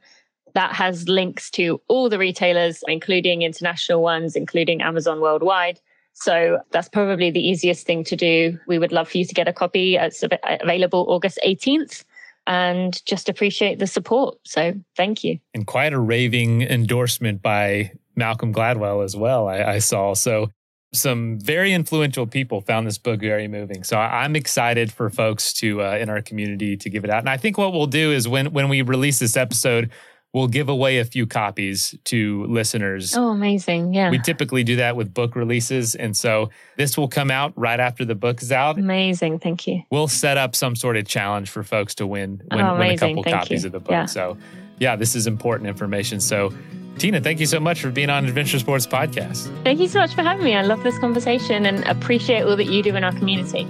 that 0.56 0.74
has 0.74 1.08
links 1.08 1.50
to 1.52 1.80
all 1.88 2.10
the 2.10 2.18
retailers, 2.18 2.84
including 2.88 3.44
international 3.44 4.02
ones, 4.02 4.36
including 4.36 4.82
Amazon 4.82 5.22
worldwide. 5.22 5.80
So 6.22 6.60
that's 6.72 6.90
probably 6.90 7.32
the 7.32 7.40
easiest 7.40 7.86
thing 7.86 8.04
to 8.06 8.16
do. 8.16 8.60
We 8.68 8.78
would 8.78 8.92
love 8.92 9.10
for 9.10 9.18
you 9.18 9.26
to 9.26 9.34
get 9.34 9.48
a 9.48 9.54
copy. 9.54 9.96
It's 9.96 10.24
available 10.62 11.06
August 11.08 11.40
18th 11.46 12.04
and 12.46 13.06
just 13.06 13.30
appreciate 13.30 13.80
the 13.80 13.88
support. 13.88 14.38
So 14.44 14.74
thank 14.98 15.24
you. 15.24 15.40
And 15.54 15.66
quite 15.66 15.94
a 15.94 16.00
raving 16.00 16.64
endorsement 16.64 17.42
by 17.42 17.92
Malcolm 18.16 18.54
Gladwell 18.54 19.04
as 19.04 19.16
well, 19.16 19.48
I, 19.48 19.64
I 19.64 19.80
saw. 19.80 20.14
So 20.14 20.50
some 20.94 21.40
very 21.40 21.72
influential 21.72 22.26
people 22.26 22.62
found 22.62 22.88
this 22.88 22.98
book 22.98 23.22
very 23.22 23.48
moving. 23.48 23.84
So 23.84 23.98
I'm 23.98 24.36
excited 24.36 24.92
for 24.92 25.10
folks 25.10 25.54
to 25.54 25.82
uh, 25.84 25.98
in 25.98 26.10
our 26.10 26.22
community 26.22 26.76
to 26.78 26.90
give 26.90 27.04
it 27.04 27.12
out. 27.12 27.20
And 27.20 27.30
I 27.30 27.38
think 27.38 27.58
what 27.58 27.72
we'll 27.72 27.86
do 27.86 28.12
is 28.12 28.28
when 28.28 28.52
when 28.52 28.68
we 28.70 28.82
release 28.82 29.20
this 29.20 29.38
episode, 29.38 29.92
we'll 30.34 30.48
give 30.48 30.70
away 30.70 31.00
a 31.00 31.06
few 31.06 31.26
copies 31.26 31.96
to 32.06 32.46
listeners. 32.46 33.16
Oh, 33.16 33.30
amazing. 33.30 33.94
Yeah. 33.94 34.12
We 34.12 34.20
typically 34.20 34.64
do 34.64 34.76
that 34.78 34.96
with 34.96 35.14
book 35.14 35.36
releases. 35.36 35.96
And 35.96 36.16
so 36.16 36.50
this 36.78 36.98
will 36.98 37.08
come 37.08 37.32
out 37.32 37.54
right 37.56 37.80
after 37.80 38.06
the 38.06 38.16
book 38.16 38.42
is 38.42 38.52
out. 38.52 38.78
Amazing. 38.78 39.40
Thank 39.40 39.68
you. 39.68 39.84
We'll 39.90 40.08
set 40.08 40.38
up 40.38 40.56
some 40.56 40.76
sort 40.76 40.98
of 40.98 41.08
challenge 41.08 41.50
for 41.50 41.64
folks 41.64 41.96
to 41.96 42.08
win, 42.08 42.42
win, 42.52 42.62
oh, 42.62 42.78
win 42.78 42.92
a 42.92 42.98
couple 42.98 43.24
thank 43.24 43.36
copies 43.36 43.64
you. 43.64 43.68
of 43.68 43.72
the 43.74 43.80
book. 43.80 43.92
Yeah. 43.92 44.06
So, 44.06 44.38
yeah, 44.80 44.96
this 44.96 45.16
is 45.16 45.28
important 45.28 45.68
information. 45.68 46.20
So, 46.20 46.54
Tina, 46.98 47.22
thank 47.22 47.40
you 47.40 47.46
so 47.46 47.60
much 47.60 47.82
for 47.82 47.92
being 47.92 48.10
on 48.10 48.26
Adventure 48.26 48.60
Sports 48.60 48.86
Podcast. 48.86 49.50
Thank 49.64 49.80
you 49.80 49.88
so 49.88 50.00
much 50.00 50.14
for 50.14 50.22
having 50.22 50.44
me. 50.44 50.54
I 50.56 50.64
love 50.64 50.84
this 50.84 50.98
conversation 51.00 51.66
and 51.66 51.86
appreciate 51.88 52.44
all 52.44 52.58
that 52.58 52.66
you 52.66 52.84
do 52.84 52.96
in 52.96 53.04
our 53.04 53.14
community. 53.14 53.66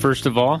First 0.00 0.26
of 0.26 0.36
all, 0.36 0.60